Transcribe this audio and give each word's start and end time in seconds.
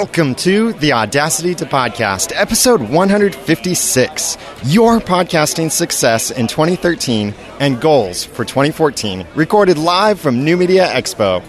Welcome 0.00 0.34
to 0.36 0.72
the 0.72 0.94
Audacity 0.94 1.54
to 1.56 1.66
Podcast, 1.66 2.32
episode 2.34 2.80
156 2.80 4.38
Your 4.64 4.98
Podcasting 4.98 5.70
Success 5.70 6.30
in 6.30 6.46
2013 6.46 7.34
and 7.58 7.78
Goals 7.78 8.24
for 8.24 8.46
2014, 8.46 9.26
recorded 9.34 9.76
live 9.76 10.18
from 10.18 10.42
New 10.42 10.56
Media 10.56 10.88
Expo. 10.88 11.42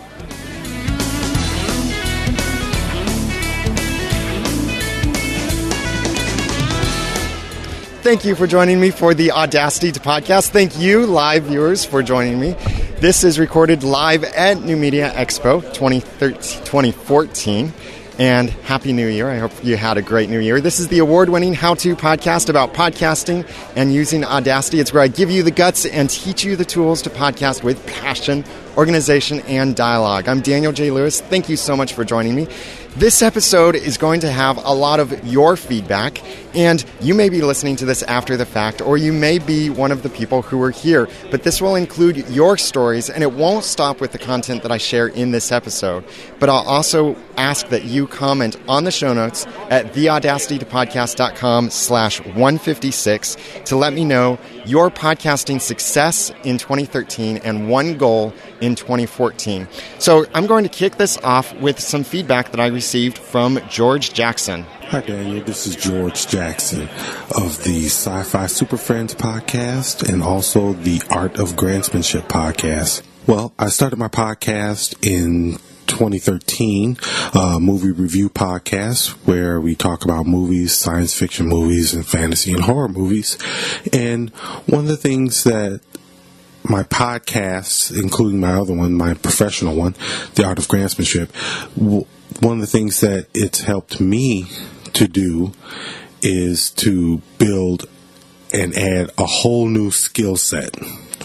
Thank 8.03 8.25
you 8.25 8.35
for 8.35 8.47
joining 8.47 8.81
me 8.81 8.89
for 8.89 9.13
the 9.13 9.31
Audacity 9.31 9.93
to 9.93 10.01
Podcast. 10.01 10.49
Thank 10.49 10.77
you, 10.77 11.05
live 11.05 11.43
viewers, 11.43 11.85
for 11.85 12.03
joining 12.03 12.37
me. 12.37 12.57
This 12.99 13.23
is 13.23 13.39
recorded 13.39 13.83
live 13.83 14.25
at 14.25 14.61
New 14.61 14.75
Media 14.75 15.09
Expo 15.11 15.61
2014. 15.73 17.73
And 18.21 18.51
Happy 18.51 18.93
New 18.93 19.07
Year. 19.07 19.31
I 19.31 19.39
hope 19.39 19.51
you 19.63 19.77
had 19.77 19.97
a 19.97 20.01
great 20.03 20.29
New 20.29 20.37
Year. 20.37 20.61
This 20.61 20.79
is 20.79 20.89
the 20.89 20.99
award 20.99 21.29
winning 21.29 21.55
how 21.55 21.73
to 21.73 21.95
podcast 21.95 22.49
about 22.49 22.71
podcasting 22.71 23.49
and 23.75 23.91
using 23.91 24.23
Audacity. 24.23 24.79
It's 24.79 24.93
where 24.93 25.01
I 25.01 25.07
give 25.07 25.31
you 25.31 25.41
the 25.41 25.49
guts 25.49 25.87
and 25.87 26.07
teach 26.07 26.43
you 26.43 26.55
the 26.55 26.63
tools 26.63 27.01
to 27.01 27.09
podcast 27.09 27.63
with 27.63 27.83
passion, 27.87 28.45
organization, 28.77 29.39
and 29.47 29.75
dialogue. 29.75 30.29
I'm 30.29 30.41
Daniel 30.41 30.71
J. 30.71 30.91
Lewis. 30.91 31.19
Thank 31.19 31.49
you 31.49 31.57
so 31.57 31.75
much 31.75 31.93
for 31.93 32.05
joining 32.05 32.35
me. 32.35 32.47
This 32.97 33.21
episode 33.21 33.75
is 33.75 33.97
going 33.97 34.19
to 34.19 34.29
have 34.29 34.57
a 34.57 34.73
lot 34.73 34.99
of 34.99 35.25
your 35.25 35.55
feedback, 35.55 36.21
and 36.53 36.83
you 36.99 37.13
may 37.15 37.29
be 37.29 37.41
listening 37.41 37.77
to 37.77 37.85
this 37.85 38.03
after 38.03 38.35
the 38.35 38.45
fact, 38.45 38.81
or 38.81 38.97
you 38.97 39.13
may 39.13 39.39
be 39.39 39.69
one 39.69 39.93
of 39.93 40.03
the 40.03 40.09
people 40.09 40.41
who 40.41 40.61
are 40.61 40.71
here. 40.71 41.07
But 41.31 41.43
this 41.43 41.61
will 41.61 41.75
include 41.75 42.17
your 42.29 42.57
stories, 42.57 43.09
and 43.09 43.23
it 43.23 43.31
won't 43.31 43.63
stop 43.63 44.01
with 44.01 44.11
the 44.11 44.17
content 44.17 44.61
that 44.63 44.73
I 44.73 44.77
share 44.77 45.07
in 45.07 45.31
this 45.31 45.53
episode. 45.53 46.03
But 46.37 46.49
I'll 46.49 46.67
also 46.67 47.15
ask 47.37 47.69
that 47.69 47.85
you 47.85 48.07
comment 48.07 48.57
on 48.67 48.83
the 48.83 48.91
show 48.91 49.13
notes 49.13 49.45
at 49.69 49.93
theaudacitytopodcast.com 49.93 51.69
slash 51.69 52.19
156 52.19 53.37
to 53.67 53.77
let 53.77 53.93
me 53.93 54.03
know 54.03 54.37
your 54.65 54.89
podcasting 54.89 55.59
success 55.59 56.31
in 56.43 56.57
2013 56.57 57.37
and 57.37 57.69
one 57.69 57.97
goal 57.97 58.33
in 58.59 58.75
2014. 58.75 59.67
So 59.99 60.25
I'm 60.33 60.47
going 60.47 60.63
to 60.63 60.69
kick 60.69 60.97
this 60.97 61.17
off 61.19 61.53
with 61.55 61.79
some 61.79 62.03
feedback 62.03 62.51
that 62.51 62.59
I 62.59 62.67
received 62.67 63.17
from 63.17 63.59
George 63.69 64.13
Jackson. 64.13 64.63
Hi, 64.89 65.01
Daniel. 65.01 65.43
This 65.43 65.67
is 65.67 65.75
George 65.75 66.27
Jackson 66.27 66.83
of 67.35 67.63
the 67.63 67.85
Sci 67.85 68.23
Fi 68.23 68.45
Super 68.47 68.77
Friends 68.77 69.15
podcast 69.15 70.07
and 70.07 70.21
also 70.21 70.73
the 70.73 71.01
Art 71.09 71.39
of 71.39 71.53
Grantsmanship 71.53 72.23
podcast. 72.23 73.01
Well, 73.27 73.53
I 73.57 73.69
started 73.69 73.99
my 73.99 74.07
podcast 74.07 74.95
in 75.05 75.59
2013 75.91 76.97
uh, 77.33 77.59
movie 77.59 77.91
review 77.91 78.29
podcast 78.29 79.09
where 79.27 79.59
we 79.59 79.75
talk 79.75 80.05
about 80.05 80.25
movies, 80.25 80.73
science 80.73 81.13
fiction 81.13 81.47
movies, 81.47 81.93
and 81.93 82.05
fantasy 82.05 82.53
and 82.53 82.61
horror 82.61 82.87
movies. 82.87 83.37
And 83.91 84.29
one 84.67 84.85
of 84.85 84.87
the 84.87 84.97
things 84.97 85.43
that 85.43 85.81
my 86.63 86.83
podcasts, 86.83 87.91
including 88.01 88.39
my 88.39 88.53
other 88.53 88.73
one, 88.73 88.93
my 88.93 89.15
professional 89.15 89.75
one, 89.75 89.95
The 90.35 90.45
Art 90.45 90.59
of 90.59 90.69
Grantsmanship, 90.69 91.29
one 91.75 92.53
of 92.53 92.61
the 92.61 92.67
things 92.67 93.01
that 93.01 93.27
it's 93.33 93.61
helped 93.61 93.99
me 93.99 94.47
to 94.93 95.09
do 95.09 95.51
is 96.21 96.71
to 96.71 97.21
build 97.37 97.85
and 98.53 98.73
add 98.75 99.11
a 99.17 99.25
whole 99.25 99.67
new 99.67 99.91
skill 99.91 100.37
set 100.37 100.73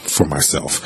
for 0.01 0.25
myself. 0.25 0.83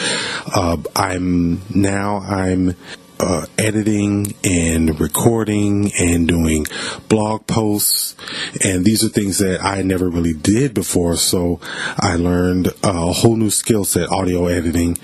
Uh, 0.55 0.77
I'm 0.97 1.63
now 1.75 2.19
I'm 2.19 2.77
uh, 3.21 3.47
editing 3.59 4.35
and 4.43 4.99
recording 4.99 5.93
and 5.99 6.27
doing 6.27 6.67
blog 7.09 7.47
posts. 7.47 8.17
And 8.65 8.85
these 8.85 9.05
are 9.05 9.09
things 9.09 9.39
that 9.39 9.63
I 9.63 9.83
never 9.83 10.09
really 10.09 10.33
did 10.33 10.75
before. 10.75 11.17
So 11.17 11.61
I 11.99 12.17
learned 12.17 12.69
a 12.83 13.13
whole 13.13 13.37
new 13.37 13.51
skill 13.51 13.85
set, 13.85 14.11
audio 14.11 14.47
editing, 14.47 14.97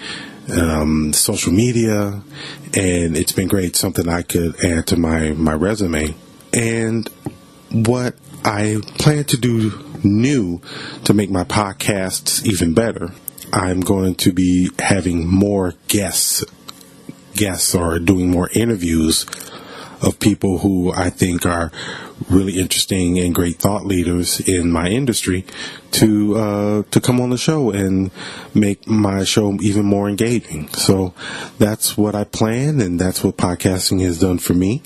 um, 0.51 1.13
social 1.13 1.53
media, 1.53 2.23
and 2.75 3.17
it's 3.17 3.33
been 3.33 3.49
great. 3.49 3.77
Something 3.77 4.09
I 4.09 4.23
could 4.23 4.65
add 4.65 4.87
to 4.89 4.97
my, 4.97 5.33
my 5.33 5.55
resume. 5.55 6.15
And 6.53 7.09
what 7.71 8.15
I 8.45 8.79
plan 8.99 9.25
to 9.25 9.37
do 9.37 9.73
new 10.03 10.61
to 11.05 11.13
make 11.13 11.31
my 11.31 11.45
podcasts 11.45 12.45
even 12.47 12.75
better, 12.75 13.11
I'm 13.53 13.81
going 13.81 14.15
to 14.17 14.33
be 14.33 14.71
having 14.79 15.27
more 15.27 15.75
guests 15.89 16.45
guests 17.37 17.75
or 17.75 17.99
doing 17.99 18.31
more 18.31 18.49
interviews 18.53 19.27
of 20.03 20.19
people 20.21 20.59
who 20.59 20.93
I 20.93 21.11
think 21.11 21.47
are 21.47 21.73
really 22.29 22.59
interesting 22.59 23.19
and 23.19 23.35
great 23.35 23.57
thought 23.57 23.87
leaders 23.87 24.41
in 24.41 24.71
my 24.71 24.89
industry 24.89 25.45
to 25.93 26.37
uh, 26.37 26.83
to 26.91 27.01
come 27.01 27.21
on 27.21 27.31
the 27.31 27.39
show 27.39 27.71
and 27.71 28.11
make 28.55 28.87
my 28.87 29.25
show 29.25 29.59
even 29.61 29.85
more 29.85 30.09
engaging. 30.09 30.69
So 30.69 31.15
that's 31.59 31.97
what 31.97 32.15
I 32.15 32.25
plan, 32.25 32.81
and 32.81 32.99
that's 32.99 33.23
what 33.25 33.37
podcasting 33.37 34.01
has 34.03 34.21
done 34.21 34.39
for 34.39 34.55
me. 34.55 34.83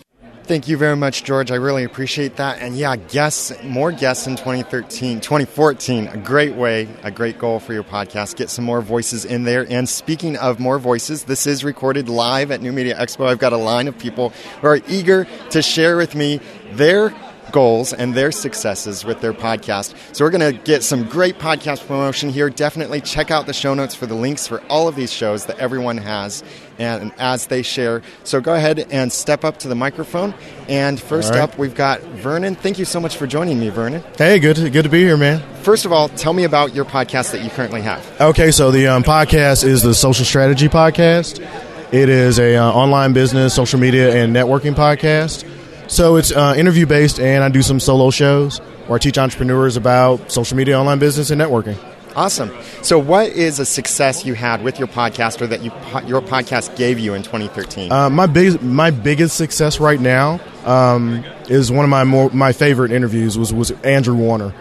Thank 0.50 0.66
you 0.66 0.76
very 0.76 0.96
much, 0.96 1.22
George. 1.22 1.52
I 1.52 1.54
really 1.54 1.84
appreciate 1.84 2.34
that. 2.38 2.58
And 2.58 2.76
yeah, 2.76 2.96
guests, 2.96 3.52
more 3.62 3.92
guests 3.92 4.26
in 4.26 4.34
2013, 4.34 5.20
2014, 5.20 6.08
a 6.08 6.16
great 6.16 6.56
way, 6.56 6.88
a 7.04 7.10
great 7.12 7.38
goal 7.38 7.60
for 7.60 7.72
your 7.72 7.84
podcast. 7.84 8.34
Get 8.34 8.50
some 8.50 8.64
more 8.64 8.80
voices 8.80 9.24
in 9.24 9.44
there. 9.44 9.64
And 9.70 9.88
speaking 9.88 10.36
of 10.38 10.58
more 10.58 10.80
voices, 10.80 11.22
this 11.22 11.46
is 11.46 11.62
recorded 11.62 12.08
live 12.08 12.50
at 12.50 12.62
New 12.62 12.72
Media 12.72 12.96
Expo. 12.98 13.28
I've 13.28 13.38
got 13.38 13.52
a 13.52 13.56
line 13.56 13.86
of 13.86 13.96
people 13.96 14.30
who 14.60 14.66
are 14.66 14.80
eager 14.88 15.28
to 15.50 15.62
share 15.62 15.96
with 15.96 16.16
me 16.16 16.40
their 16.72 17.14
goals 17.52 17.92
and 17.92 18.14
their 18.14 18.32
successes 18.32 19.04
with 19.04 19.20
their 19.20 19.32
podcast. 19.32 19.94
So 20.14 20.24
we're 20.24 20.30
going 20.30 20.56
to 20.56 20.62
get 20.64 20.82
some 20.82 21.04
great 21.04 21.38
podcast 21.38 21.86
promotion 21.86 22.30
here. 22.30 22.50
Definitely 22.50 23.00
check 23.00 23.30
out 23.30 23.46
the 23.46 23.52
show 23.52 23.74
notes 23.74 23.94
for 23.94 24.06
the 24.06 24.14
links 24.14 24.46
for 24.46 24.62
all 24.68 24.88
of 24.88 24.96
these 24.96 25.12
shows 25.12 25.46
that 25.46 25.58
everyone 25.58 25.98
has 25.98 26.42
and 26.78 27.12
as 27.18 27.46
they 27.46 27.62
share. 27.62 28.02
So 28.24 28.40
go 28.40 28.54
ahead 28.54 28.86
and 28.90 29.12
step 29.12 29.44
up 29.44 29.58
to 29.58 29.68
the 29.68 29.74
microphone. 29.74 30.34
And 30.68 31.00
first 31.00 31.30
right. 31.30 31.40
up, 31.40 31.58
we've 31.58 31.74
got 31.74 32.00
Vernon. 32.00 32.54
Thank 32.54 32.78
you 32.78 32.84
so 32.84 33.00
much 33.00 33.16
for 33.16 33.26
joining 33.26 33.58
me, 33.60 33.68
Vernon. 33.68 34.02
Hey, 34.16 34.38
good 34.38 34.56
to, 34.56 34.70
good 34.70 34.84
to 34.84 34.88
be 34.88 35.02
here, 35.02 35.16
man. 35.16 35.42
First 35.62 35.84
of 35.84 35.92
all, 35.92 36.08
tell 36.08 36.32
me 36.32 36.44
about 36.44 36.74
your 36.74 36.84
podcast 36.84 37.32
that 37.32 37.42
you 37.42 37.50
currently 37.50 37.82
have. 37.82 38.20
Okay, 38.20 38.50
so 38.50 38.70
the 38.70 38.88
um, 38.88 39.02
podcast 39.02 39.64
is 39.64 39.82
the 39.82 39.94
Social 39.94 40.24
Strategy 40.24 40.68
Podcast. 40.68 41.40
It 41.92 42.08
is 42.08 42.38
a 42.38 42.56
uh, 42.56 42.70
online 42.70 43.12
business, 43.12 43.52
social 43.52 43.80
media, 43.80 44.14
and 44.22 44.34
networking 44.34 44.74
podcast. 44.74 45.44
So 45.90 46.14
it's 46.14 46.30
uh, 46.30 46.54
interview 46.56 46.86
based, 46.86 47.18
and 47.18 47.42
I 47.42 47.48
do 47.48 47.62
some 47.62 47.80
solo 47.80 48.10
shows 48.10 48.58
where 48.86 48.94
I 48.94 48.98
teach 48.98 49.18
entrepreneurs 49.18 49.76
about 49.76 50.30
social 50.30 50.56
media, 50.56 50.78
online 50.78 51.00
business, 51.00 51.30
and 51.30 51.40
networking. 51.40 51.76
Awesome. 52.14 52.52
So, 52.82 52.96
what 52.96 53.30
is 53.30 53.58
a 53.58 53.66
success 53.66 54.24
you 54.24 54.34
had 54.34 54.62
with 54.62 54.78
your 54.78 54.86
podcast, 54.86 55.40
or 55.40 55.48
that 55.48 55.62
you 55.64 55.72
your 56.06 56.22
podcast 56.22 56.76
gave 56.76 57.00
you 57.00 57.14
in 57.14 57.24
2013? 57.24 57.90
Uh, 57.90 58.08
my 58.08 58.26
big 58.26 58.62
my 58.62 58.92
biggest 58.92 59.36
success 59.36 59.80
right 59.80 60.00
now 60.00 60.38
um, 60.64 61.24
is 61.48 61.72
one 61.72 61.84
of 61.84 61.90
my 61.90 62.04
more 62.04 62.30
my 62.30 62.52
favorite 62.52 62.92
interviews 62.92 63.36
was 63.36 63.52
was 63.52 63.72
Andrew 63.82 64.14
Warner. 64.14 64.54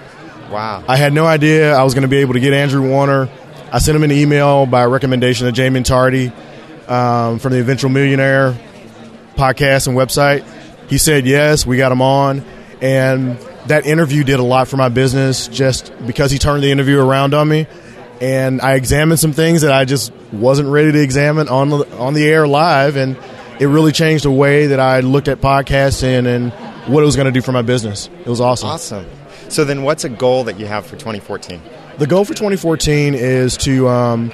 Wow. 0.50 0.84
I 0.88 0.96
had 0.96 1.14
no 1.14 1.28
idea 1.28 1.76
I 1.76 1.84
was 1.84 1.94
going 1.94 2.02
to 2.02 2.08
be 2.08 2.18
able 2.18 2.34
to 2.34 2.40
get 2.40 2.54
Andrew 2.54 2.90
Warner. 2.90 3.30
I 3.72 3.78
sent 3.78 3.96
him 3.96 4.04
an 4.04 4.12
email 4.12 4.66
by 4.66 4.84
recommendation 4.86 5.46
of 5.46 5.56
Jaime 5.56 5.84
Tardy 5.84 6.32
um, 6.88 7.38
from 7.38 7.54
the 7.54 7.60
Eventual 7.60 7.92
Millionaire 7.92 8.60
podcast 9.36 9.88
and 9.88 9.96
website 9.96 10.44
he 10.90 10.98
said 10.98 11.26
yes. 11.26 11.66
We 11.66 11.78
got 11.78 11.92
him 11.92 12.02
on, 12.02 12.44
and 12.82 13.38
that 13.68 13.86
interview 13.86 14.24
did 14.24 14.40
a 14.40 14.44
lot 14.44 14.68
for 14.68 14.78
my 14.78 14.90
business 14.90 15.48
just 15.48 15.94
because 16.06 16.32
he 16.32 16.40
turned 16.40 16.64
the 16.64 16.72
interview 16.72 17.00
around 17.00 17.34
on 17.34 17.48
me. 17.48 17.68
And 18.22 18.60
I 18.60 18.74
examined 18.74 19.20
some 19.20 19.32
things 19.32 19.62
that 19.62 19.72
I 19.72 19.86
just 19.86 20.12
wasn't 20.34 20.68
ready 20.70 20.92
to 20.92 21.02
examine 21.02 21.48
on 21.48 21.70
the, 21.70 21.98
on 21.98 22.14
the 22.14 22.28
air 22.28 22.48
live, 22.48 22.98
and 22.98 23.16
it 23.60 23.68
really 23.68 23.92
changed 23.92 24.26
the 24.26 24.32
way 24.32 24.68
that 24.68 24.80
I 24.80 25.00
looked 25.02 25.28
at 25.28 25.40
podcasting 25.40 26.26
and 26.26 26.52
what 26.92 27.02
it 27.02 27.06
was 27.06 27.16
going 27.16 27.28
to 27.28 27.32
do 27.32 27.42
for 27.42 27.52
my 27.52 27.62
business. 27.62 28.10
It 28.20 28.28
was 28.28 28.42
awesome. 28.42 28.70
Awesome. 28.70 29.06
So 29.48 29.64
then, 29.64 29.84
what's 29.84 30.04
a 30.04 30.10
goal 30.10 30.46
that 30.46 30.60
you 30.60 30.66
have 30.66 30.86
for 30.86 30.96
2014? 30.96 31.62
The 31.98 32.08
goal 32.08 32.26
for 32.26 32.34
2014 32.34 33.14
is 33.16 33.58
to 33.58 33.88
um, 33.90 34.32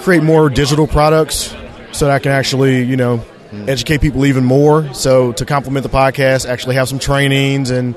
create 0.00 0.22
more 0.22 0.48
digital 0.48 0.86
products 0.86 1.54
so 1.92 2.06
that 2.06 2.10
I 2.10 2.18
can 2.18 2.32
actually, 2.32 2.82
you 2.82 2.96
know, 2.96 3.24
mm. 3.50 3.68
educate 3.68 4.00
people 4.00 4.26
even 4.26 4.44
more. 4.44 4.92
So 4.94 5.32
to 5.32 5.44
complement 5.44 5.84
the 5.84 5.90
podcast, 5.90 6.48
actually 6.48 6.76
have 6.76 6.88
some 6.88 6.98
trainings 6.98 7.70
and 7.70 7.94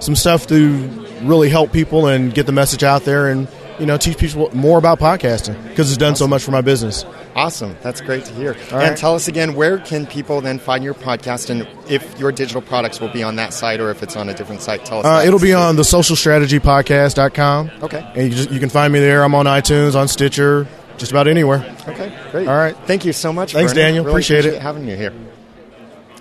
some 0.00 0.16
stuff 0.16 0.46
to 0.48 1.04
really 1.22 1.48
help 1.48 1.72
people 1.72 2.06
and 2.06 2.34
get 2.34 2.46
the 2.46 2.52
message 2.52 2.82
out 2.82 3.04
there 3.04 3.28
and 3.28 3.48
you 3.78 3.86
know 3.86 3.96
teach 3.96 4.18
people 4.18 4.54
more 4.54 4.78
about 4.78 4.98
podcasting 4.98 5.60
because 5.68 5.90
it's 5.90 5.98
done 5.98 6.12
awesome. 6.12 6.26
so 6.26 6.28
much 6.28 6.42
for 6.42 6.50
my 6.50 6.60
business. 6.60 7.04
Awesome, 7.34 7.76
that's 7.82 8.00
great 8.00 8.24
to 8.26 8.32
hear. 8.34 8.52
All 8.70 8.78
and 8.78 8.90
right. 8.90 8.96
tell 8.96 9.14
us 9.14 9.26
again, 9.26 9.54
where 9.54 9.78
can 9.78 10.06
people 10.06 10.40
then 10.40 10.58
find 10.58 10.84
your 10.84 10.94
podcast, 10.94 11.50
and 11.50 11.66
if 11.90 12.18
your 12.18 12.30
digital 12.30 12.62
products 12.62 13.00
will 13.00 13.08
be 13.08 13.22
on 13.24 13.36
that 13.36 13.52
site 13.52 13.80
or 13.80 13.90
if 13.90 14.02
it's 14.02 14.14
on 14.16 14.28
a 14.28 14.34
different 14.34 14.62
site? 14.62 14.84
Tell 14.84 15.00
us. 15.00 15.06
Uh, 15.06 15.26
it'll 15.26 15.40
be 15.40 15.52
on 15.52 15.76
the 15.76 15.82
socialstrategypodcast.com. 15.82 17.70
Okay, 17.82 18.12
and 18.14 18.28
you, 18.28 18.30
just, 18.30 18.50
you 18.50 18.60
can 18.60 18.68
find 18.68 18.92
me 18.92 19.00
there. 19.00 19.24
I'm 19.24 19.34
on 19.34 19.46
iTunes, 19.46 19.96
on 19.96 20.06
Stitcher, 20.06 20.68
just 20.98 21.10
about 21.12 21.28
anywhere. 21.28 21.76
Okay, 21.88 22.16
great. 22.30 22.48
All 22.48 22.56
right. 22.56 22.76
Thank 22.86 23.04
you 23.04 23.12
so 23.12 23.32
much. 23.32 23.52
Thanks, 23.52 23.72
Vernon. 23.72 23.86
Daniel. 23.86 24.04
Really 24.04 24.14
appreciate, 24.14 24.38
appreciate 24.40 24.58
it. 24.58 24.62
having 24.62 24.86
you 24.86 24.96
here. 24.96 25.12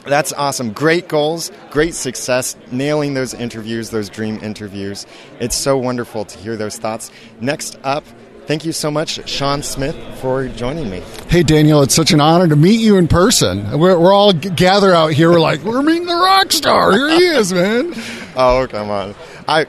That's 0.05 0.33
awesome. 0.33 0.73
Great 0.73 1.07
goals, 1.07 1.49
great 1.69 1.93
success, 1.95 2.57
nailing 2.71 3.13
those 3.13 3.33
interviews, 3.33 3.89
those 3.89 4.09
dream 4.09 4.37
interviews. 4.43 5.05
It's 5.39 5.55
so 5.55 5.77
wonderful 5.77 6.25
to 6.25 6.37
hear 6.39 6.57
those 6.57 6.77
thoughts. 6.77 7.09
Next 7.39 7.79
up, 7.85 8.03
thank 8.45 8.65
you 8.65 8.73
so 8.73 8.91
much, 8.91 9.29
Sean 9.29 9.63
Smith, 9.63 9.95
for 10.19 10.49
joining 10.49 10.89
me. 10.89 11.01
Hey, 11.29 11.41
Daniel, 11.41 11.81
it's 11.83 11.95
such 11.95 12.11
an 12.11 12.19
honor 12.19 12.49
to 12.49 12.55
meet 12.57 12.81
you 12.81 12.97
in 12.97 13.07
person. 13.07 13.79
We're, 13.79 13.97
we're 13.97 14.11
all 14.11 14.33
g- 14.33 14.49
gathered 14.49 14.93
out 14.93 15.13
here. 15.13 15.31
We're 15.31 15.39
like, 15.39 15.61
we're 15.63 15.81
meeting 15.81 16.07
the 16.07 16.15
rock 16.15 16.51
star. 16.51 16.91
Here 16.91 17.09
he 17.11 17.23
is, 17.25 17.53
man. 17.53 17.93
Oh, 18.35 18.65
come 18.67 18.89
on. 18.89 19.13
I, 19.47 19.61
I 19.61 19.67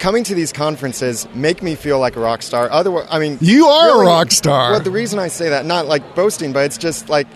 coming 0.00 0.24
to 0.24 0.34
these 0.34 0.52
conferences 0.52 1.28
make 1.34 1.62
me 1.62 1.76
feel 1.76 2.00
like 2.00 2.16
a 2.16 2.20
rock 2.20 2.42
star. 2.42 2.68
Otherwise, 2.70 3.06
I 3.10 3.20
mean, 3.20 3.38
You 3.40 3.66
are 3.66 4.02
a 4.02 4.06
rock 4.06 4.32
star. 4.32 4.72
Well, 4.72 4.80
the 4.80 4.90
reason 4.90 5.18
I 5.20 5.28
say 5.28 5.50
that, 5.50 5.64
not 5.66 5.86
like 5.86 6.16
boasting, 6.16 6.52
but 6.52 6.64
it's 6.64 6.78
just 6.78 7.08
like 7.08 7.28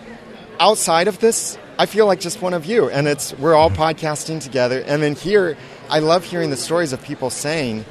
outside 0.59 1.07
of 1.07 1.19
this, 1.19 1.57
I 1.77 1.85
feel 1.85 2.07
like 2.07 2.19
just 2.19 2.41
one 2.41 2.53
of 2.53 2.65
you, 2.65 2.89
and 2.89 3.07
it's 3.07 3.37
we're 3.37 3.53
all 3.53 3.69
podcasting 3.69 4.41
together. 4.41 4.83
And 4.85 5.01
then 5.01 5.15
here, 5.15 5.57
I 5.89 5.99
love 5.99 6.23
hearing 6.25 6.49
the 6.49 6.57
stories 6.57 6.91
of 6.91 7.01
people 7.03 7.29
saying, 7.29 7.85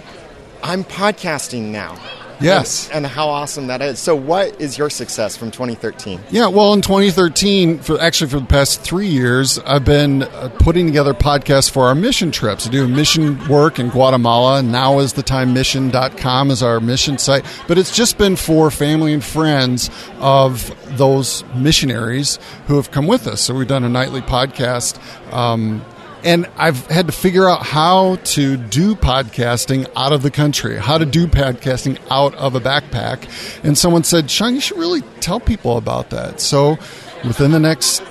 "I'm 0.62 0.84
podcasting 0.84 1.70
now." 1.70 1.96
Yes. 2.40 2.86
and, 2.88 2.96
and 2.98 3.06
how 3.06 3.28
awesome 3.28 3.66
that 3.68 3.82
is. 3.82 3.98
So, 3.98 4.14
what 4.14 4.60
is 4.60 4.76
your 4.78 4.90
success 4.90 5.36
from 5.36 5.50
2013? 5.50 6.20
Yeah, 6.30 6.48
well, 6.48 6.72
in 6.72 6.82
2013, 6.82 7.78
for 7.78 8.00
actually 8.00 8.30
for 8.30 8.40
the 8.40 8.46
past 8.46 8.80
three 8.80 9.06
years, 9.08 9.58
I've 9.60 9.84
been 9.84 10.24
uh, 10.24 10.50
putting 10.58 10.86
together 10.86 11.14
podcasts 11.14 11.70
for 11.70 11.84
our 11.84 11.94
mission 11.94 12.30
trips. 12.30 12.66
I 12.66 12.70
do 12.70 12.86
mission 12.88 13.46
work 13.48 13.78
in 13.78 13.88
Guatemala. 13.88 14.62
Now 14.62 14.98
is 14.98 15.12
the 15.14 15.22
time 15.22 15.52
mission.com 15.54 16.50
is 16.50 16.62
our 16.62 16.80
mission 16.80 17.18
site. 17.18 17.44
But 17.68 17.78
it's 17.78 17.94
just 17.94 18.18
been 18.18 18.36
for 18.36 18.70
family 18.70 19.12
and 19.12 19.24
friends 19.24 19.90
of 20.18 20.74
those 20.96 21.44
missionaries 21.54 22.38
who 22.66 22.76
have 22.76 22.90
come 22.90 23.06
with 23.06 23.26
us. 23.26 23.40
So 23.40 23.54
we've 23.54 23.66
done 23.68 23.84
a 23.84 23.88
nightly 23.88 24.20
podcast. 24.20 24.98
Um, 25.32 25.84
and 26.24 26.46
I've 26.56 26.86
had 26.86 27.06
to 27.06 27.12
figure 27.12 27.48
out 27.48 27.64
how 27.64 28.16
to 28.16 28.56
do 28.56 28.94
podcasting 28.94 29.86
out 29.94 30.12
of 30.12 30.22
the 30.22 30.30
country, 30.30 30.78
how 30.78 30.98
to 30.98 31.04
do 31.04 31.26
podcasting 31.26 31.98
out 32.10 32.34
of 32.34 32.54
a 32.54 32.60
backpack. 32.60 33.28
And 33.62 33.76
someone 33.76 34.04
said, 34.04 34.30
Sean, 34.30 34.54
you 34.54 34.60
should 34.60 34.78
really 34.78 35.02
tell 35.20 35.38
people 35.38 35.76
about 35.76 36.10
that. 36.10 36.40
So 36.40 36.78
within 37.24 37.50
the 37.50 37.60
next 37.60 38.02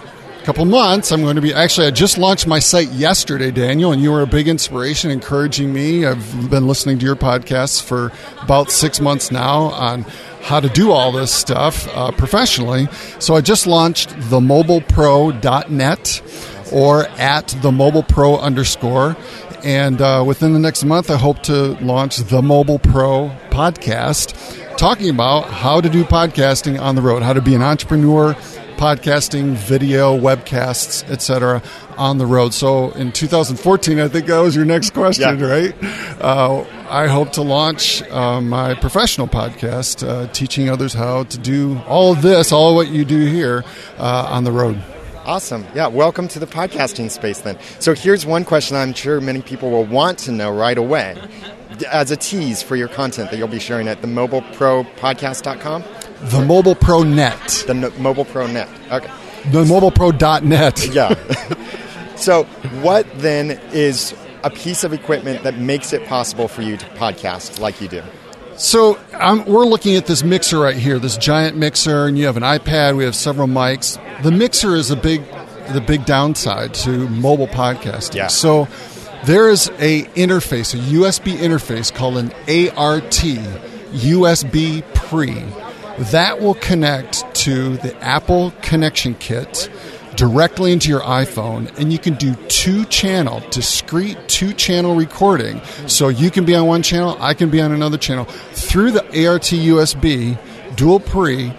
couple 0.43 0.65
months, 0.65 1.11
I'm 1.11 1.21
going 1.21 1.37
to 1.37 1.41
be 1.41 1.53
actually, 1.53 1.87
I 1.87 1.91
just 1.91 2.17
launched 2.17 2.45
my 2.45 2.59
site 2.59 2.89
yesterday, 2.89 3.49
Daniel, 3.49 3.93
and 3.93 4.01
you 4.01 4.11
were 4.11 4.21
a 4.21 4.27
big 4.27 4.47
inspiration, 4.47 5.09
encouraging 5.09 5.73
me. 5.73 6.05
I've 6.05 6.49
been 6.49 6.67
listening 6.67 6.99
to 6.99 7.05
your 7.05 7.15
podcasts 7.15 7.81
for 7.81 8.11
about 8.41 8.69
six 8.69 8.99
months 8.99 9.31
now 9.31 9.71
on 9.71 10.01
how 10.41 10.59
to 10.59 10.69
do 10.69 10.91
all 10.91 11.13
this 11.13 11.33
stuff 11.33 11.87
uh, 11.95 12.11
professionally. 12.11 12.89
So 13.19 13.35
I 13.35 13.41
just 13.41 13.65
launched 13.65 14.09
themobilepro.net 14.09 16.21
or 16.73 17.05
at 17.19 17.47
the 17.61 17.71
mobile 17.71 18.03
pro 18.03 18.37
underscore. 18.37 19.15
And 19.63 20.01
uh, 20.01 20.23
within 20.27 20.51
the 20.53 20.59
next 20.59 20.83
month, 20.83 21.09
I 21.09 21.15
hope 21.17 21.41
to 21.43 21.73
launch 21.81 22.17
the 22.17 22.41
Mobile 22.41 22.79
Pro 22.79 23.31
podcast, 23.49 24.35
talking 24.77 25.09
about 25.09 25.45
how 25.45 25.79
to 25.79 25.87
do 25.89 26.03
podcasting 26.03 26.81
on 26.81 26.95
the 26.95 27.01
road, 27.01 27.23
how 27.23 27.31
to 27.31 27.41
be 27.41 27.55
an 27.55 27.61
entrepreneur, 27.61 28.33
podcasting, 28.75 29.53
video, 29.53 30.17
webcasts, 30.19 31.09
etc., 31.09 31.61
on 31.97 32.17
the 32.17 32.25
road. 32.25 32.53
So 32.53 32.89
in 32.91 33.11
2014, 33.13 33.99
I 34.01 34.07
think 34.09 34.25
that 34.25 34.39
was 34.39 34.53
your 34.55 34.65
next 34.65 34.93
question, 34.93 35.39
Yeah. 35.39 35.45
right? 35.45 35.75
Uh, 36.19 36.65
I 36.89 37.07
hope 37.07 37.31
to 37.33 37.41
launch 37.41 38.01
uh, 38.09 38.41
my 38.41 38.73
professional 38.73 39.27
podcast, 39.27 40.05
uh, 40.05 40.27
teaching 40.33 40.69
others 40.69 40.93
how 40.93 41.23
to 41.23 41.37
do 41.37 41.79
all 41.87 42.11
of 42.11 42.21
this, 42.21 42.51
all 42.51 42.71
of 42.71 42.75
what 42.75 42.89
you 42.89 43.05
do 43.05 43.25
here 43.27 43.63
uh, 43.97 44.27
on 44.29 44.43
the 44.43 44.51
road. 44.51 44.83
Awesome. 45.25 45.65
Yeah, 45.73 45.87
welcome 45.87 46.27
to 46.29 46.39
the 46.39 46.45
podcasting 46.47 47.09
space 47.09 47.39
then. 47.39 47.57
So 47.79 47.93
here's 47.93 48.25
one 48.25 48.43
question 48.43 48.75
I'm 48.75 48.93
sure 48.93 49.21
many 49.21 49.41
people 49.41 49.71
will 49.71 49.85
want 49.85 50.19
to 50.19 50.31
know 50.33 50.51
right 50.51 50.77
away 50.77 51.15
as 51.91 52.11
a 52.11 52.17
tease 52.17 52.61
for 52.61 52.75
your 52.75 52.89
content 52.89 53.31
that 53.31 53.37
you'll 53.37 53.47
be 53.47 53.59
sharing 53.59 53.87
at 53.87 54.01
the 54.01 54.07
mobilepropodcast.com, 54.07 55.83
The 56.23 56.45
Mobile 56.45 56.75
Pro 56.75 57.03
Net. 57.03 57.63
the 57.67 57.73
no- 57.73 57.89
Mobile 57.91 58.25
Pro 58.25 58.47
Net. 58.47 58.67
Okay. 58.91 59.09
The 59.51 59.63
mobilepro.net. 59.63 60.87
Yeah. 60.93 62.15
so 62.15 62.43
what 62.81 63.07
then 63.19 63.51
is 63.71 64.13
a 64.43 64.49
piece 64.49 64.83
of 64.83 64.91
equipment 64.93 65.43
that 65.43 65.57
makes 65.57 65.93
it 65.93 66.05
possible 66.05 66.47
for 66.49 66.61
you 66.61 66.75
to 66.77 66.85
podcast 66.97 67.59
like 67.59 67.79
you 67.81 67.87
do? 67.87 68.03
So 68.57 68.99
um, 69.13 69.45
we're 69.45 69.65
looking 69.65 69.95
at 69.95 70.05
this 70.05 70.23
mixer 70.23 70.59
right 70.59 70.75
here, 70.75 70.99
this 70.99 71.17
giant 71.17 71.57
mixer, 71.57 72.05
and 72.05 72.17
you 72.17 72.25
have 72.25 72.37
an 72.37 72.43
iPad. 72.43 72.95
We 72.95 73.03
have 73.03 73.15
several 73.15 73.47
mics. 73.47 73.99
The 74.23 74.31
mixer 74.31 74.75
is 74.75 74.91
a 74.91 74.95
big, 74.95 75.23
the 75.71 75.81
big 75.81 76.05
downside 76.05 76.73
to 76.75 77.09
mobile 77.09 77.47
podcasting. 77.47 78.15
Yeah. 78.15 78.27
So 78.27 78.67
there 79.25 79.49
is 79.49 79.69
a 79.79 80.03
interface, 80.15 80.73
a 80.73 80.77
USB 80.77 81.37
interface 81.37 81.93
called 81.93 82.17
an 82.17 82.31
ART 82.77 83.23
USB 83.93 84.83
Pre 84.93 85.45
that 86.11 86.41
will 86.41 86.55
connect 86.55 87.23
to 87.35 87.77
the 87.77 87.95
Apple 88.03 88.51
Connection 88.61 89.15
Kit 89.15 89.69
directly 90.15 90.71
into 90.71 90.89
your 90.89 91.01
iPhone, 91.01 91.75
and 91.77 91.91
you 91.91 91.99
can 91.99 92.15
do 92.15 92.35
two 92.47 92.85
channel, 92.85 93.41
discrete 93.51 94.17
two 94.27 94.53
channel 94.53 94.95
recording. 94.95 95.61
So 95.87 96.09
you 96.09 96.31
can 96.31 96.45
be 96.45 96.55
on 96.55 96.67
one 96.67 96.83
channel, 96.83 97.17
I 97.19 97.33
can 97.33 97.49
be 97.49 97.61
on 97.61 97.71
another 97.71 97.97
channel 97.97 98.25
through 98.25 98.91
the 98.91 99.03
ART 99.27 99.43
USB 99.43 100.37
dual 100.75 100.99
pre. 100.99 101.53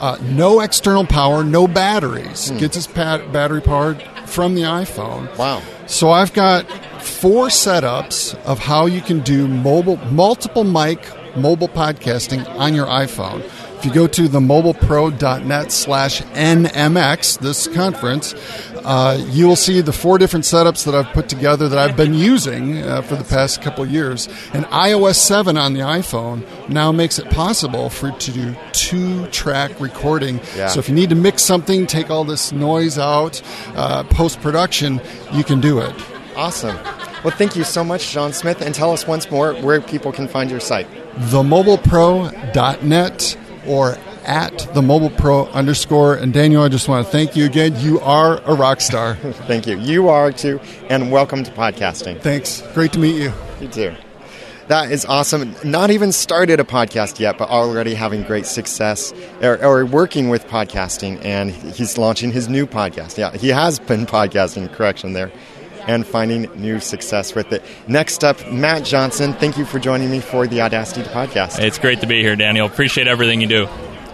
Uh, 0.00 0.16
no 0.22 0.60
external 0.60 1.04
power, 1.04 1.44
no 1.44 1.68
batteries. 1.68 2.50
Gets 2.52 2.76
its 2.76 2.86
pat- 2.86 3.32
battery 3.32 3.60
powered 3.60 4.02
from 4.24 4.54
the 4.54 4.62
iPhone. 4.62 5.36
Wow. 5.36 5.60
So 5.86 6.10
I've 6.10 6.32
got 6.32 6.66
four 7.02 7.48
setups 7.48 8.34
of 8.46 8.58
how 8.58 8.86
you 8.86 9.02
can 9.02 9.20
do 9.20 9.46
mobile, 9.46 9.96
multiple 10.10 10.64
mic 10.64 11.04
mobile 11.36 11.68
podcasting 11.68 12.48
on 12.58 12.74
your 12.74 12.86
iPhone. 12.86 13.42
If 13.80 13.86
you 13.86 13.94
go 13.94 14.06
to 14.06 14.28
themobilepro.net 14.28 15.72
slash 15.72 16.20
NMX, 16.20 17.38
this 17.38 17.66
conference, 17.66 18.34
uh, 18.84 19.18
you 19.30 19.48
will 19.48 19.56
see 19.56 19.80
the 19.80 19.94
four 19.94 20.18
different 20.18 20.44
setups 20.44 20.84
that 20.84 20.94
I've 20.94 21.10
put 21.14 21.30
together 21.30 21.66
that 21.66 21.78
I've 21.78 21.96
been 21.96 22.12
using 22.12 22.82
uh, 22.82 23.00
for 23.00 23.16
the 23.16 23.24
past 23.24 23.62
couple 23.62 23.86
years. 23.86 24.28
And 24.52 24.66
iOS 24.66 25.14
7 25.14 25.56
on 25.56 25.72
the 25.72 25.80
iPhone 25.80 26.46
now 26.68 26.92
makes 26.92 27.18
it 27.18 27.30
possible 27.30 27.88
for 27.88 28.10
to 28.10 28.30
do 28.30 28.54
two 28.72 29.26
track 29.28 29.80
recording. 29.80 30.42
Yeah. 30.54 30.66
So 30.66 30.78
if 30.78 30.90
you 30.90 30.94
need 30.94 31.08
to 31.08 31.16
mix 31.16 31.42
something, 31.42 31.86
take 31.86 32.10
all 32.10 32.24
this 32.24 32.52
noise 32.52 32.98
out, 32.98 33.40
uh, 33.76 34.04
post 34.04 34.42
production, 34.42 35.00
you 35.32 35.42
can 35.42 35.58
do 35.58 35.78
it. 35.78 35.94
Awesome. 36.36 36.76
Well, 37.24 37.34
thank 37.34 37.56
you 37.56 37.64
so 37.64 37.82
much, 37.82 38.10
John 38.10 38.34
Smith, 38.34 38.60
and 38.60 38.74
tell 38.74 38.92
us 38.92 39.06
once 39.06 39.30
more 39.30 39.54
where 39.54 39.80
people 39.80 40.12
can 40.12 40.28
find 40.28 40.50
your 40.50 40.60
site. 40.60 40.86
themobilepro.net 41.30 43.36
or 43.66 43.96
at 44.24 44.58
the 44.74 44.82
mobile 44.82 45.10
pro 45.10 45.46
underscore. 45.46 46.14
And 46.14 46.32
Daniel, 46.32 46.62
I 46.62 46.68
just 46.68 46.88
want 46.88 47.06
to 47.06 47.12
thank 47.12 47.36
you 47.36 47.44
again. 47.44 47.78
You 47.80 48.00
are 48.00 48.40
a 48.44 48.54
rock 48.54 48.80
star. 48.80 49.14
Thank 49.46 49.66
you. 49.66 49.78
You 49.78 50.08
are 50.08 50.32
too, 50.32 50.60
and 50.88 51.10
welcome 51.10 51.42
to 51.44 51.50
podcasting. 51.50 52.20
Thanks. 52.20 52.62
Great 52.74 52.92
to 52.92 52.98
meet 52.98 53.16
you. 53.16 53.32
You 53.60 53.68
too. 53.68 53.94
That 54.68 54.92
is 54.92 55.04
awesome. 55.04 55.56
Not 55.64 55.90
even 55.90 56.12
started 56.12 56.60
a 56.60 56.64
podcast 56.64 57.18
yet, 57.18 57.36
but 57.38 57.48
already 57.48 57.92
having 57.94 58.22
great 58.22 58.46
success 58.46 59.12
or, 59.42 59.60
or 59.64 59.84
working 59.84 60.28
with 60.28 60.46
podcasting, 60.46 61.24
and 61.24 61.50
he's 61.50 61.98
launching 61.98 62.30
his 62.30 62.48
new 62.48 62.66
podcast. 62.66 63.18
Yeah, 63.18 63.36
he 63.36 63.48
has 63.48 63.80
been 63.80 64.06
podcasting, 64.18 64.72
correction 64.72 65.12
there, 65.12 65.32
and 65.90 66.06
finding 66.06 66.42
new 66.54 66.78
success 66.78 67.34
with 67.34 67.52
it. 67.52 67.62
Next 67.88 68.22
up, 68.22 68.50
Matt 68.52 68.84
Johnson. 68.84 69.32
Thank 69.34 69.58
you 69.58 69.64
for 69.64 69.78
joining 69.78 70.10
me 70.10 70.20
for 70.20 70.46
the 70.46 70.60
Audacity 70.62 71.02
podcast. 71.02 71.58
It's 71.58 71.78
great 71.78 72.00
to 72.00 72.06
be 72.06 72.22
here, 72.22 72.36
Daniel. 72.36 72.66
Appreciate 72.66 73.08
everything 73.08 73.40
you 73.40 73.48
do. 73.48 73.68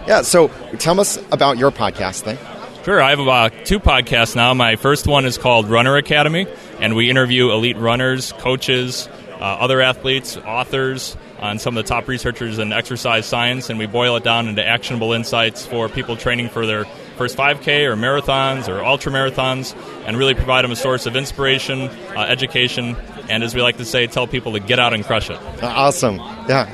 Yeah, 0.07 0.23
so 0.23 0.47
tell 0.79 0.99
us 0.99 1.17
about 1.31 1.57
your 1.57 1.71
podcast 1.71 2.21
thing. 2.21 2.37
Sure, 2.83 3.01
I 3.01 3.11
have 3.11 3.19
about 3.19 3.53
two 3.65 3.79
podcasts 3.79 4.35
now. 4.35 4.53
My 4.53 4.75
first 4.77 5.07
one 5.07 5.25
is 5.25 5.37
called 5.37 5.69
Runner 5.69 5.97
Academy, 5.97 6.47
and 6.79 6.95
we 6.95 7.09
interview 7.09 7.51
elite 7.51 7.77
runners, 7.77 8.31
coaches, 8.33 9.09
uh, 9.33 9.43
other 9.43 9.81
athletes, 9.81 10.37
authors, 10.37 11.17
on 11.39 11.59
some 11.59 11.77
of 11.77 11.83
the 11.83 11.87
top 11.87 12.07
researchers 12.07 12.57
in 12.57 12.73
exercise 12.73 13.25
science, 13.25 13.69
and 13.69 13.77
we 13.77 13.85
boil 13.85 14.15
it 14.15 14.23
down 14.23 14.47
into 14.47 14.65
actionable 14.65 15.13
insights 15.13 15.65
for 15.65 15.89
people 15.89 16.15
training 16.15 16.49
for 16.49 16.65
their 16.65 16.85
first 17.17 17.35
5K 17.37 17.85
or 17.85 17.95
marathons 17.95 18.67
or 18.67 18.83
ultra 18.83 19.11
marathons, 19.11 19.75
and 20.05 20.17
really 20.17 20.33
provide 20.33 20.63
them 20.63 20.71
a 20.71 20.75
source 20.75 21.05
of 21.05 21.15
inspiration, 21.15 21.89
uh, 22.15 22.21
education, 22.29 22.95
and 23.29 23.43
as 23.43 23.53
we 23.55 23.61
like 23.61 23.77
to 23.77 23.85
say, 23.85 24.07
tell 24.07 24.27
people 24.27 24.53
to 24.53 24.59
get 24.59 24.79
out 24.79 24.93
and 24.93 25.03
crush 25.03 25.29
it. 25.29 25.37
Uh, 25.61 25.67
Awesome. 25.67 26.17
Yeah. 26.47 26.69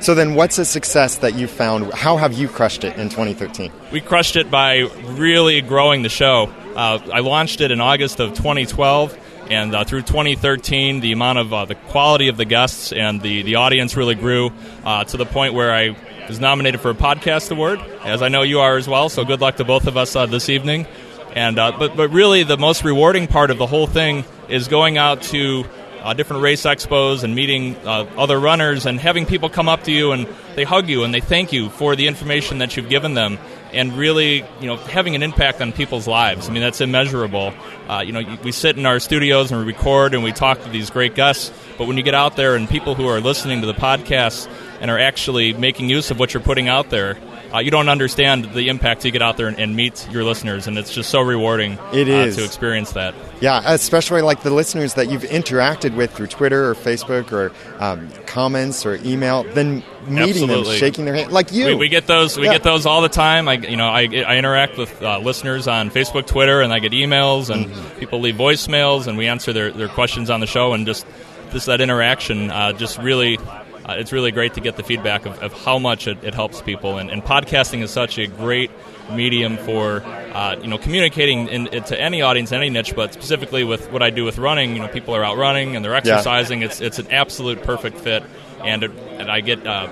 So 0.00 0.14
then, 0.14 0.34
what's 0.34 0.58
a 0.58 0.64
success 0.64 1.16
that 1.16 1.34
you 1.34 1.48
found? 1.48 1.92
How 1.94 2.16
have 2.18 2.34
you 2.34 2.48
crushed 2.48 2.84
it 2.84 2.96
in 2.98 3.08
2013? 3.08 3.72
we 3.92 4.00
crushed 4.00 4.36
it 4.36 4.50
by 4.50 4.80
really 5.04 5.60
growing 5.62 6.02
the 6.02 6.08
show. 6.10 6.52
Uh, 6.76 6.98
I 7.12 7.20
launched 7.20 7.60
it 7.62 7.70
in 7.70 7.80
August 7.80 8.20
of 8.20 8.34
2012, 8.34 9.16
and 9.50 9.74
uh, 9.74 9.84
through 9.84 10.02
2013, 10.02 11.00
the 11.00 11.12
amount 11.12 11.38
of 11.38 11.52
uh, 11.52 11.64
the 11.64 11.74
quality 11.74 12.28
of 12.28 12.36
the 12.36 12.44
guests 12.44 12.92
and 12.92 13.20
the, 13.20 13.42
the 13.42 13.56
audience 13.56 13.96
really 13.96 14.14
grew 14.14 14.50
uh, 14.84 15.04
to 15.04 15.16
the 15.16 15.26
point 15.26 15.54
where 15.54 15.72
I 15.72 15.96
was 16.28 16.40
nominated 16.40 16.80
for 16.80 16.90
a 16.90 16.94
podcast 16.94 17.50
award, 17.52 17.80
as 18.04 18.22
I 18.22 18.28
know 18.28 18.42
you 18.42 18.60
are 18.60 18.76
as 18.76 18.88
well. 18.88 19.08
So 19.08 19.24
good 19.24 19.40
luck 19.40 19.56
to 19.56 19.64
both 19.64 19.86
of 19.86 19.96
us 19.96 20.16
uh, 20.16 20.26
this 20.26 20.48
evening. 20.48 20.86
And 21.34 21.58
uh, 21.58 21.76
but 21.78 21.96
but 21.96 22.08
really, 22.10 22.42
the 22.42 22.56
most 22.56 22.82
rewarding 22.82 23.26
part 23.26 23.50
of 23.50 23.58
the 23.58 23.66
whole 23.66 23.86
thing 23.86 24.24
is 24.48 24.68
going 24.68 24.96
out 24.96 25.22
to 25.22 25.64
uh, 26.02 26.14
different 26.14 26.42
race 26.42 26.62
expos 26.62 27.24
and 27.24 27.34
meeting 27.34 27.76
uh, 27.78 28.06
other 28.16 28.38
runners 28.38 28.86
and 28.86 29.00
having 29.00 29.26
people 29.26 29.48
come 29.48 29.68
up 29.68 29.82
to 29.82 29.92
you 29.92 30.12
and 30.12 30.26
they 30.54 30.64
hug 30.64 30.88
you 30.88 31.02
and 31.02 31.12
they 31.12 31.20
thank 31.20 31.52
you 31.52 31.68
for 31.68 31.96
the 31.96 32.06
information 32.06 32.58
that 32.58 32.76
you've 32.76 32.88
given 32.88 33.14
them 33.14 33.38
and 33.72 33.92
really 33.96 34.44
you 34.60 34.66
know 34.66 34.76
having 34.76 35.14
an 35.14 35.22
impact 35.22 35.60
on 35.60 35.72
people's 35.72 36.06
lives. 36.06 36.48
I 36.48 36.52
mean 36.52 36.62
that's 36.62 36.80
immeasurable. 36.80 37.52
Uh, 37.88 38.02
you 38.06 38.12
know 38.12 38.38
we 38.42 38.52
sit 38.52 38.76
in 38.76 38.86
our 38.86 38.98
studios 39.00 39.50
and 39.50 39.60
we 39.60 39.66
record 39.66 40.14
and 40.14 40.22
we 40.22 40.32
talk 40.32 40.62
to 40.62 40.68
these 40.68 40.90
great 40.90 41.14
guests, 41.14 41.52
but 41.78 41.86
when 41.86 41.96
you 41.96 42.02
get 42.02 42.14
out 42.14 42.36
there 42.36 42.56
and 42.56 42.68
people 42.68 42.94
who 42.94 43.06
are 43.06 43.20
listening 43.20 43.60
to 43.60 43.66
the 43.66 43.74
podcast 43.74 44.48
and 44.80 44.90
are 44.90 44.98
actually 44.98 45.52
making 45.52 45.88
use 45.88 46.10
of 46.10 46.18
what 46.18 46.34
you're 46.34 46.42
putting 46.42 46.68
out 46.68 46.90
there 46.90 47.16
uh, 47.56 47.60
you 47.60 47.70
don't 47.70 47.88
understand 47.88 48.44
the 48.52 48.68
impact 48.68 49.02
to 49.02 49.10
get 49.10 49.22
out 49.22 49.36
there 49.36 49.48
and, 49.48 49.58
and, 49.58 49.74
meet 49.74 50.08
your 50.10 50.24
listeners, 50.24 50.66
and 50.66 50.76
it's 50.78 50.92
just 50.92 51.10
so 51.10 51.20
rewarding. 51.20 51.72
It 51.92 52.08
uh, 52.08 52.26
is 52.26 52.36
to 52.36 52.44
experience 52.44 52.92
that. 52.92 53.14
Yeah, 53.40 53.62
especially 53.64 54.22
like 54.22 54.42
the 54.42 54.50
listeners 54.50 54.94
that 54.94 55.10
you've 55.10 55.22
interacted 55.22 55.96
with 55.96 56.12
through 56.12 56.28
Twitter 56.28 56.70
or 56.70 56.74
Facebook 56.74 57.32
or 57.32 57.52
um, 57.82 58.08
comments 58.26 58.84
or 58.86 58.96
email, 59.04 59.44
then 59.54 59.82
meeting 60.06 60.20
Absolutely. 60.44 60.64
them, 60.70 60.78
shaking 60.78 61.04
their 61.04 61.14
hand, 61.14 61.32
like 61.32 61.52
you. 61.52 61.66
We, 61.66 61.74
we 61.74 61.88
get 61.88 62.06
those. 62.06 62.36
We 62.36 62.44
Yeah. 62.44 62.52
get 62.52 62.62
those 62.62 62.86
all 62.86 63.02
the 63.02 63.08
time. 63.08 63.48
I, 63.48 63.54
you 63.54 63.76
know, 63.76 63.88
I, 63.88 64.02
I 64.02 64.36
interact 64.36 64.78
with 64.78 65.02
uh, 65.02 65.18
listeners 65.18 65.66
on 65.66 65.90
Facebook, 65.90 66.26
Twitter, 66.26 66.60
and 66.60 66.72
I 66.72 66.78
get 66.78 66.92
emails, 66.92 67.50
and 67.50 67.66
Mm-hmm. 67.66 67.98
people 67.98 68.20
leave 68.20 68.36
voicemails, 68.36 69.06
and 69.06 69.18
we 69.18 69.26
answer 69.26 69.52
their, 69.52 69.70
their 69.72 69.88
questions 69.88 70.30
on 70.30 70.40
the 70.40 70.46
show, 70.46 70.72
and 70.72 70.86
just 70.86 71.06
just 71.52 71.66
that 71.66 71.80
interaction, 71.80 72.50
uh, 72.50 72.72
just 72.72 72.98
really. 72.98 73.38
Uh, 73.86 73.94
it's 73.98 74.12
really 74.12 74.32
great 74.32 74.54
to 74.54 74.60
get 74.60 74.76
the 74.76 74.82
feedback 74.82 75.26
of, 75.26 75.38
of 75.38 75.52
how 75.52 75.78
much 75.78 76.08
it, 76.08 76.22
it 76.24 76.34
helps 76.34 76.60
people, 76.60 76.98
and, 76.98 77.08
and 77.08 77.22
podcasting 77.22 77.82
is 77.82 77.90
such 77.90 78.18
a 78.18 78.26
great 78.26 78.70
medium 79.12 79.56
for 79.58 80.02
uh, 80.04 80.56
you 80.60 80.66
know 80.66 80.76
communicating 80.76 81.46
in, 81.48 81.66
to 81.84 82.00
any 82.00 82.20
audience, 82.20 82.50
any 82.50 82.68
niche, 82.68 82.96
but 82.96 83.12
specifically 83.12 83.62
with 83.62 83.90
what 83.92 84.02
I 84.02 84.10
do 84.10 84.24
with 84.24 84.38
running. 84.38 84.74
You 84.74 84.82
know, 84.82 84.88
people 84.88 85.14
are 85.14 85.24
out 85.24 85.36
running 85.36 85.76
and 85.76 85.84
they're 85.84 85.94
exercising. 85.94 86.62
It's 86.62 86.80
it's 86.80 86.98
an 86.98 87.12
absolute 87.12 87.62
perfect 87.62 87.98
fit, 87.98 88.24
and 88.64 88.82
it, 88.82 88.90
and 88.90 89.30
I 89.30 89.40
get 89.40 89.64
uh, 89.64 89.88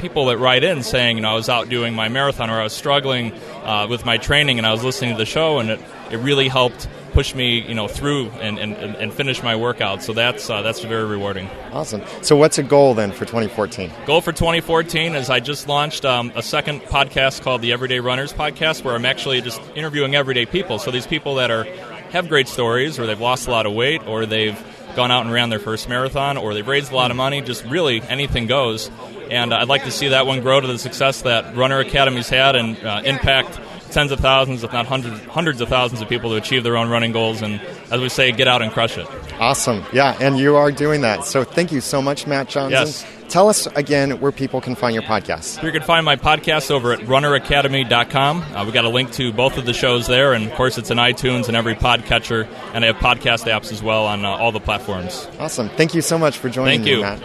people 0.00 0.26
that 0.26 0.38
write 0.38 0.64
in 0.64 0.82
saying, 0.82 1.16
you 1.16 1.22
know, 1.22 1.30
I 1.30 1.34
was 1.34 1.48
out 1.48 1.68
doing 1.68 1.94
my 1.94 2.08
marathon 2.08 2.50
or 2.50 2.60
I 2.60 2.64
was 2.64 2.72
struggling 2.72 3.32
uh, 3.64 3.86
with 3.88 4.04
my 4.04 4.16
training 4.16 4.58
and 4.58 4.66
I 4.66 4.72
was 4.72 4.82
listening 4.82 5.12
to 5.12 5.18
the 5.18 5.26
show 5.26 5.58
and 5.58 5.70
it, 5.70 5.80
it 6.10 6.16
really 6.16 6.48
helped 6.48 6.88
push 7.12 7.34
me, 7.34 7.60
you 7.60 7.74
know, 7.74 7.88
through 7.88 8.30
and, 8.40 8.58
and, 8.58 8.74
and 8.74 9.12
finish 9.12 9.42
my 9.42 9.56
workout. 9.56 10.02
So 10.02 10.12
that's 10.12 10.48
uh, 10.48 10.62
that's 10.62 10.80
very 10.80 11.04
rewarding. 11.04 11.48
Awesome. 11.72 12.02
So, 12.22 12.36
what's 12.36 12.58
a 12.58 12.62
goal 12.62 12.94
then 12.94 13.12
for 13.12 13.24
2014? 13.24 13.90
Goal 14.06 14.20
for 14.20 14.32
2014 14.32 15.14
is 15.14 15.30
I 15.30 15.40
just 15.40 15.68
launched 15.68 16.04
um, 16.04 16.32
a 16.34 16.42
second 16.42 16.82
podcast 16.82 17.42
called 17.42 17.62
the 17.62 17.72
Everyday 17.72 18.00
Runners 18.00 18.32
Podcast, 18.32 18.84
where 18.84 18.94
I'm 18.94 19.06
actually 19.06 19.40
just 19.40 19.60
interviewing 19.74 20.14
everyday 20.14 20.46
people. 20.46 20.78
So 20.78 20.90
these 20.90 21.06
people 21.06 21.36
that 21.36 21.50
are 21.50 21.64
have 22.10 22.28
great 22.28 22.48
stories, 22.48 22.98
or 22.98 23.06
they've 23.06 23.20
lost 23.20 23.46
a 23.46 23.50
lot 23.50 23.66
of 23.66 23.72
weight, 23.72 24.06
or 24.06 24.26
they've 24.26 24.58
gone 24.96 25.10
out 25.10 25.24
and 25.24 25.32
ran 25.32 25.50
their 25.50 25.60
first 25.60 25.88
marathon, 25.88 26.36
or 26.36 26.54
they've 26.54 26.66
raised 26.66 26.92
a 26.92 26.96
lot 26.96 27.10
of 27.10 27.16
money. 27.16 27.40
Just 27.40 27.64
really 27.64 28.02
anything 28.02 28.46
goes. 28.46 28.90
And 29.30 29.54
I'd 29.54 29.68
like 29.68 29.84
to 29.84 29.92
see 29.92 30.08
that 30.08 30.26
one 30.26 30.40
grow 30.40 30.60
to 30.60 30.66
the 30.66 30.78
success 30.78 31.22
that 31.22 31.54
Runner 31.54 31.78
Academy's 31.78 32.28
had 32.28 32.56
and 32.56 32.76
uh, 32.84 33.02
impact 33.04 33.60
tens 33.90 34.12
of 34.12 34.20
thousands, 34.20 34.64
if 34.64 34.72
not 34.72 34.86
hundreds, 34.86 35.20
hundreds 35.26 35.60
of 35.60 35.68
thousands 35.68 36.00
of 36.00 36.08
people 36.08 36.30
to 36.30 36.36
achieve 36.36 36.62
their 36.62 36.76
own 36.76 36.88
running 36.88 37.12
goals. 37.12 37.42
And 37.42 37.60
as 37.90 38.00
we 38.00 38.08
say, 38.08 38.32
get 38.32 38.48
out 38.48 38.62
and 38.62 38.72
crush 38.72 38.96
it. 38.98 39.06
Awesome. 39.38 39.84
Yeah, 39.92 40.16
and 40.20 40.38
you 40.38 40.56
are 40.56 40.70
doing 40.72 41.00
that. 41.02 41.24
So, 41.24 41.44
thank 41.44 41.72
you 41.72 41.80
so 41.80 42.00
much, 42.02 42.26
Matt 42.26 42.48
Johnson. 42.48 42.70
Yes. 42.72 43.06
Tell 43.30 43.48
us 43.48 43.66
again 43.68 44.18
where 44.20 44.32
people 44.32 44.60
can 44.60 44.74
find 44.74 44.92
your 44.92 45.04
podcast. 45.04 45.62
You 45.62 45.70
can 45.70 45.82
find 45.82 46.04
my 46.04 46.16
podcast 46.16 46.72
over 46.72 46.92
at 46.92 46.98
runneracademy.com. 47.00 48.42
Uh, 48.42 48.64
we've 48.64 48.74
got 48.74 48.84
a 48.84 48.88
link 48.88 49.12
to 49.12 49.32
both 49.32 49.56
of 49.56 49.66
the 49.66 49.72
shows 49.72 50.08
there, 50.08 50.32
and 50.32 50.46
of 50.46 50.52
course, 50.54 50.78
it's 50.78 50.90
in 50.90 50.98
iTunes 50.98 51.46
and 51.46 51.56
every 51.56 51.76
podcatcher, 51.76 52.48
and 52.74 52.84
I 52.84 52.88
have 52.88 52.96
podcast 52.96 53.46
apps 53.48 53.70
as 53.70 53.84
well 53.84 54.04
on 54.06 54.24
uh, 54.24 54.30
all 54.30 54.50
the 54.50 54.58
platforms. 54.58 55.28
Awesome. 55.38 55.68
Thank 55.68 55.94
you 55.94 56.02
so 56.02 56.18
much 56.18 56.38
for 56.38 56.48
joining 56.48 56.80
Thank 56.80 56.84
me, 56.86 56.90
you. 56.90 57.00
Matt. 57.02 57.22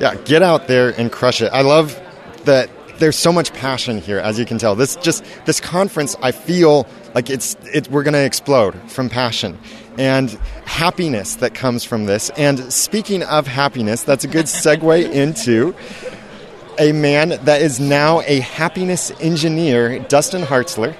Yeah, 0.00 0.16
get 0.16 0.42
out 0.42 0.66
there 0.66 0.88
and 0.90 1.12
crush 1.12 1.40
it. 1.40 1.52
I 1.52 1.62
love 1.62 2.00
that 2.44 2.68
there's 2.98 3.16
so 3.16 3.32
much 3.32 3.52
passion 3.52 3.98
here, 3.98 4.18
as 4.18 4.38
you 4.38 4.44
can 4.44 4.58
tell. 4.58 4.74
This 4.74 4.96
just 4.96 5.24
this 5.44 5.60
conference, 5.60 6.16
I 6.22 6.32
feel 6.32 6.86
like 7.14 7.30
it's 7.30 7.56
it, 7.72 7.90
we're 7.90 8.02
going 8.02 8.14
to 8.14 8.24
explode 8.24 8.74
from 8.90 9.08
passion 9.08 9.58
and 9.98 10.30
happiness 10.64 11.36
that 11.36 11.54
comes 11.54 11.84
from 11.84 12.06
this. 12.06 12.30
And 12.30 12.72
speaking 12.72 13.22
of 13.22 13.46
happiness, 13.46 14.02
that's 14.02 14.24
a 14.24 14.28
good 14.28 14.46
segue 14.46 15.10
into 15.12 15.74
a 16.78 16.92
man 16.92 17.30
that 17.44 17.62
is 17.62 17.78
now 17.78 18.20
a 18.22 18.40
happiness 18.40 19.12
engineer, 19.20 20.00
Dustin 20.00 20.42
Hartzler. 20.42 20.96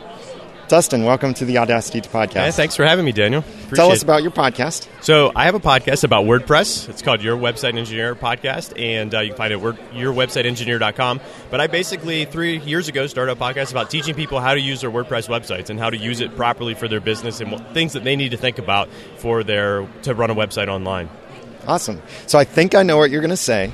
Dustin, 0.68 1.04
welcome 1.04 1.34
to 1.34 1.44
the 1.44 1.58
Audacity 1.58 2.00
podcast. 2.00 2.34
Yeah, 2.34 2.50
thanks 2.50 2.74
for 2.74 2.84
having 2.84 3.04
me, 3.04 3.12
Daniel. 3.12 3.44
Tell 3.74 3.92
us 3.92 4.02
about 4.02 4.22
your 4.22 4.30
podcast. 4.30 4.88
So, 5.02 5.30
I 5.36 5.44
have 5.44 5.54
a 5.54 5.60
podcast 5.60 6.04
about 6.04 6.24
WordPress. 6.24 6.88
It's 6.88 7.02
called 7.02 7.22
Your 7.22 7.36
Website 7.36 7.76
Engineer 7.76 8.14
Podcast, 8.14 8.72
and 8.80 9.14
uh, 9.14 9.20
you 9.20 9.28
can 9.30 9.36
find 9.36 9.52
it 9.52 9.56
at 9.56 9.62
word- 9.62 9.78
yourwebsiteengineer.com. 9.92 11.20
But 11.50 11.60
I 11.60 11.66
basically, 11.66 12.24
three 12.24 12.58
years 12.58 12.88
ago, 12.88 13.06
started 13.06 13.32
a 13.32 13.36
podcast 13.36 13.72
about 13.72 13.90
teaching 13.90 14.14
people 14.14 14.40
how 14.40 14.54
to 14.54 14.60
use 14.60 14.80
their 14.80 14.90
WordPress 14.90 15.28
websites 15.28 15.68
and 15.68 15.78
how 15.78 15.90
to 15.90 15.98
use 15.98 16.20
it 16.20 16.34
properly 16.34 16.72
for 16.74 16.88
their 16.88 17.00
business 17.00 17.40
and 17.40 17.52
what, 17.52 17.74
things 17.74 17.92
that 17.92 18.02
they 18.02 18.16
need 18.16 18.30
to 18.30 18.38
think 18.38 18.58
about 18.58 18.88
for 19.18 19.44
their 19.44 19.86
to 20.02 20.14
run 20.14 20.30
a 20.30 20.34
website 20.34 20.68
online. 20.68 21.10
Awesome. 21.66 22.00
So 22.26 22.38
I 22.38 22.44
think 22.44 22.74
I 22.74 22.82
know 22.82 22.96
what 22.96 23.10
you're 23.10 23.20
going 23.20 23.30
to 23.30 23.36
say, 23.36 23.70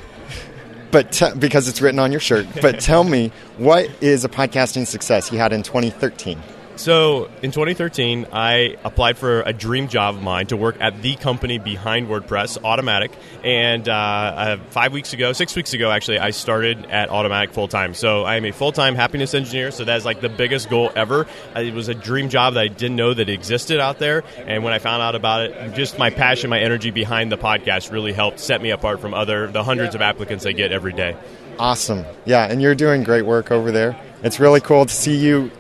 but 0.90 1.12
te- 1.12 1.35
because 1.38 1.68
it's 1.68 1.80
written 1.80 2.00
on 2.00 2.11
your 2.11 2.20
shirt. 2.20 2.47
But 2.61 2.80
tell 2.80 3.04
me, 3.04 3.30
what 3.59 3.88
is 4.02 4.25
a 4.25 4.28
podcasting 4.28 4.88
success 4.88 5.30
you 5.30 5.38
had 5.38 5.52
in 5.52 5.62
2013? 5.62 6.40
So 6.80 7.28
in 7.42 7.50
2013, 7.50 8.28
I 8.32 8.78
applied 8.84 9.18
for 9.18 9.42
a 9.42 9.52
dream 9.52 9.87
job 9.87 10.14
of 10.14 10.22
mine 10.22 10.46
to 10.46 10.56
work 10.56 10.76
at 10.80 11.02
the 11.02 11.14
company 11.16 11.58
behind 11.58 12.08
WordPress, 12.08 12.56
Automattic. 12.62 13.12
And 13.44 13.87
uh, 13.87 14.56
five 14.70 14.90
weeks 14.94 15.12
ago, 15.12 15.34
six 15.34 15.54
weeks 15.54 15.75
ago, 15.75 15.90
actually, 15.90 16.20
I 16.20 16.30
started 16.30 16.87
at 16.87 17.10
Automattic 17.10 17.50
full 17.50 17.68
time. 17.68 17.92
So 17.92 18.22
I 18.25 18.37
am 18.37 18.46
a 18.46 18.50
full 18.50 18.72
time 18.72 18.94
happiness 18.94 19.34
engineer. 19.34 19.72
So 19.72 19.84
that 19.84 19.99
is 19.99 20.06
like 20.06 20.22
the 20.22 20.30
biggest 20.30 20.70
goal 20.70 20.90
ever. 20.96 21.26
It 21.54 21.75
was 21.75 21.88
a 21.88 21.94
dream 21.94 22.30
job 22.30 22.54
that 22.54 22.60
I 22.60 22.68
didn't 22.68 22.96
know 22.96 23.12
that 23.12 23.28
existed 23.28 23.78
out 23.78 23.99
there. 23.99 24.25
And 24.38 24.64
when 24.64 24.72
I 24.72 24.78
found 24.78 25.02
out 25.02 25.14
about 25.14 25.42
it, 25.42 25.75
just 25.75 25.99
my 25.99 26.08
passion, 26.08 26.49
my 26.49 26.60
energy 26.60 26.90
behind 26.90 27.30
the 27.30 27.37
podcast 27.37 27.92
really 27.92 28.14
helped 28.14 28.40
set 28.40 28.62
me 28.62 28.70
apart 28.70 29.02
from 29.02 29.12
other 29.12 29.49
the 29.49 29.62
hundreds 29.62 29.94
of 29.94 30.00
applicants 30.00 30.46
I 30.46 30.52
get 30.52 30.72
every 30.72 30.94
day. 30.94 31.14
Awesome. 31.58 32.06
Yeah, 32.25 32.50
and 32.50 32.62
you're 32.62 32.75
doing 32.75 33.04
great 33.04 33.26
work 33.26 33.50
over 33.50 33.70
there. 33.70 34.00
It's 34.22 34.40
really 34.40 34.60
cool 34.62 34.87
to 34.87 34.94
see 34.94 35.16
you. 35.16 35.50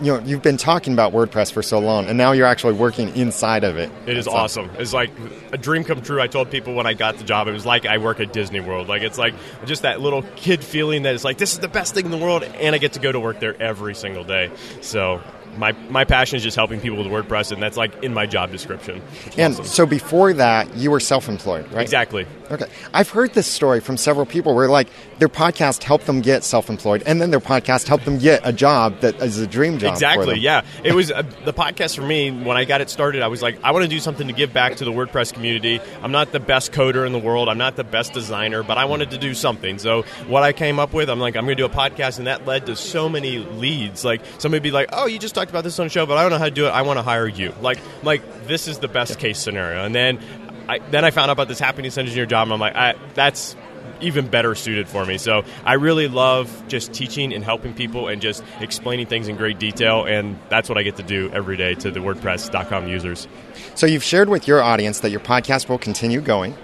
You 0.00 0.12
know, 0.12 0.18
you've 0.20 0.42
been 0.42 0.58
talking 0.58 0.92
about 0.92 1.12
WordPress 1.12 1.52
for 1.52 1.62
so 1.62 1.78
long, 1.78 2.06
and 2.06 2.18
now 2.18 2.32
you're 2.32 2.46
actually 2.46 2.74
working 2.74 3.14
inside 3.16 3.64
of 3.64 3.78
it. 3.78 3.90
It 4.06 4.16
is 4.18 4.26
That's 4.26 4.34
awesome. 4.36 4.70
It's 4.78 4.92
like 4.92 5.10
a 5.52 5.58
dream 5.58 5.84
come 5.84 6.02
true. 6.02 6.20
I 6.20 6.26
told 6.26 6.50
people 6.50 6.74
when 6.74 6.86
I 6.86 6.92
got 6.92 7.16
the 7.16 7.24
job, 7.24 7.48
it 7.48 7.52
was 7.52 7.64
like 7.64 7.86
I 7.86 7.98
work 7.98 8.20
at 8.20 8.32
Disney 8.32 8.60
World. 8.60 8.88
Like 8.88 9.02
it's 9.02 9.16
like 9.16 9.34
just 9.64 9.82
that 9.82 10.00
little 10.00 10.22
kid 10.36 10.62
feeling 10.62 11.04
that 11.04 11.14
it's 11.14 11.24
like 11.24 11.38
this 11.38 11.54
is 11.54 11.60
the 11.60 11.68
best 11.68 11.94
thing 11.94 12.04
in 12.04 12.10
the 12.10 12.18
world, 12.18 12.42
and 12.42 12.74
I 12.74 12.78
get 12.78 12.92
to 12.94 13.00
go 13.00 13.10
to 13.10 13.18
work 13.18 13.40
there 13.40 13.60
every 13.60 13.94
single 13.94 14.24
day. 14.24 14.50
So 14.82 15.22
my 15.56 15.72
my 15.90 16.04
passion 16.04 16.36
is 16.36 16.42
just 16.42 16.56
helping 16.56 16.80
people 16.80 16.98
with 16.98 17.06
WordPress, 17.06 17.52
and 17.52 17.62
that's 17.62 17.76
like 17.76 18.02
in 18.02 18.14
my 18.14 18.26
job 18.26 18.50
description. 18.50 19.02
And 19.36 19.54
awesome. 19.54 19.64
so 19.64 19.86
before 19.86 20.32
that, 20.34 20.74
you 20.76 20.90
were 20.90 21.00
self-employed, 21.00 21.70
right? 21.72 21.82
exactly. 21.82 22.26
Okay. 22.50 22.66
I've 22.94 23.10
heard 23.10 23.32
this 23.34 23.46
story 23.46 23.80
from 23.80 23.96
several 23.96 24.26
people 24.26 24.54
where 24.54 24.68
like 24.68 24.88
their 25.18 25.28
podcast 25.28 25.82
helped 25.82 26.06
them 26.06 26.20
get 26.20 26.44
self-employed 26.44 27.02
and 27.06 27.20
then 27.20 27.30
their 27.30 27.40
podcast 27.40 27.88
helped 27.88 28.04
them 28.04 28.18
get 28.18 28.40
a 28.44 28.52
job 28.52 29.00
that 29.00 29.16
is 29.16 29.38
a 29.38 29.46
dream 29.46 29.78
job. 29.78 29.90
for 29.90 29.94
Exactly. 29.94 30.38
Yeah. 30.38 30.62
It 30.84 30.94
was 30.94 31.10
uh, 31.10 31.22
the 31.44 31.52
podcast 31.52 31.96
for 31.96 32.02
me 32.02 32.30
when 32.30 32.56
I 32.56 32.64
got 32.64 32.80
it 32.80 32.90
started. 32.90 33.22
I 33.22 33.28
was 33.28 33.42
like, 33.42 33.58
I 33.64 33.72
want 33.72 33.84
to 33.84 33.88
do 33.88 33.98
something 33.98 34.28
to 34.28 34.32
give 34.32 34.52
back 34.52 34.76
to 34.76 34.84
the 34.84 34.92
WordPress 34.92 35.32
community. 35.32 35.80
I'm 36.02 36.12
not 36.12 36.32
the 36.32 36.40
best 36.40 36.72
coder 36.72 37.06
in 37.06 37.12
the 37.12 37.18
world. 37.18 37.48
I'm 37.48 37.58
not 37.58 37.76
the 37.76 37.84
best 37.84 38.12
designer, 38.12 38.62
but 38.62 38.78
I 38.78 38.84
wanted 38.84 39.10
to 39.10 39.18
do 39.18 39.34
something. 39.34 39.78
So 39.78 40.02
what 40.28 40.42
I 40.42 40.52
came 40.52 40.78
up 40.78 40.92
with, 40.92 41.10
I'm 41.10 41.18
like, 41.18 41.36
I'm 41.36 41.44
going 41.44 41.56
to 41.56 41.62
do 41.62 41.66
a 41.66 41.74
podcast, 41.74 42.18
and 42.18 42.26
that 42.26 42.46
led 42.46 42.66
to 42.66 42.76
so 42.76 43.08
many 43.08 43.38
leads. 43.38 44.04
Like 44.04 44.22
somebody 44.38 44.60
be 44.60 44.70
like, 44.70 44.90
Oh, 44.92 45.06
you 45.06 45.18
just 45.18 45.34
talked 45.34 45.45
about 45.50 45.64
this 45.64 45.78
on 45.78 45.86
the 45.86 45.90
show, 45.90 46.06
but 46.06 46.18
I 46.18 46.22
don't 46.22 46.30
know 46.30 46.38
how 46.38 46.46
to 46.46 46.50
do 46.50 46.66
it. 46.66 46.70
I 46.70 46.82
want 46.82 46.98
to 46.98 47.02
hire 47.02 47.26
you. 47.26 47.54
Like, 47.60 47.78
like 48.02 48.46
this 48.46 48.68
is 48.68 48.78
the 48.78 48.88
best 48.88 49.18
case 49.18 49.38
scenario. 49.38 49.84
And 49.84 49.94
then, 49.94 50.20
I, 50.68 50.78
then 50.78 51.04
I 51.04 51.10
found 51.10 51.30
out 51.30 51.34
about 51.34 51.48
this 51.48 51.58
happiness 51.58 51.98
engineer 51.98 52.26
job, 52.26 52.46
and 52.46 52.52
I'm 52.52 52.60
like, 52.60 52.76
I, 52.76 52.94
that's 53.14 53.56
even 54.00 54.26
better 54.28 54.54
suited 54.54 54.88
for 54.88 55.04
me. 55.04 55.18
So 55.18 55.44
I 55.64 55.74
really 55.74 56.08
love 56.08 56.64
just 56.68 56.92
teaching 56.92 57.32
and 57.32 57.42
helping 57.42 57.74
people 57.74 58.08
and 58.08 58.20
just 58.20 58.42
explaining 58.60 59.06
things 59.06 59.28
in 59.28 59.36
great 59.36 59.58
detail, 59.58 60.04
and 60.04 60.38
that's 60.48 60.68
what 60.68 60.78
I 60.78 60.82
get 60.82 60.96
to 60.96 61.02
do 61.02 61.30
every 61.32 61.56
day 61.56 61.74
to 61.76 61.90
the 61.90 62.00
WordPress.com 62.00 62.88
users. 62.88 63.26
So 63.74 63.86
you've 63.86 64.02
shared 64.02 64.28
with 64.28 64.46
your 64.46 64.62
audience 64.62 65.00
that 65.00 65.10
your 65.10 65.20
podcast 65.20 65.68
will 65.68 65.78
continue 65.78 66.20
going. 66.20 66.54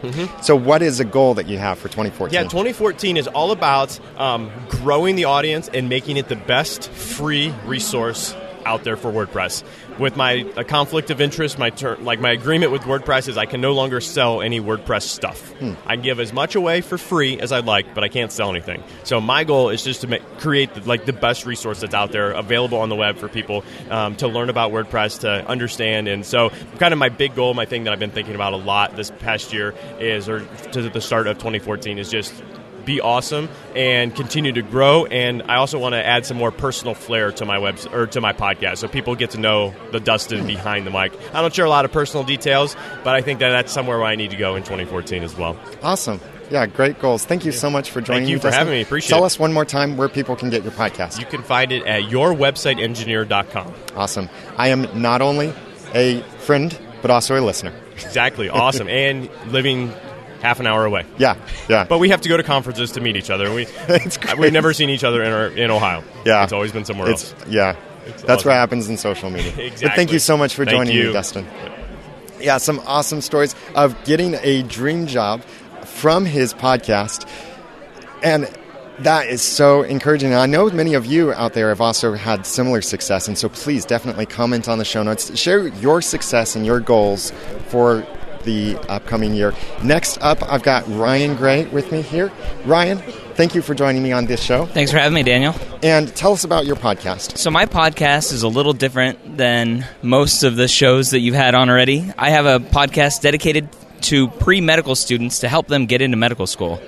So 0.43 0.57
what 0.57 0.83
is 0.83 1.01
a 1.01 1.05
goal 1.05 1.35
that 1.35 1.49
you 1.49 1.59
have 1.59 1.79
for 1.79 1.89
2014? 1.89 2.35
Yeah, 2.35 2.43
2014 2.43 3.17
is 3.17 3.29
all 3.29 3.53
about 3.53 3.99
um, 4.19 4.51
growing 4.69 5.17
the 5.17 5.25
audience 5.25 5.69
and 5.69 5.89
making 5.89 6.17
it 6.17 6.29
the 6.29 6.37
best 6.37 6.91
free 6.91 7.53
resource 7.67 8.35
out 8.65 8.85
there 8.85 8.97
for 8.97 9.11
WordPress. 9.11 9.63
With 9.99 10.17
my 10.17 10.47
a 10.57 10.65
conflict 10.65 11.11
of 11.11 11.21
interest, 11.21 11.59
my 11.59 11.71
ter- 11.71 11.97
like 11.97 12.21
my 12.21 12.31
agreement 12.31 12.73
with 12.73 12.83
WordPress 12.83 13.29
is 13.29 13.37
I 13.37 13.47
can 13.47 13.61
no 13.61 13.73
longer 13.73 14.01
sell 14.01 14.41
any 14.41 14.61
WordPress 14.61 15.03
stuff. 15.03 15.53
I 15.87 15.97
give 15.97 16.21
as 16.21 16.33
much 16.33 16.55
away 16.55 16.81
for 16.81 16.99
free 16.99 17.41
as 17.41 17.53
I'd 17.53 17.67
like, 17.67 17.95
but 17.95 18.05
I 18.05 18.09
can't 18.09 18.33
sell 18.33 18.51
anything. 18.51 18.83
So 19.05 19.21
my 19.21 19.45
goal 19.45 19.71
is 19.71 19.83
just 19.83 20.03
to 20.03 20.07
make, 20.07 20.23
create 20.39 20.75
the, 20.75 20.81
like 20.89 21.05
the 21.05 21.13
best 21.13 21.47
resource 21.47 21.81
that's 21.81 21.95
out 21.95 22.13
there 22.13 22.33
available 22.33 22.79
on 22.79 22.89
the 22.89 22.97
web 22.97 23.17
for 23.17 23.29
people 23.29 23.65
um, 23.91 24.17
to 24.17 24.29
learn 24.29 24.51
about 24.51 24.73
WordPress, 24.73 25.21
to 25.21 25.47
understand. 25.47 26.09
And 26.09 26.25
so, 26.25 26.51
kind 26.79 26.93
of 26.93 26.99
my 26.99 27.09
big 27.09 27.35
goal, 27.35 27.55
my 27.55 27.67
thing 27.67 27.85
that 27.85 27.93
I've 27.93 27.99
been 27.99 28.11
thinking 28.11 28.35
about 28.35 28.53
a 28.53 28.57
lot 28.57 28.97
this 28.97 29.11
past 29.11 29.53
year 29.53 29.75
is, 29.99 30.29
or 30.29 30.45
to 30.73 30.89
the 30.89 31.01
start 31.01 31.27
of 31.27 31.39
2014, 31.39 31.99
is 31.99 32.11
just 32.11 32.33
be 32.85 33.01
awesome 33.01 33.49
and 33.75 34.15
continue 34.15 34.53
to 34.53 34.63
grow. 34.63 35.07
And 35.07 35.43
I 35.43 35.57
also 35.57 35.79
want 35.79 35.95
to 35.95 36.05
add 36.05 36.27
some 36.27 36.37
more 36.37 36.51
personal 36.51 36.95
flair 36.95 37.33
to 37.33 37.45
my 37.45 37.59
web 37.59 37.79
or 37.93 38.07
to 38.09 38.21
my 38.21 38.33
podcast, 38.33 38.79
so 38.79 38.89
people 38.89 39.15
get 39.15 39.31
to 39.31 39.39
know 39.39 39.75
the 39.91 40.01
Dustin 40.01 40.47
behind 40.47 40.87
the 40.87 40.91
mic. 40.91 41.13
I 41.35 41.41
don't 41.41 41.55
share 41.55 41.65
a 41.65 41.71
lot 41.71 41.85
of 41.85 41.93
personal 41.93 42.25
details, 42.25 42.77
but 43.05 43.15
I 43.15 43.23
think 43.23 43.41
that 43.41 43.51
that's 43.51 43.73
somewhere 43.73 43.99
where 43.99 44.07
I 44.07 44.17
need 44.17 44.31
to 44.31 44.37
go 44.37 44.57
in 44.57 44.63
2014 44.63 45.23
as 45.23 45.37
well. 45.37 45.57
Awesome. 45.83 46.21
Yeah, 46.51 46.67
great 46.67 46.99
goals. 46.99 47.25
Thank 47.25 47.47
you 47.47 47.53
so 47.53 47.71
much 47.71 47.91
for 47.91 48.03
joining 48.03 48.25
us. 48.25 48.27
Thank 48.27 48.31
you 48.31 48.37
me. 48.37 48.41
for 48.41 48.49
Dustin. 48.49 48.59
having 48.59 48.75
me. 48.75 48.83
Appreciate 48.83 49.09
Tell 49.09 49.23
it. 49.23 49.27
us 49.27 49.39
one 49.39 49.55
more 49.55 49.65
time 49.65 49.97
where 49.97 50.11
people 50.11 50.37
can 50.37 50.51
get 50.51 50.63
your 50.63 50.73
podcast. 50.73 51.19
You 51.19 51.25
can 51.25 51.43
find 51.43 51.73
it 51.73 51.87
at 51.87 52.03
yourwebsiteengineer.com. 52.03 53.75
Awesome. 53.97 54.29
I 54.59 54.69
am 54.69 55.01
not 55.01 55.23
only 55.23 55.55
a 55.95 56.21
friend, 56.41 56.79
but 57.01 57.11
also 57.11 57.39
a 57.39 57.41
listener. 57.41 57.73
Exactly, 57.95 58.49
awesome, 58.49 58.89
and 58.91 59.31
living 59.49 59.93
half 60.43 60.61
an 60.61 60.67
hour 60.67 60.85
away. 60.85 61.07
Yeah, 61.19 61.37
yeah. 61.69 61.85
But 61.89 61.99
we 61.99 62.11
have 62.11 62.21
to 62.23 62.29
go 62.29 62.37
to 62.37 62.43
conferences 62.43 62.93
to 62.93 63.01
meet 63.01 63.17
each 63.17 63.31
other. 63.31 63.53
We 63.55 63.63
It's 63.89 64.19
uh, 64.19 64.21
great. 64.21 64.39
we've 64.39 64.53
never 64.53 64.73
seen 64.75 64.91
each 64.91 65.05
other 65.05 65.23
in, 65.23 65.33
our, 65.33 65.47
in 65.47 65.71
Ohio. 65.71 66.03
Yeah. 66.25 66.45
it's 66.45 66.53
always 66.53 66.73
been 66.73 66.85
somewhere 66.85 67.11
it's 67.11 67.33
else. 67.33 67.47
yeah. 67.49 67.77
That's 68.05 68.25
awesome. 68.25 68.49
what 68.49 68.55
happens 68.55 68.89
in 68.89 68.97
social 68.97 69.31
media. 69.31 69.53
But 69.57 69.65
Exactly. 69.65 69.97
thank 69.97 70.13
you 70.13 70.19
so 70.19 70.37
much 70.37 70.55
for 70.55 70.65
Thank 70.65 70.77
joining 70.77 70.97
you. 70.97 71.07
me, 71.09 71.13
Dustin. 71.13 71.47
Yeah, 72.41 72.59
some 72.59 72.81
awesome 72.85 73.21
stories 73.21 73.55
of 73.77 73.97
getting 74.05 74.35
a 74.43 74.63
dream 74.65 75.07
job 75.07 75.43
from 75.85 76.25
his 76.25 76.53
podcast. 76.53 77.29
And 78.25 78.51
that 78.99 79.29
is 79.29 79.41
so 79.43 79.83
encouraging. 79.83 80.31
And 80.33 80.41
I 80.41 80.47
know 80.47 80.69
many 80.71 80.95
of 80.95 81.07
you 81.07 81.33
out 81.33 81.53
there 81.55 81.69
have 81.69 81.81
also 81.81 82.15
had 82.15 82.45
similar 82.45 82.83
success. 82.83 83.29
And 83.29 83.39
so 83.39 83.49
please 83.49 83.85
definitely 83.85 84.27
comment 84.27 84.69
on 84.69 84.79
the 84.79 84.85
show 84.85 85.03
notes. 85.05 85.37
Share 85.39 85.69
your 85.69 86.03
success 86.03 86.57
and 86.57 86.67
your 86.67 86.81
goals 86.81 87.33
for 87.69 88.05
the 88.45 88.77
upcoming 88.89 89.35
year. 89.35 89.55
Next 89.83 90.19
up, 90.21 90.43
I've 90.43 90.63
got 90.63 90.89
Ryan 90.89 91.37
Gray 91.37 91.67
with 91.67 91.91
me 91.93 92.03
here. 92.03 92.31
Ryan, 92.65 92.99
thank 93.35 93.55
you 93.55 93.63
for 93.63 93.75
joining 93.75 94.03
me 94.03 94.13
on 94.13 94.27
this 94.27 94.43
show. 94.43 94.67
Thanks 94.67 94.91
for 94.91 94.99
having 94.99 95.15
me, 95.15 95.23
Daniel. 95.23 95.55
And 95.83 96.15
tell 96.15 96.33
us 96.33 96.45
about 96.45 96.67
your 96.67 96.77
podcast. 96.77 97.39
So, 97.39 97.51
my 97.51 97.67
podcast 97.67 98.33
is 98.33 98.43
a 98.43 98.49
little 98.49 98.73
different 98.73 99.37
than 99.37 99.87
most 100.03 100.43
of 100.43 100.57
the 100.57 100.69
shows 100.69 101.11
that 101.11 101.21
you've 101.21 101.35
had 101.35 101.55
on 101.55 101.71
already. 101.71 102.13
I 102.19 102.31
have 102.31 102.47
a 102.47 102.59
podcast 102.59 103.21
dedicated 103.21 103.69
to 104.03 104.29
pre 104.29 104.61
medical 104.61 104.95
students 104.95 105.41
to 105.41 105.49
help 105.49 105.69
them 105.69 105.87
get 105.87 106.03
into 106.03 106.17
medical 106.17 106.47
school. 106.47 106.81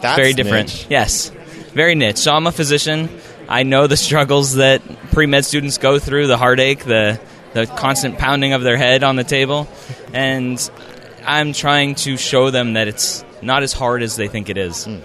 That's 0.00 0.16
Very 0.16 0.34
different. 0.34 0.68
niche. 0.68 0.86
Yes, 0.90 1.30
very 1.74 1.94
niche. 1.94 2.18
So, 2.18 2.32
I'm 2.32 2.46
a 2.46 2.52
physician. 2.52 3.08
I 3.48 3.62
know 3.62 3.86
the 3.86 3.96
struggles 4.08 4.54
that 4.54 4.82
pre 5.12 5.26
med 5.26 5.44
students 5.44 5.78
go 5.78 5.98
through 5.98 6.26
the 6.26 6.36
heartache, 6.36 6.84
the, 6.84 7.20
the 7.56 7.66
constant 7.66 8.18
pounding 8.18 8.52
of 8.52 8.62
their 8.62 8.76
head 8.76 9.02
on 9.02 9.16
the 9.16 9.24
table. 9.24 9.66
And 10.12 10.58
I'm 11.24 11.52
trying 11.52 11.94
to 11.96 12.16
show 12.16 12.50
them 12.50 12.74
that 12.74 12.86
it's 12.86 13.24
not 13.42 13.62
as 13.62 13.72
hard 13.72 14.02
as 14.02 14.16
they 14.16 14.28
think 14.28 14.48
it 14.48 14.58
is. 14.58 14.84
Hmm. 14.84 14.98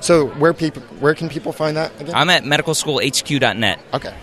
So 0.00 0.26
where 0.26 0.54
people 0.54 0.82
where 1.00 1.14
can 1.14 1.28
people 1.28 1.52
find 1.52 1.76
that 1.76 2.00
again? 2.00 2.14
I'm 2.14 2.30
at 2.30 2.44
medicalschoolhq.net. 2.44 3.80
okay. 3.94 4.14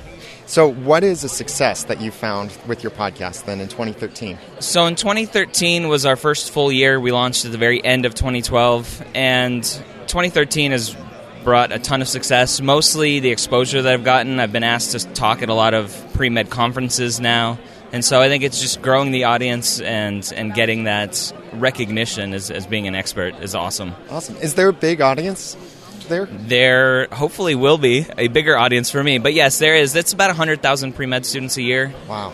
So 0.47 0.71
what 0.71 1.03
is 1.03 1.23
a 1.23 1.29
success 1.29 1.85
that 1.85 1.99
you 2.01 2.11
found 2.11 2.55
with 2.67 2.83
your 2.83 2.91
podcast 2.91 3.45
then 3.45 3.59
in 3.59 3.67
2013? 3.67 4.37
So 4.59 4.85
in 4.85 4.95
2013 4.95 5.87
was 5.87 6.05
our 6.05 6.15
first 6.15 6.51
full 6.51 6.71
year. 6.71 6.99
We 6.99 7.11
launched 7.11 7.45
at 7.45 7.51
the 7.51 7.57
very 7.57 7.83
end 7.83 8.05
of 8.05 8.13
2012, 8.13 9.03
and 9.15 9.63
2013 9.63 10.71
has 10.71 10.95
brought 11.45 11.71
a 11.71 11.79
ton 11.79 12.01
of 12.01 12.09
success. 12.09 12.59
Mostly 12.59 13.21
the 13.21 13.29
exposure 13.29 13.81
that 13.83 13.93
I've 13.93 14.03
gotten. 14.03 14.41
I've 14.41 14.51
been 14.51 14.63
asked 14.63 14.91
to 14.91 15.07
talk 15.13 15.41
at 15.41 15.47
a 15.47 15.53
lot 15.53 15.73
of 15.73 15.95
pre 16.13 16.29
med 16.29 16.49
conferences 16.49 17.21
now, 17.21 17.57
and 17.93 18.03
so 18.03 18.19
I 18.19 18.27
think 18.27 18.43
it's 18.43 18.59
just 18.59 18.81
growing 18.81 19.11
the 19.11 19.23
audience 19.25 19.79
and 19.79 20.29
and 20.35 20.53
getting 20.53 20.83
that 20.83 21.31
recognition 21.53 22.33
as, 22.33 22.51
as 22.51 22.67
being 22.67 22.87
an 22.87 22.95
expert 22.95 23.35
is 23.41 23.55
awesome. 23.55 23.93
Awesome. 24.09 24.35
Is 24.37 24.55
there 24.55 24.67
a 24.67 24.73
big 24.73 24.99
audience 24.99 25.55
there? 26.09 26.25
There 26.25 27.07
hopefully 27.11 27.55
will 27.55 27.77
be 27.77 28.05
a 28.17 28.27
bigger 28.27 28.57
audience 28.57 28.91
for 28.91 29.01
me, 29.01 29.19
but 29.19 29.33
yes, 29.33 29.59
there 29.59 29.75
is. 29.75 29.95
It's 29.95 30.11
about 30.11 30.29
100,000 30.29 30.93
pre 30.93 31.05
med 31.05 31.25
students 31.25 31.55
a 31.55 31.61
year. 31.61 31.93
Wow. 32.09 32.33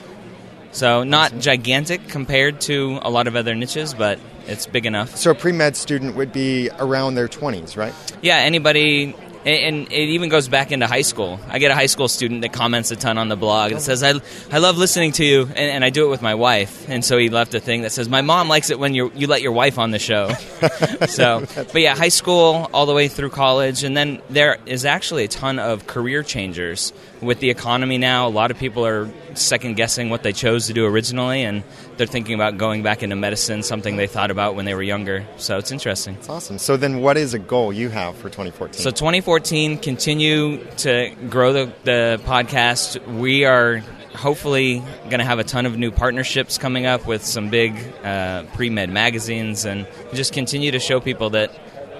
So 0.71 1.03
not 1.03 1.37
gigantic 1.37 2.07
compared 2.07 2.61
to 2.61 2.99
a 3.01 3.09
lot 3.09 3.27
of 3.27 3.35
other 3.35 3.53
niches, 3.55 3.93
but 3.93 4.19
it's 4.47 4.65
big 4.65 4.85
enough. 4.85 5.15
So 5.15 5.31
a 5.31 5.35
pre-med 5.35 5.75
student 5.75 6.15
would 6.15 6.31
be 6.31 6.69
around 6.79 7.15
their 7.15 7.27
20s, 7.27 7.77
right? 7.77 7.93
Yeah, 8.21 8.37
anybody, 8.37 9.15
and 9.45 9.47
and 9.47 9.91
it 9.91 10.09
even 10.09 10.29
goes 10.29 10.47
back 10.47 10.71
into 10.71 10.87
high 10.87 11.01
school. 11.01 11.39
I 11.47 11.59
get 11.59 11.71
a 11.71 11.75
high 11.75 11.87
school 11.87 12.07
student 12.07 12.41
that 12.41 12.53
comments 12.53 12.91
a 12.91 12.95
ton 12.95 13.17
on 13.17 13.29
the 13.29 13.35
blog 13.35 13.71
that 13.71 13.81
says, 13.81 14.03
"I, 14.03 14.13
I 14.51 14.59
love 14.59 14.77
listening 14.77 15.13
to 15.13 15.25
you," 15.25 15.41
and, 15.41 15.57
and 15.57 15.85
I 15.85 15.89
do 15.89 16.05
it 16.05 16.09
with 16.09 16.21
my 16.21 16.35
wife. 16.35 16.87
And 16.89 17.03
so 17.03 17.17
he 17.17 17.29
left 17.29 17.53
a 17.53 17.59
thing 17.59 17.81
that 17.81 17.91
says, 17.91 18.07
"My 18.07 18.21
mom 18.21 18.49
likes 18.49 18.69
it 18.69 18.79
when 18.79 18.93
you 18.93 19.11
you 19.15 19.27
let 19.27 19.41
your 19.41 19.51
wife 19.51 19.77
on 19.77 19.91
the 19.91 19.99
show." 19.99 20.29
so, 21.07 21.45
but 21.55 21.81
yeah, 21.81 21.95
high 21.95 22.09
school 22.09 22.69
all 22.73 22.85
the 22.85 22.93
way 22.93 23.07
through 23.07 23.31
college, 23.31 23.83
and 23.83 23.95
then 23.97 24.21
there 24.29 24.57
is 24.65 24.85
actually 24.85 25.23
a 25.25 25.29
ton 25.29 25.59
of 25.59 25.87
career 25.87 26.23
changers 26.23 26.93
with 27.21 27.39
the 27.39 27.49
economy 27.49 27.97
now. 27.97 28.27
A 28.27 28.29
lot 28.29 28.51
of 28.51 28.57
people 28.57 28.85
are 28.85 29.09
second 29.33 29.75
guessing 29.75 30.09
what 30.09 30.23
they 30.23 30.33
chose 30.33 30.67
to 30.67 30.73
do 30.73 30.85
originally, 30.85 31.43
and 31.43 31.63
they're 32.01 32.07
thinking 32.07 32.33
about 32.33 32.57
going 32.57 32.81
back 32.81 33.03
into 33.03 33.15
medicine, 33.15 33.61
something 33.61 33.95
they 33.95 34.07
thought 34.07 34.31
about 34.31 34.55
when 34.55 34.65
they 34.65 34.73
were 34.73 34.81
younger. 34.81 35.23
So 35.37 35.59
it's 35.59 35.71
interesting. 35.71 36.15
It's 36.15 36.29
awesome. 36.29 36.57
So 36.57 36.75
then 36.75 37.01
what 37.01 37.15
is 37.15 37.35
a 37.35 37.39
goal 37.39 37.71
you 37.71 37.89
have 37.89 38.15
for 38.15 38.23
2014? 38.23 38.81
So 38.81 38.89
2014, 38.89 39.77
continue 39.77 40.65
to 40.77 41.13
grow 41.29 41.53
the, 41.53 41.71
the 41.83 42.19
podcast. 42.23 43.05
We 43.19 43.45
are 43.45 43.83
hopefully 44.15 44.79
going 45.09 45.19
to 45.19 45.25
have 45.25 45.37
a 45.37 45.43
ton 45.43 45.67
of 45.67 45.77
new 45.77 45.91
partnerships 45.91 46.57
coming 46.57 46.87
up 46.87 47.05
with 47.05 47.23
some 47.23 47.51
big 47.51 47.75
uh, 48.03 48.45
pre-med 48.55 48.89
magazines 48.89 49.63
and 49.65 49.87
just 50.11 50.33
continue 50.33 50.71
to 50.71 50.79
show 50.79 50.99
people 50.99 51.29
that 51.29 51.51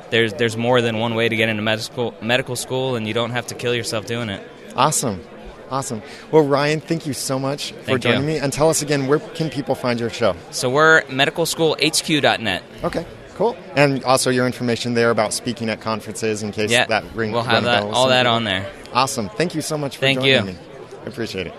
there's 0.10 0.34
there's 0.34 0.58
more 0.58 0.82
than 0.82 0.98
one 0.98 1.14
way 1.14 1.30
to 1.30 1.36
get 1.36 1.48
into 1.48 1.62
medical 1.62 2.16
medical 2.24 2.56
school 2.56 2.96
and 2.96 3.08
you 3.08 3.14
don't 3.14 3.30
have 3.30 3.46
to 3.48 3.54
kill 3.54 3.76
yourself 3.76 4.08
doing 4.08 4.30
it. 4.30 4.46
awesome. 4.76 5.22
Awesome. 5.72 6.02
Well, 6.32 6.44
Ryan, 6.44 6.82
thank 6.82 7.08
you 7.08 7.14
so 7.14 7.40
much 7.40 7.72
for 7.72 7.78
Thank 7.84 8.04
you. 8.04 8.12
joining 8.12 8.26
me. 8.28 8.38
And 8.38 8.52
tell 8.52 8.70
us 8.70 8.82
again, 8.82 9.08
where 9.08 9.20
can 9.20 9.50
people 9.50 9.74
find 9.74 10.00
your 10.00 10.10
show? 10.10 10.36
So 10.52 10.70
we're 10.70 11.04
medicalschoolhq.net. 11.04 12.64
Okay, 12.84 13.06
cool. 13.36 13.56
And 13.76 14.04
also 14.04 14.30
your 14.30 14.46
information 14.46 14.94
there 14.96 15.12
about 15.12 15.34
speaking 15.34 15.70
at 15.70 15.80
conferences 15.80 16.44
in 16.44 16.52
case 16.52 16.72
Yeah, 16.72 16.86
that 16.88 17.06
ring 17.16 17.32
we'll 17.32 17.44
have 17.44 17.64
that 17.64 17.84
all 17.84 18.10
that 18.10 18.26
on 18.26 18.44
there. 18.44 18.70
Awesome. 18.92 19.30
Thank 19.30 19.56
you 19.56 19.62
so 19.62 19.78
much 19.78 19.96
for 19.96 20.02
Thank 20.02 20.20
joining 20.20 20.48
you. 20.48 20.52
me. 20.54 20.58
I 21.06 21.08
appreciate 21.08 21.48
it. 21.48 21.54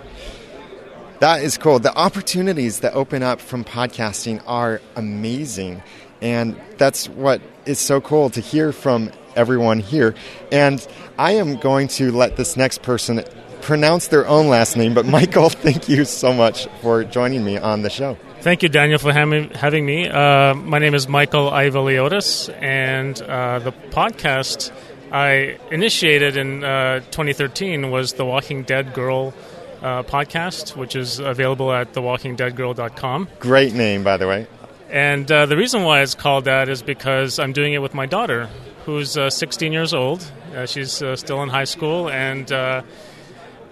That 1.20 1.42
is 1.42 1.56
cool. 1.56 1.78
The 1.78 1.94
opportunities 1.96 2.80
that 2.80 2.92
open 2.94 3.22
up 3.22 3.40
from 3.40 3.64
podcasting 3.64 4.42
are 4.46 4.80
amazing. 4.96 5.82
And 6.20 6.60
that's 6.78 7.08
what 7.08 7.40
is 7.64 7.78
so 7.78 8.00
cool 8.00 8.28
to 8.30 8.40
hear 8.40 8.72
from 8.72 9.10
everyone 9.36 9.78
here. 9.80 10.14
And 10.50 10.86
I 11.18 11.32
am 11.32 11.56
going 11.56 11.88
to 11.88 12.12
let 12.12 12.36
this 12.36 12.56
next 12.56 12.82
person 12.82 13.24
pronounce 13.62 14.08
their 14.08 14.26
own 14.26 14.48
last 14.48 14.76
name. 14.76 14.94
But 14.94 15.06
Michael, 15.18 15.48
thank 15.48 15.88
you 15.88 16.04
so 16.04 16.32
much 16.32 16.66
for 16.82 17.04
joining 17.04 17.44
me 17.44 17.56
on 17.56 17.82
the 17.82 17.90
show. 17.90 18.16
Thank 18.40 18.62
you, 18.62 18.68
Daniel, 18.68 18.98
for 18.98 19.12
having 19.12 19.50
having 19.50 19.86
me. 19.86 20.08
Uh, 20.08 20.54
my 20.54 20.78
name 20.78 20.94
is 20.94 21.08
Michael 21.08 21.50
Ivaliotis, 21.50 22.52
and 22.60 23.20
uh, 23.22 23.60
the 23.60 23.72
podcast 23.90 24.72
I 25.12 25.58
initiated 25.70 26.36
in 26.36 26.64
uh, 26.64 27.00
2013 27.10 27.90
was 27.90 28.14
the 28.14 28.24
Walking 28.24 28.64
Dead 28.64 28.94
Girl 28.94 29.32
uh, 29.82 30.02
podcast, 30.02 30.76
which 30.76 30.96
is 30.96 31.18
available 31.18 31.72
at 31.72 31.92
thewalkingdeadgirl.com. 31.92 33.28
Great 33.38 33.74
name, 33.74 34.02
by 34.02 34.16
the 34.16 34.26
way. 34.26 34.46
And 34.90 35.30
uh, 35.30 35.46
the 35.46 35.56
reason 35.56 35.84
why 35.84 36.02
it's 36.02 36.14
called 36.14 36.44
that 36.44 36.68
is 36.68 36.82
because 36.82 37.38
I'm 37.38 37.52
doing 37.52 37.72
it 37.72 37.78
with 37.78 37.94
my 37.94 38.06
daughter, 38.06 38.48
who's 38.84 39.16
uh, 39.16 39.30
16 39.30 39.72
years 39.72 39.94
old. 39.94 40.28
Uh, 40.54 40.66
she's 40.66 41.02
uh, 41.02 41.16
still 41.16 41.42
in 41.42 41.48
high 41.48 41.64
school, 41.64 42.10
and 42.10 42.50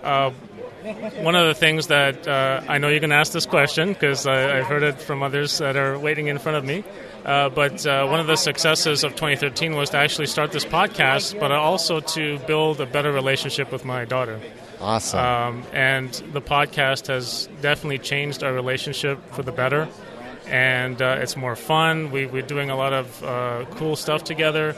uh, 0.03 0.31
one 1.21 1.35
of 1.35 1.47
the 1.47 1.55
things 1.55 1.89
that 1.89 2.27
uh, 2.27 2.63
I 2.67 2.79
know 2.79 2.89
you're 2.89 3.01
going 3.01 3.11
to 3.11 3.17
ask 3.17 3.33
this 3.33 3.47
question 3.47 3.93
because 3.93 4.27
I've 4.27 4.67
heard 4.67 4.83
it 4.83 5.01
from 5.01 5.23
others 5.23 5.59
that 5.59 5.77
are 5.77 5.99
waiting 5.99 6.29
in 6.29 6.39
front 6.39 6.57
of 6.57 6.65
me. 6.65 6.85
Uh, 7.25 7.51
but 7.51 7.85
uh, 7.87 8.07
one 8.07 8.19
of 8.19 8.27
the 8.27 8.37
successes 8.37 9.05
of 9.05 9.13
2013 9.13 9.75
was 9.77 9.91
to 9.91 9.99
actually 9.99 10.27
start 10.27 10.53
this 10.53 10.65
podcast, 10.65 11.39
but 11.39 11.53
also 11.53 12.01
to 12.01 12.39
build 12.41 12.81
a 12.81 12.87
better 12.87 13.13
relationship 13.13 13.71
with 13.71 13.85
my 13.85 14.07
daughter. 14.07 14.41
Awesome. 14.81 15.21
Um, 15.21 15.65
and 15.75 16.11
the 16.33 16.41
podcast 16.41 17.09
has 17.09 17.49
definitely 17.61 17.99
changed 17.99 18.43
our 18.43 18.53
relationship 18.53 19.19
for 19.35 19.43
the 19.43 19.53
better. 19.53 19.87
And 20.47 21.01
uh, 21.01 21.19
it's 21.21 21.37
more 21.37 21.55
fun. 21.57 22.11
We, 22.11 22.27
we're 22.27 22.43
doing 22.43 22.71
a 22.71 22.77
lot 22.77 22.93
of 22.93 23.23
uh, 23.23 23.67
cool 23.73 23.97
stuff 23.97 24.25
together. 24.25 24.75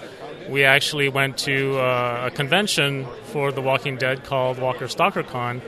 We 0.48 0.64
actually 0.64 1.08
went 1.08 1.38
to 1.38 1.78
uh, 1.78 2.28
a 2.28 2.30
convention 2.30 3.06
for 3.24 3.52
The 3.52 3.60
Walking 3.60 3.96
Dead 3.96 4.24
called 4.24 4.58
Walker 4.58 4.88
Stalker 4.88 5.22
Con, 5.22 5.60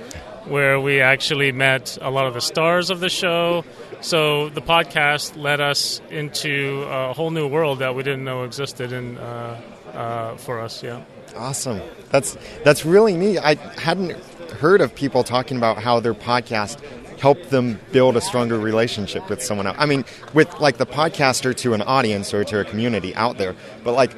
where 0.46 0.78
we 0.80 1.00
actually 1.00 1.52
met 1.52 1.96
a 2.00 2.10
lot 2.10 2.26
of 2.26 2.34
the 2.34 2.40
stars 2.40 2.90
of 2.90 3.00
the 3.00 3.08
show. 3.08 3.64
So 4.00 4.50
the 4.50 4.60
podcast 4.60 5.36
led 5.36 5.60
us 5.60 6.00
into 6.10 6.84
a 6.88 7.12
whole 7.12 7.30
new 7.30 7.48
world 7.48 7.78
that 7.78 7.94
we 7.94 8.02
didn't 8.02 8.24
know 8.24 8.44
existed 8.44 8.92
in, 8.92 9.16
uh, 9.18 9.60
uh, 9.94 10.36
for 10.36 10.60
us. 10.60 10.82
Yeah. 10.82 11.02
Awesome. 11.36 11.80
That's 12.10 12.36
that's 12.62 12.84
really 12.84 13.14
neat. 13.16 13.38
I 13.38 13.54
hadn't 13.80 14.12
heard 14.52 14.80
of 14.80 14.94
people 14.94 15.24
talking 15.24 15.56
about 15.56 15.82
how 15.82 15.98
their 16.00 16.14
podcast 16.14 16.80
helped 17.18 17.50
them 17.50 17.80
build 17.90 18.16
a 18.16 18.20
stronger 18.20 18.58
relationship 18.58 19.28
with 19.30 19.42
someone 19.42 19.66
else. 19.66 19.76
I 19.78 19.86
mean, 19.86 20.04
with 20.32 20.60
like 20.60 20.76
the 20.76 20.86
podcaster 20.86 21.56
to 21.56 21.74
an 21.74 21.82
audience 21.82 22.34
or 22.34 22.44
to 22.44 22.60
a 22.60 22.64
community 22.64 23.14
out 23.14 23.38
there, 23.38 23.56
but 23.82 23.94
like 23.94 24.14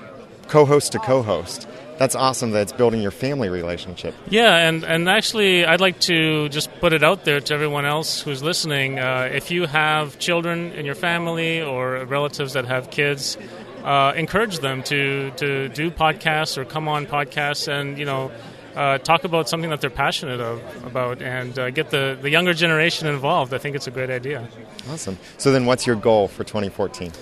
co-host 0.48 0.92
to 0.92 0.98
co-host. 0.98 1.68
That's 1.98 2.14
awesome 2.14 2.50
that 2.50 2.62
it's 2.62 2.72
building 2.72 3.00
your 3.00 3.10
family 3.10 3.48
relationship. 3.48 4.14
Yeah, 4.28 4.68
and, 4.68 4.84
and 4.84 5.08
actually, 5.08 5.64
I'd 5.64 5.80
like 5.80 5.98
to 6.00 6.48
just 6.50 6.70
put 6.80 6.92
it 6.92 7.02
out 7.02 7.24
there 7.24 7.40
to 7.40 7.54
everyone 7.54 7.86
else 7.86 8.20
who's 8.20 8.42
listening. 8.42 8.98
Uh, 8.98 9.30
if 9.32 9.50
you 9.50 9.66
have 9.66 10.18
children 10.18 10.72
in 10.72 10.84
your 10.84 10.94
family 10.94 11.62
or 11.62 12.04
relatives 12.04 12.52
that 12.52 12.66
have 12.66 12.90
kids, 12.90 13.38
uh, 13.82 14.12
encourage 14.14 14.58
them 14.58 14.82
to, 14.82 15.30
to 15.36 15.68
do 15.70 15.90
podcasts 15.90 16.58
or 16.58 16.66
come 16.66 16.86
on 16.86 17.06
podcasts 17.06 17.66
and, 17.66 17.98
you 17.98 18.04
know, 18.04 18.30
uh, 18.74 18.98
talk 18.98 19.24
about 19.24 19.48
something 19.48 19.70
that 19.70 19.80
they're 19.80 19.88
passionate 19.88 20.40
of, 20.40 20.60
about 20.84 21.22
and 21.22 21.58
uh, 21.58 21.70
get 21.70 21.88
the, 21.90 22.18
the 22.20 22.28
younger 22.28 22.52
generation 22.52 23.08
involved. 23.08 23.54
I 23.54 23.58
think 23.58 23.74
it's 23.74 23.86
a 23.86 23.90
great 23.90 24.10
idea. 24.10 24.46
Awesome. 24.90 25.18
So 25.38 25.50
then 25.50 25.64
what's 25.64 25.86
your 25.86 25.96
goal 25.96 26.28
for 26.28 26.44
2014? 26.44 27.12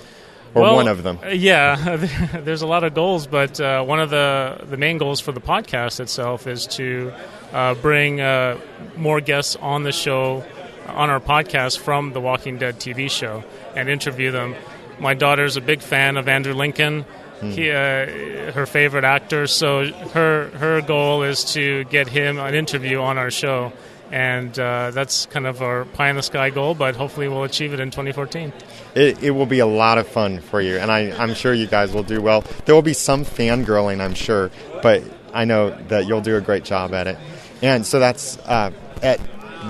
Or 0.55 0.63
well, 0.63 0.75
one 0.77 0.89
of 0.89 1.03
them. 1.03 1.19
Yeah, 1.33 1.97
there's 2.33 2.63
a 2.63 2.67
lot 2.67 2.85
of 2.85 2.95
goals, 2.95 3.27
but 3.27 3.61
uh, 3.61 3.83
one 3.83 4.01
of 4.01 4.11
the, 4.11 4.65
the 4.71 4.77
main 4.77 4.99
goals 4.99 5.21
for 5.21 5.33
the 5.33 5.41
podcast 5.41 6.01
itself 6.01 6.47
is 6.47 6.67
to 6.69 7.13
uh, 7.53 7.75
bring 7.75 8.21
uh, 8.21 8.59
more 8.97 9.21
guests 9.21 9.57
on 9.57 9.83
the 9.83 9.93
show, 9.93 10.45
on 10.89 11.11
our 11.11 11.21
podcast 11.21 11.79
from 11.79 12.13
the 12.13 12.21
Walking 12.21 12.59
Dead 12.59 12.77
TV 12.79 13.11
show, 13.11 13.43
and 13.75 13.89
interview 13.89 14.31
them. 14.31 14.55
My 15.01 15.15
daughter's 15.15 15.57
a 15.57 15.61
big 15.61 15.81
fan 15.83 16.17
of 16.17 16.29
Andrew 16.29 16.55
Lincoln. 16.55 17.05
He, 17.43 17.69
uh, 17.69 18.53
her 18.53 18.65
favorite 18.65 19.05
actor, 19.05 19.47
so 19.47 19.85
her 20.15 20.49
her 20.51 20.81
goal 20.81 21.25
is 21.25 21.45
to 21.53 21.85
get 21.85 22.09
him 22.09 22.39
an 22.39 22.55
interview 22.55 23.01
on 23.03 23.19
our 23.19 23.31
show, 23.31 23.71
and 24.15 24.57
uh, 24.61 24.93
that's 24.93 25.27
kind 25.27 25.45
of 25.45 25.61
our 25.61 25.87
pie 25.87 26.09
in 26.09 26.15
the 26.15 26.23
sky 26.23 26.49
goal. 26.49 26.77
But 26.77 26.95
hopefully, 26.95 27.27
we'll 27.27 27.43
achieve 27.43 27.75
it 27.75 27.81
in 27.81 27.91
2014. 27.91 28.53
It, 28.95 29.21
it 29.25 29.31
will 29.33 29.45
be 29.45 29.59
a 29.59 29.67
lot 29.67 29.99
of 29.99 30.07
fun 30.07 30.41
for 30.41 30.61
you, 30.61 30.77
and 30.77 30.91
I, 30.91 31.11
I'm 31.21 31.35
sure 31.35 31.53
you 31.53 31.67
guys 31.67 31.93
will 31.93 32.05
do 32.05 32.23
well. 32.23 32.43
There 32.65 32.77
will 32.77 32.83
be 32.83 32.93
some 32.93 33.25
fangirling, 33.25 34.01
I'm 34.01 34.15
sure, 34.15 34.53
but 34.83 35.03
I 35.33 35.45
know 35.45 35.71
that 35.89 36.07
you'll 36.07 36.21
do 36.21 36.37
a 36.37 36.41
great 36.41 36.63
job 36.63 36.95
at 36.95 37.09
it. 37.09 37.19
And 37.61 37.85
so 37.85 37.99
that's 37.99 38.39
uh, 38.47 38.71
at 39.03 39.19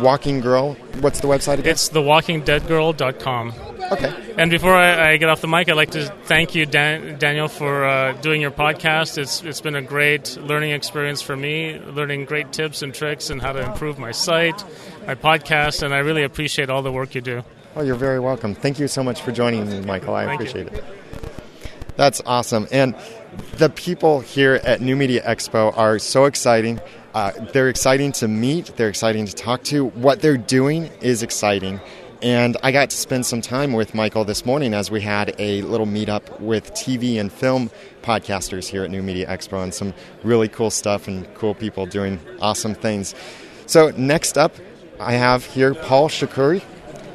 Walking 0.02 0.40
Girl. 0.40 0.74
What's 1.00 1.20
the 1.20 1.28
website 1.28 1.54
again? 1.54 1.72
It's 1.72 1.88
thewalkingdeadgirl.com. 1.88 3.52
okay. 3.92 4.34
And 4.36 4.50
before 4.50 4.74
I, 4.74 5.12
I 5.12 5.16
get 5.16 5.28
off 5.28 5.40
the 5.40 5.48
mic, 5.48 5.68
I'd 5.68 5.74
like 5.76 5.92
to 5.92 6.06
thank 6.24 6.54
you, 6.54 6.66
Dan, 6.66 7.18
Daniel, 7.18 7.48
for 7.48 7.84
uh, 7.84 8.12
doing 8.14 8.40
your 8.40 8.50
podcast. 8.50 9.18
It's 9.18 9.42
it's 9.42 9.60
been 9.60 9.76
a 9.76 9.82
great 9.82 10.36
learning 10.36 10.72
experience 10.72 11.22
for 11.22 11.36
me, 11.36 11.78
learning 11.78 12.24
great 12.24 12.52
tips 12.52 12.82
and 12.82 12.94
tricks 12.94 13.30
and 13.30 13.40
how 13.40 13.52
to 13.52 13.62
improve 13.64 13.98
my 13.98 14.12
site, 14.12 14.64
my 15.06 15.14
podcast, 15.14 15.82
and 15.82 15.94
I 15.94 15.98
really 15.98 16.22
appreciate 16.22 16.70
all 16.70 16.82
the 16.82 16.92
work 16.92 17.14
you 17.14 17.20
do. 17.20 17.42
Oh, 17.76 17.82
you're 17.82 17.96
very 17.96 18.20
welcome. 18.20 18.54
Thank 18.54 18.78
you 18.78 18.88
so 18.88 19.02
much 19.02 19.20
for 19.22 19.32
joining 19.32 19.68
me, 19.68 19.80
Michael. 19.80 20.14
I 20.14 20.26
Thank 20.26 20.40
you. 20.40 20.46
appreciate 20.46 20.72
it. 20.72 20.84
That's 21.96 22.20
awesome. 22.26 22.66
And 22.72 22.94
the 23.56 23.68
people 23.70 24.20
here 24.20 24.60
at 24.64 24.80
New 24.80 24.96
Media 24.96 25.22
Expo 25.22 25.76
are 25.76 25.98
so 25.98 26.24
exciting. 26.24 26.80
Uh, 27.14 27.30
they're 27.52 27.68
exciting 27.68 28.10
to 28.12 28.26
meet, 28.28 28.66
they're 28.76 28.88
exciting 28.88 29.26
to 29.26 29.34
talk 29.34 29.62
to. 29.64 29.86
What 29.86 30.20
they're 30.20 30.36
doing 30.36 30.90
is 31.00 31.22
exciting. 31.22 31.80
And 32.24 32.56
I 32.62 32.72
got 32.72 32.88
to 32.88 32.96
spend 32.96 33.26
some 33.26 33.42
time 33.42 33.74
with 33.74 33.94
Michael 33.94 34.24
this 34.24 34.46
morning 34.46 34.72
as 34.72 34.90
we 34.90 35.02
had 35.02 35.38
a 35.38 35.60
little 35.60 35.86
meetup 35.86 36.40
with 36.40 36.72
TV 36.72 37.20
and 37.20 37.30
film 37.30 37.70
podcasters 38.00 38.66
here 38.66 38.82
at 38.82 38.90
New 38.90 39.02
Media 39.02 39.26
Expo 39.26 39.62
and 39.62 39.74
some 39.74 39.92
really 40.22 40.48
cool 40.48 40.70
stuff 40.70 41.06
and 41.06 41.32
cool 41.34 41.54
people 41.54 41.84
doing 41.84 42.18
awesome 42.40 42.74
things. 42.74 43.14
So, 43.66 43.90
next 43.90 44.38
up, 44.38 44.54
I 44.98 45.12
have 45.12 45.44
here 45.44 45.74
Paul 45.74 46.08
Shakuri. 46.08 46.62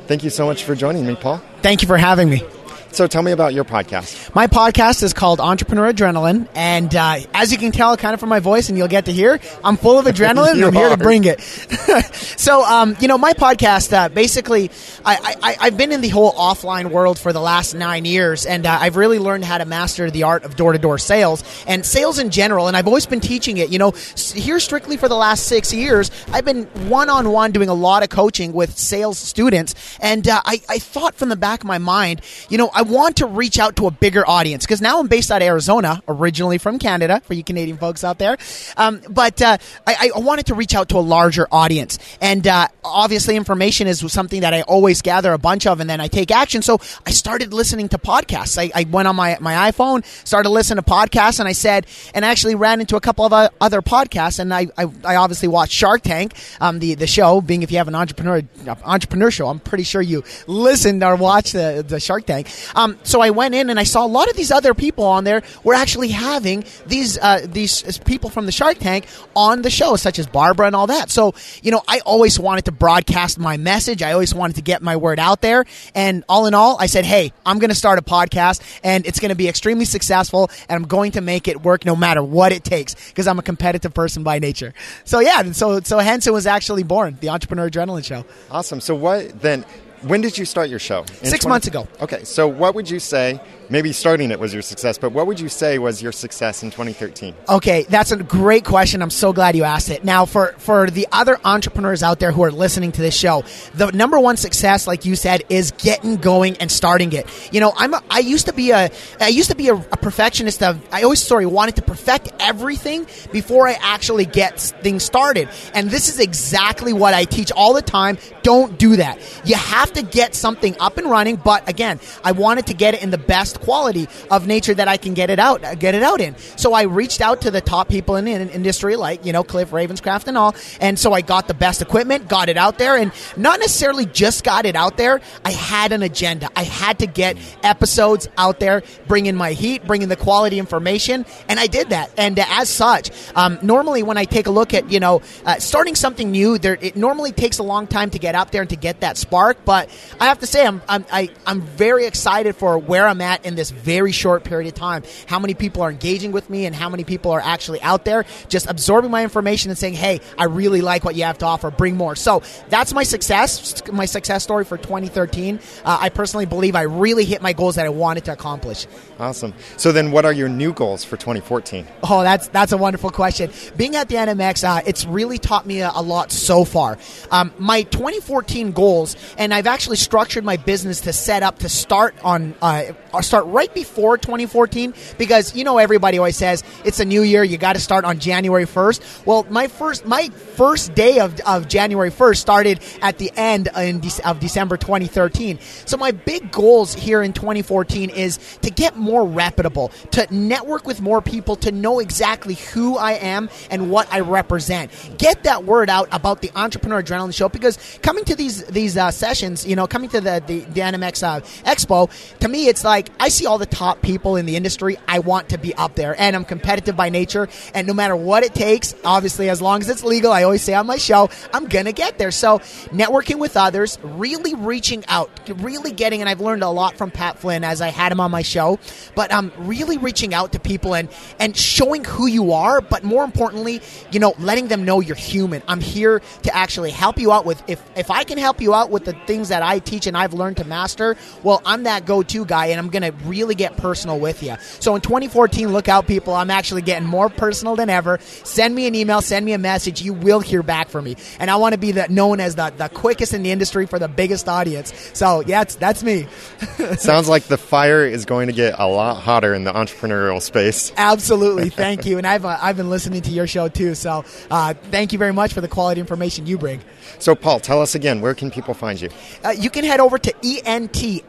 Thank 0.06 0.24
you 0.24 0.30
so 0.30 0.46
much 0.46 0.64
for 0.64 0.76
joining 0.76 1.08
me, 1.08 1.16
Paul. 1.16 1.42
Thank 1.64 1.82
you 1.82 1.88
for 1.88 1.98
having 1.98 2.30
me. 2.30 2.44
So, 2.92 3.06
tell 3.06 3.22
me 3.22 3.32
about 3.32 3.54
your 3.54 3.66
podcast. 3.66 4.34
My 4.34 4.48
podcast 4.48 5.04
is 5.04 5.14
called 5.14 5.40
Entrepreneur 5.40 5.94
Adrenaline, 5.94 6.48
and 6.56 6.94
uh, 6.96 7.20
as 7.36 7.52
you 7.52 7.58
can 7.58 7.72
tell, 7.72 7.96
kind 7.98 8.16
of 8.16 8.20
from 8.20 8.30
my 8.30 8.40
voice, 8.40 8.70
and 8.70 8.78
you'll 8.78 8.88
get 8.88 9.06
to 9.06 9.14
hear, 9.14 9.40
I'm 9.64 9.78
full 9.78 10.00
of 10.00 10.06
adrenaline, 10.08 10.54
and 10.54 10.66
I'm 10.66 10.74
here 10.74 10.88
are. 10.88 10.98
to 10.98 10.98
bring 10.98 11.24
it. 11.26 11.40
so, 12.38 12.64
um, 12.64 12.98
you 13.00 13.08
know, 13.08 13.18
my 13.18 13.34
podcast, 13.34 13.94
uh, 13.94 14.10
basically, 14.10 14.72
I, 15.06 15.36
I, 15.42 15.58
I've 15.68 15.78
been 15.78 15.92
in 15.92 16.02
the 16.02 16.10
whole 16.10 16.34
offline 16.34 16.90
world 16.90 17.20
for 17.20 17.32
the 17.32 17.40
last 17.40 17.76
nine 17.76 18.06
years, 18.06 18.48
and 18.48 18.66
uh, 18.66 18.78
I've 18.82 18.96
really 18.96 19.20
learned 19.20 19.46
how 19.46 19.60
to 19.60 19.66
master 19.66 20.10
the 20.10 20.24
art 20.24 20.44
of 20.44 20.56
door-to-door 20.56 20.98
sales 20.98 21.44
and 21.68 21.86
sales 21.86 22.18
in 22.18 22.32
general. 22.32 22.68
And 22.68 22.76
I've 22.76 22.88
always 22.88 23.06
been 23.06 23.20
teaching 23.20 23.58
it. 23.58 23.70
You 23.70 23.78
know, 23.78 23.92
here 23.92 24.60
strictly 24.60 24.98
for 24.98 25.08
the 25.08 25.16
last 25.16 25.46
six 25.46 25.72
years, 25.72 26.10
I've 26.32 26.46
been 26.46 26.66
one-on-one 26.90 27.52
doing 27.52 27.70
a 27.70 27.74
lot 27.74 28.02
of 28.02 28.10
coaching 28.10 28.52
with 28.52 28.78
sales 28.78 29.20
students, 29.20 29.76
and 30.02 30.28
uh, 30.28 30.42
I, 30.44 30.62
I 30.68 30.80
thought 30.80 31.14
from 31.14 31.30
the 31.30 31.36
back 31.36 31.62
of 31.62 31.68
my 31.68 31.78
mind, 31.78 32.22
you 32.50 32.58
know, 32.58 32.72
I 32.80 32.82
want 32.82 33.18
to 33.18 33.26
reach 33.26 33.60
out 33.60 33.76
to 33.76 33.88
a 33.88 33.92
bigger 33.92 34.26
audience 34.26 34.66
because 34.66 34.80
now 34.80 35.02
I'm 35.02 35.08
based 35.08 35.32
out 35.32 35.42
of 35.42 35.46
Arizona, 35.46 36.02
originally 36.08 36.58
from 36.58 36.80
Canada, 36.80 37.22
for 37.26 37.34
you 37.34 37.44
Canadian 37.44 37.78
folks 37.78 38.06
out 38.06 38.20
there. 38.20 38.38
Um, 38.78 39.02
but 39.10 39.42
uh, 39.42 39.58
I, 39.86 40.12
I 40.16 40.20
wanted 40.20 40.46
to 40.46 40.56
reach 40.56 40.74
out 40.74 40.88
to 40.90 40.98
a 40.98 41.02
larger 41.02 41.46
audience, 41.52 42.00
and 42.22 42.48
uh, 42.48 42.70
obviously, 42.82 43.36
information 43.36 43.88
is 43.88 44.00
something 44.10 44.40
that 44.42 44.54
I 44.54 44.62
always 44.62 45.02
gather 45.02 45.34
a 45.34 45.38
bunch 45.38 45.68
of, 45.68 45.82
and 45.82 45.90
then 45.90 46.00
I 46.00 46.08
take 46.08 46.32
action. 46.32 46.62
So 46.62 46.80
I 47.06 47.12
started 47.12 47.54
listening 47.54 47.90
to 47.90 47.98
podcasts. 47.98 48.58
I, 48.58 48.72
I 48.74 48.86
went 48.90 49.10
on 49.10 49.16
my 49.18 49.38
my 49.42 49.70
iPhone, 49.70 50.06
started 50.26 50.48
listening 50.48 50.82
to 50.82 50.90
podcasts, 50.90 51.42
and 51.42 51.50
I 51.50 51.52
said, 51.52 51.86
and 52.14 52.24
actually 52.24 52.56
ran 52.56 52.80
into 52.80 52.96
a 52.96 53.02
couple 53.02 53.26
of 53.26 53.34
uh, 53.34 53.50
other 53.60 53.82
podcasts, 53.82 54.40
and 54.40 54.54
I, 54.54 54.68
I, 54.78 54.86
I 55.04 55.16
obviously 55.18 55.50
watched 55.50 55.74
Shark 55.74 56.02
Tank, 56.04 56.34
um, 56.62 56.80
the 56.80 56.96
the 56.96 57.08
show. 57.08 57.42
Being 57.42 57.62
if 57.62 57.72
you 57.72 57.78
have 57.78 57.90
an 57.90 57.96
entrepreneur 57.96 58.42
entrepreneur 58.86 59.32
show, 59.32 59.50
I'm 59.50 59.60
pretty 59.60 59.84
sure 59.84 60.02
you 60.02 60.24
listened 60.48 61.04
or 61.04 61.18
watched 61.18 61.52
the 61.52 61.84
the 61.86 62.00
Shark 62.00 62.26
Tank. 62.26 62.48
Um, 62.76 62.98
so 63.04 63.22
I 63.22 63.30
went 63.30 63.56
in 63.56 63.70
and 63.70 63.80
I 63.80 63.84
saw 63.84 64.06
a 64.06 64.08
lot 64.08 64.30
of 64.30 64.36
these 64.36 64.52
other 64.52 64.74
people 64.74 65.06
on 65.06 65.24
there 65.24 65.42
were 65.64 65.74
actually 65.74 66.10
having 66.10 66.64
these 66.86 67.18
uh, 67.18 67.46
these 67.46 68.00
people 68.00 68.30
from 68.30 68.46
the 68.46 68.52
Shark 68.52 68.78
Tank 68.78 69.08
on 69.36 69.62
the 69.62 69.70
show, 69.70 69.96
such 69.96 70.20
as 70.20 70.28
Barbara 70.28 70.68
and 70.68 70.76
all 70.76 70.88
that. 70.88 71.10
So 71.10 71.34
you 71.62 71.72
know, 71.72 71.82
I 71.88 72.00
always 72.06 72.40
wanted 72.40 72.66
to 72.66 72.72
broadcast 72.72 73.40
my 73.40 73.58
message. 73.58 74.02
I 74.02 74.12
always 74.12 74.34
wanted 74.34 74.56
to 74.58 74.62
get 74.62 74.82
my 74.82 74.96
word 74.96 75.20
out 75.20 75.42
there. 75.42 75.66
And 75.96 76.24
all 76.30 76.46
in 76.46 76.54
all, 76.54 76.78
I 76.80 76.86
said, 76.86 77.06
hey, 77.06 77.34
I'm 77.46 77.60
going 77.60 77.70
to 77.70 77.76
start 77.76 78.00
a 78.00 78.02
podcast, 78.02 78.62
and 78.84 79.06
it's 79.06 79.20
going 79.20 79.30
to 79.30 79.36
be 79.36 79.48
extremely 79.48 79.86
successful, 79.86 80.50
and 80.68 80.76
I'm 80.76 80.88
going 80.88 81.14
to 81.14 81.22
make 81.22 81.48
it 81.48 81.62
work 81.62 81.86
no 81.86 81.96
matter 81.96 82.24
what 82.24 82.52
it 82.52 82.64
takes 82.64 82.96
because 83.10 83.28
I'm 83.28 83.40
a 83.40 83.44
competitive 83.44 83.94
person 83.94 84.24
by 84.24 84.40
nature. 84.40 84.74
So 85.04 85.20
yeah, 85.20 85.52
so 85.52 85.80
so 85.82 86.00
hence 86.00 86.28
it 86.28 86.34
was 86.34 86.48
actually 86.48 86.84
born, 86.84 87.18
the 87.22 87.30
Entrepreneur 87.30 87.70
Adrenaline 87.70 88.06
Show. 88.06 88.26
Awesome. 88.52 88.82
So, 88.82 88.96
what 88.96 89.42
then? 89.42 89.66
When 90.02 90.22
did 90.22 90.38
you 90.38 90.46
start 90.46 90.70
your 90.70 90.80
show? 90.80 91.02
In 91.22 91.30
Six 91.30 91.46
months 91.46 91.68
ago. 91.68 91.88
Okay. 92.02 92.24
So, 92.24 92.48
what 92.48 92.76
would 92.76 92.90
you 92.90 93.00
say? 93.00 93.40
Maybe 93.72 93.94
starting 93.94 94.32
it 94.32 94.40
was 94.40 94.52
your 94.52 94.64
success, 94.64 94.98
but 94.98 95.12
what 95.12 95.28
would 95.28 95.40
you 95.40 95.48
say 95.48 95.78
was 95.78 96.02
your 96.02 96.12
success 96.12 96.64
in 96.64 96.72
2013? 96.72 97.36
Okay, 97.48 97.84
that's 97.84 98.12
a 98.12 98.18
great 98.18 98.66
question. 98.66 99.04
I'm 99.04 99.12
so 99.12 99.32
glad 99.32 99.56
you 99.56 99.64
asked 99.64 99.92
it. 99.92 100.04
Now, 100.04 100.26
for 100.26 100.54
for 100.58 100.90
the 100.90 101.08
other 101.12 101.38
entrepreneurs 101.46 102.02
out 102.02 102.20
there 102.20 102.32
who 102.32 102.44
are 102.44 102.52
listening 102.52 102.92
to 102.94 103.02
this 103.02 103.16
show, 103.16 103.44
the 103.76 103.92
number 103.92 104.20
one 104.20 104.38
success, 104.38 104.88
like 104.88 105.06
you 105.06 105.16
said, 105.16 105.44
is 105.50 105.70
getting 105.72 106.18
going 106.18 106.58
and 106.58 106.72
starting 106.72 107.14
it. 107.14 107.28
You 107.54 107.60
know, 107.60 107.72
I'm 107.78 107.94
a, 107.94 108.02
I 108.10 108.20
used 108.20 108.48
to 108.48 108.54
be 108.54 108.72
a 108.72 108.90
I 109.20 109.28
used 109.28 109.52
to 109.52 109.56
be 109.56 109.70
a, 109.70 109.76
a 109.76 109.98
perfectionist. 109.98 110.64
Of 110.64 110.82
I 110.92 111.04
always 111.04 111.22
sorry 111.22 111.46
wanted 111.46 111.76
to 111.76 111.84
perfect 111.84 112.30
everything 112.40 113.06
before 113.32 113.68
I 113.68 113.78
actually 113.82 114.26
get 114.26 114.60
things 114.60 115.04
started, 115.04 115.48
and 115.76 115.92
this 115.92 116.10
is 116.10 116.20
exactly 116.20 116.92
what 116.92 117.14
I 117.14 117.26
teach 117.26 117.52
all 117.52 117.74
the 117.76 117.84
time. 117.84 118.18
Don't 118.42 118.80
do 118.80 118.96
that. 118.96 119.20
You 119.46 119.56
have 119.56 119.94
to 119.94 120.02
get 120.02 120.34
something 120.34 120.76
up 120.80 120.98
and 120.98 121.08
running, 121.08 121.36
but 121.36 121.70
again, 121.70 122.00
I 122.24 122.32
wanted 122.32 122.66
to 122.68 122.74
get 122.74 122.96
it 122.96 123.04
in 123.04 123.12
the 123.12 123.20
best 123.20 123.59
quality 123.60 124.08
of 124.32 124.48
nature 124.48 124.74
that 124.74 124.88
I 124.88 124.98
can 124.98 125.14
get 125.14 125.30
it 125.30 125.40
out, 125.40 125.62
get 125.80 125.96
it 125.96 126.04
out 126.04 126.22
in. 126.22 126.36
So 126.58 126.74
I 126.74 126.84
reached 126.84 127.22
out 127.22 127.42
to 127.42 127.52
the 127.52 127.62
top 127.62 127.90
people 127.90 128.16
in 128.16 128.26
the 128.26 128.32
industry, 128.32 128.96
like 128.96 129.26
you 129.26 129.34
know 129.34 129.44
Cliff 129.44 129.72
Ravenscraft 129.72 130.28
and 130.28 130.38
all, 130.38 130.56
and 130.80 130.98
so 130.98 131.14
I 131.14 131.22
got 131.22 131.48
the 131.48 131.54
best 131.54 131.82
equipment, 131.82 132.28
got 132.28 132.50
it 132.50 132.58
out 132.58 132.78
there, 132.78 132.98
and 132.98 133.12
not 133.38 133.60
necessarily 133.60 134.06
just 134.06 134.44
got 134.44 134.66
it 134.66 134.76
out 134.76 134.98
there. 134.98 135.22
I 135.44 135.52
had 135.52 135.92
an 135.92 136.04
agenda. 136.04 136.50
I 136.56 136.64
had 136.64 137.00
to 137.00 137.08
get 137.08 137.38
episodes 137.64 138.28
out 138.38 138.60
there, 138.60 138.84
bringing 139.08 139.36
my 139.36 139.54
heat, 139.54 139.86
bringing 139.86 140.10
the 140.10 140.16
quality 140.16 140.60
information, 140.60 141.26
and 141.48 141.60
I 141.60 141.68
did 141.68 141.90
that. 141.90 142.12
And 142.18 142.38
as 142.40 142.70
such, 142.70 143.12
um, 143.36 143.60
normally 143.62 144.04
when 144.04 144.18
I 144.18 144.26
take 144.26 144.48
a 144.48 144.52
look 144.52 144.74
at 144.74 144.92
you 144.92 145.00
know 145.00 145.22
uh, 145.46 145.60
starting 145.60 145.96
something 145.96 146.32
new, 146.32 146.58
there 146.58 146.78
it 146.82 146.96
normally 146.96 147.32
takes 147.32 147.60
a 147.60 147.64
long 147.64 147.88
time 147.88 148.10
to 148.12 148.20
get 148.20 148.36
out 148.36 148.52
there 148.52 148.62
and 148.62 148.70
to 148.70 148.76
get 148.76 149.02
that 149.02 149.18
spark, 149.18 149.66
but 149.66 149.90
I 150.20 150.26
have 150.26 150.40
to 150.40 150.48
say, 150.48 150.66
I'm 150.66 150.82
I'm 150.88 151.06
I, 151.12 151.30
I'm 151.46 151.62
very 151.62 152.06
excited 152.06 152.56
for 152.56 152.78
where 152.78 153.08
I'm 153.08 153.22
at 153.22 153.46
in 153.50 153.56
this 153.56 153.72
very 153.72 154.14
short 154.14 154.46
period 154.46 154.68
of 154.68 154.76
time. 154.76 155.04
How 155.26 155.40
many 155.40 155.54
people 155.54 155.82
are 155.82 155.92
engaging 155.92 156.32
with 156.32 156.50
me, 156.50 156.66
and 156.66 156.74
how 156.74 156.88
many 156.88 157.04
people 157.04 157.32
are 157.32 157.42
actually 157.42 157.82
out 157.82 158.06
there 158.06 158.26
just 158.48 158.70
absorbing 158.70 159.12
my 159.12 159.24
information 159.24 159.70
and 159.70 159.78
saying, 159.78 159.96
"Hey, 159.96 160.22
I 160.38 160.46
really 160.46 160.80
like 160.80 161.04
what 161.04 161.16
you 161.16 161.24
have 161.26 161.40
to 161.40 161.46
offer. 161.46 161.70
Bring 161.70 161.98
more." 161.98 162.16
So 162.16 162.42
that's 162.70 162.94
my 162.94 163.04
success, 163.04 163.84
my 163.92 164.06
success 164.06 164.44
story 164.44 164.64
for 164.64 164.78
2013. 164.78 165.60
Uh, 165.84 165.98
I 166.00 166.10
personally 166.10 166.46
believe 166.46 166.76
I 166.76 166.84
really 166.84 167.26
hit 167.26 167.42
my 167.42 167.52
goals 167.52 167.76
that 167.76 167.86
I 167.86 167.90
wanted 167.90 168.26
to 168.26 168.34
accomplish. 168.34 168.88
Awesome. 169.20 169.54
So 169.76 169.92
then, 169.92 170.12
what 170.12 170.24
are 170.26 170.32
your 170.32 170.48
new 170.48 170.72
goals 170.72 171.04
for 171.04 171.18
2014? 171.18 171.86
Oh, 172.04 172.24
that's 172.24 172.48
that's 172.48 172.72
a 172.72 172.78
wonderful 172.78 173.10
question. 173.10 173.52
Being 173.76 173.96
at 173.96 174.08
the 174.08 174.16
NMX, 174.16 174.64
uh, 174.64 174.82
it's 174.86 175.06
really 175.06 175.38
taught 175.38 175.66
me 175.66 175.82
a, 175.82 175.92
a 175.94 176.02
lot 176.02 176.32
so 176.32 176.64
far. 176.64 176.98
Um, 177.32 177.52
my 177.58 177.84
2014 177.84 178.72
goals, 178.72 179.16
and 179.38 179.54
I've 179.54 179.68
actually 179.68 179.98
structured 179.98 180.44
my 180.44 180.58
business 180.58 181.02
to 181.02 181.14
set 181.14 181.44
up 181.44 181.60
to 181.60 181.70
start 181.70 182.16
on 182.24 182.56
uh, 182.62 182.94
start 183.22 183.39
right 183.44 183.74
before 183.74 184.18
2014 184.18 184.94
because 185.18 185.56
you 185.56 185.64
know 185.64 185.78
everybody 185.78 186.18
always 186.18 186.38
says 186.38 186.64
it's 186.84 187.00
a 187.00 187.06
new 187.06 187.22
year, 187.22 187.44
you 187.44 187.58
got 187.58 187.74
to 187.74 187.80
start 187.80 188.06
on 188.06 188.20
January 188.20 188.66
1st. 188.66 189.26
Well, 189.26 189.46
my 189.50 189.68
first 189.68 190.06
my 190.06 190.30
first 190.30 190.96
day 190.96 191.20
of, 191.20 191.40
of 191.42 191.68
January 191.68 192.12
1st 192.12 192.38
started 192.38 192.80
at 193.02 193.18
the 193.18 193.32
end 193.36 193.70
De- 193.74 194.28
of 194.30 194.40
December 194.40 194.78
2013. 194.78 195.60
So 195.86 195.98
my 195.98 196.12
big 196.12 196.52
goals 196.52 196.94
here 196.94 197.22
in 197.22 197.34
2014 197.34 198.10
is 198.10 198.38
to 198.62 198.72
get 198.72 198.96
more 198.96 199.26
reputable, 199.26 199.90
to 200.12 200.28
network 200.34 200.86
with 200.86 201.02
more 201.02 201.22
people, 201.22 201.56
to 201.58 201.72
know 201.72 202.00
exactly 202.00 202.56
who 202.56 202.98
I 202.98 203.14
am 203.14 203.50
and 203.70 203.92
what 203.92 204.12
I 204.12 204.22
represent. 204.22 204.92
Get 205.18 205.44
that 205.44 205.64
word 205.64 205.90
out 205.90 206.08
about 206.12 206.42
the 206.42 206.52
Entrepreneur 206.56 207.02
Adrenaline 207.02 207.34
Show 207.34 207.50
because 207.50 207.78
coming 208.02 208.26
to 208.26 208.36
these 208.36 208.64
these 208.66 208.98
uh, 208.98 209.12
sessions, 209.12 209.66
you 209.66 209.76
know, 209.76 209.88
coming 209.88 210.10
to 210.10 210.22
the 210.22 210.44
the, 210.46 210.60
the 210.62 210.82
NMX 210.82 211.24
uh, 211.24 211.42
Expo, 211.70 212.10
to 212.40 212.48
me 212.48 212.68
it's 212.68 212.84
like 212.84 213.10
I 213.20 213.28
see 213.30 213.46
all 213.46 213.58
the 213.58 213.66
top 213.66 214.02
people 214.02 214.38
in 214.38 214.46
the 214.46 214.56
industry. 214.56 214.98
I 215.08 215.20
want 215.20 215.50
to 215.50 215.58
be 215.58 215.74
up 215.76 215.96
there, 215.96 216.16
and 216.20 216.36
I'm 216.36 216.46
competitive 216.46 216.96
by 216.96 217.10
nature. 217.10 217.50
And 217.74 217.86
no 217.86 217.94
matter 217.94 218.16
what 218.16 218.44
it 218.44 218.54
takes, 218.54 218.96
obviously, 219.04 219.50
as 219.50 219.62
long 219.62 219.82
as 219.82 219.90
it's 219.90 220.04
legal, 220.04 220.32
I 220.32 220.44
always 220.44 220.62
say 220.62 220.74
on 220.74 220.88
my 220.88 220.98
show, 220.98 221.30
I'm 221.54 221.66
gonna 221.66 221.92
get 221.92 222.18
there. 222.18 222.32
So 222.32 222.60
networking 222.90 223.38
with 223.40 223.58
others, 223.58 224.00
really 224.02 224.56
reaching 224.56 225.04
out, 225.08 225.30
really 225.60 225.92
getting, 225.92 226.22
and 226.22 226.30
I've 226.30 226.40
learned 226.40 226.64
a 226.64 226.70
lot 226.70 226.98
from 226.98 227.12
Pat 227.12 227.40
Flynn 227.40 227.66
as 227.66 227.82
I 227.82 227.90
had 227.90 228.12
him 228.12 228.22
on 228.22 228.32
my 228.32 228.42
show, 228.42 228.80
but 229.16 229.32
um, 229.32 229.52
really 229.58 229.98
reaching 229.98 230.34
out 230.34 230.54
to 230.54 230.60
people 230.60 230.96
and 230.96 231.10
and 231.40 231.58
showing 231.58 232.06
who 232.06 232.26
you 232.26 232.54
are, 232.54 232.80
but 232.80 233.04
more 233.04 233.26
importantly, 233.26 233.82
you 234.12 234.22
know, 234.22 234.34
letting 234.40 234.70
them 234.70 234.86
know 234.86 235.02
you're 235.02 235.18
human. 235.18 235.62
I'm 235.68 235.82
here 235.82 236.22
to 236.44 236.56
actually 236.56 236.92
help 236.92 237.18
you 237.18 237.34
out 237.34 237.46
with 237.46 237.62
if 237.68 237.84
if 237.98 238.10
I 238.12 238.24
can 238.24 238.38
help 238.38 238.62
you 238.62 238.74
out 238.74 238.90
with 238.92 239.04
the 239.04 239.14
things 239.28 239.50
that 239.50 239.62
I 239.62 239.80
teach 239.80 240.08
and 240.08 240.16
I've 240.16 240.34
learned 240.34 240.58
to 240.58 240.64
master, 240.64 241.18
well, 241.44 241.62
I'm 241.66 241.84
that 241.84 242.06
go-to 242.06 242.46
guy 242.46 242.68
and 242.68 242.80
I'm 242.80 242.90
going 242.90 243.09
to 243.12 243.18
really 243.26 243.56
get 243.56 243.78
personal 243.78 244.20
with 244.20 244.42
you. 244.44 244.56
So 244.80 244.96
in 244.96 245.02
2014, 245.02 245.72
look 245.72 245.88
out 245.88 246.08
people, 246.08 246.34
I'm 246.34 246.52
actually 246.52 246.82
getting 246.82 247.08
more 247.08 247.30
personal 247.30 247.76
than 247.76 247.90
ever. 247.90 248.20
Send 248.44 248.74
me 248.74 248.88
an 248.88 248.96
email, 248.96 249.22
send 249.22 249.46
me 249.46 249.54
a 249.54 249.58
message, 249.58 250.02
you 250.02 250.14
will 250.14 250.40
hear 250.40 250.64
back 250.64 250.90
from 250.90 251.06
me. 251.06 251.16
And 251.40 251.52
I 251.52 251.58
want 251.58 251.74
to 251.74 251.80
be 251.80 251.92
the, 251.92 252.08
known 252.10 252.40
as 252.40 252.56
the, 252.56 252.74
the 252.76 252.90
quickest 252.90 253.34
in 253.34 253.44
the 253.44 253.52
industry 253.52 253.86
for 253.86 254.00
the 254.00 254.08
biggest 254.08 254.50
audience. 254.50 254.94
So, 255.14 255.42
yeah, 255.42 255.60
that's, 255.60 255.76
that's 255.76 256.04
me. 256.04 256.28
Sounds 256.98 257.28
like 257.28 257.44
the 257.44 257.58
fire 257.58 258.06
is 258.06 258.26
going 258.26 258.48
to 258.48 258.54
get 258.54 258.76
a 258.80 258.88
lot 258.88 259.22
hotter 259.22 259.54
in 259.54 259.64
the 259.66 259.74
entrepreneurial 259.74 260.42
space. 260.42 260.94
Absolutely. 260.98 261.70
Thank 261.80 262.06
you. 262.06 262.18
And 262.18 262.26
I've, 262.26 262.46
uh, 262.46 262.58
I've 262.62 262.78
been 262.78 262.90
listening 262.90 263.22
to 263.24 263.32
your 263.32 263.48
show 263.48 263.68
too. 263.68 263.96
So, 263.96 264.24
uh, 264.50 264.74
thank 264.92 265.12
you 265.14 265.20
very 265.20 265.34
much 265.34 265.54
for 265.54 265.62
the 265.62 265.68
quality 265.68 266.00
information 266.00 266.46
you 266.46 266.58
bring. 266.58 266.82
So, 267.20 267.36
Paul, 267.36 267.60
tell 267.60 267.82
us 267.82 267.96
again, 267.96 268.22
where 268.22 268.34
can 268.34 268.52
people 268.52 268.74
find 268.74 269.02
you? 269.02 269.10
Uh, 269.44 269.50
you 269.50 269.70
can 269.70 269.84
head 269.84 270.00
over 270.00 270.18
to 270.18 270.32
entadr.com. 270.32 271.24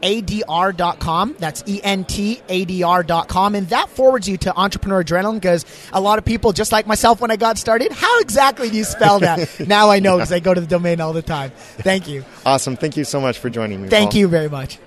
That's 1.39 1.63
entadr.com. 1.79 3.55
And 3.55 3.69
that 3.69 3.89
forwards 3.89 4.27
you 4.27 4.37
to 4.37 4.55
Entrepreneur 4.55 5.03
Adrenaline 5.03 5.35
because 5.35 5.65
a 5.93 6.01
lot 6.01 6.19
of 6.19 6.25
people, 6.25 6.53
just 6.53 6.71
like 6.71 6.87
myself 6.87 7.21
when 7.21 7.31
I 7.31 7.35
got 7.35 7.57
started, 7.57 7.91
how 7.91 8.19
exactly 8.19 8.69
do 8.69 8.77
you 8.77 8.83
spell 8.83 9.19
that? 9.19 9.59
now 9.67 9.89
I 9.89 9.99
know 9.99 10.17
because 10.17 10.31
I 10.31 10.39
go 10.39 10.53
to 10.53 10.61
the 10.61 10.67
domain 10.67 11.01
all 11.01 11.13
the 11.13 11.21
time. 11.21 11.51
Thank 11.55 12.07
you. 12.07 12.25
Awesome. 12.45 12.75
Thank 12.75 12.97
you 12.97 13.03
so 13.03 13.21
much 13.21 13.39
for 13.39 13.49
joining 13.49 13.81
me. 13.81 13.89
Thank 13.89 14.11
Paul. 14.11 14.19
you 14.19 14.27
very 14.27 14.49
much. 14.49 14.79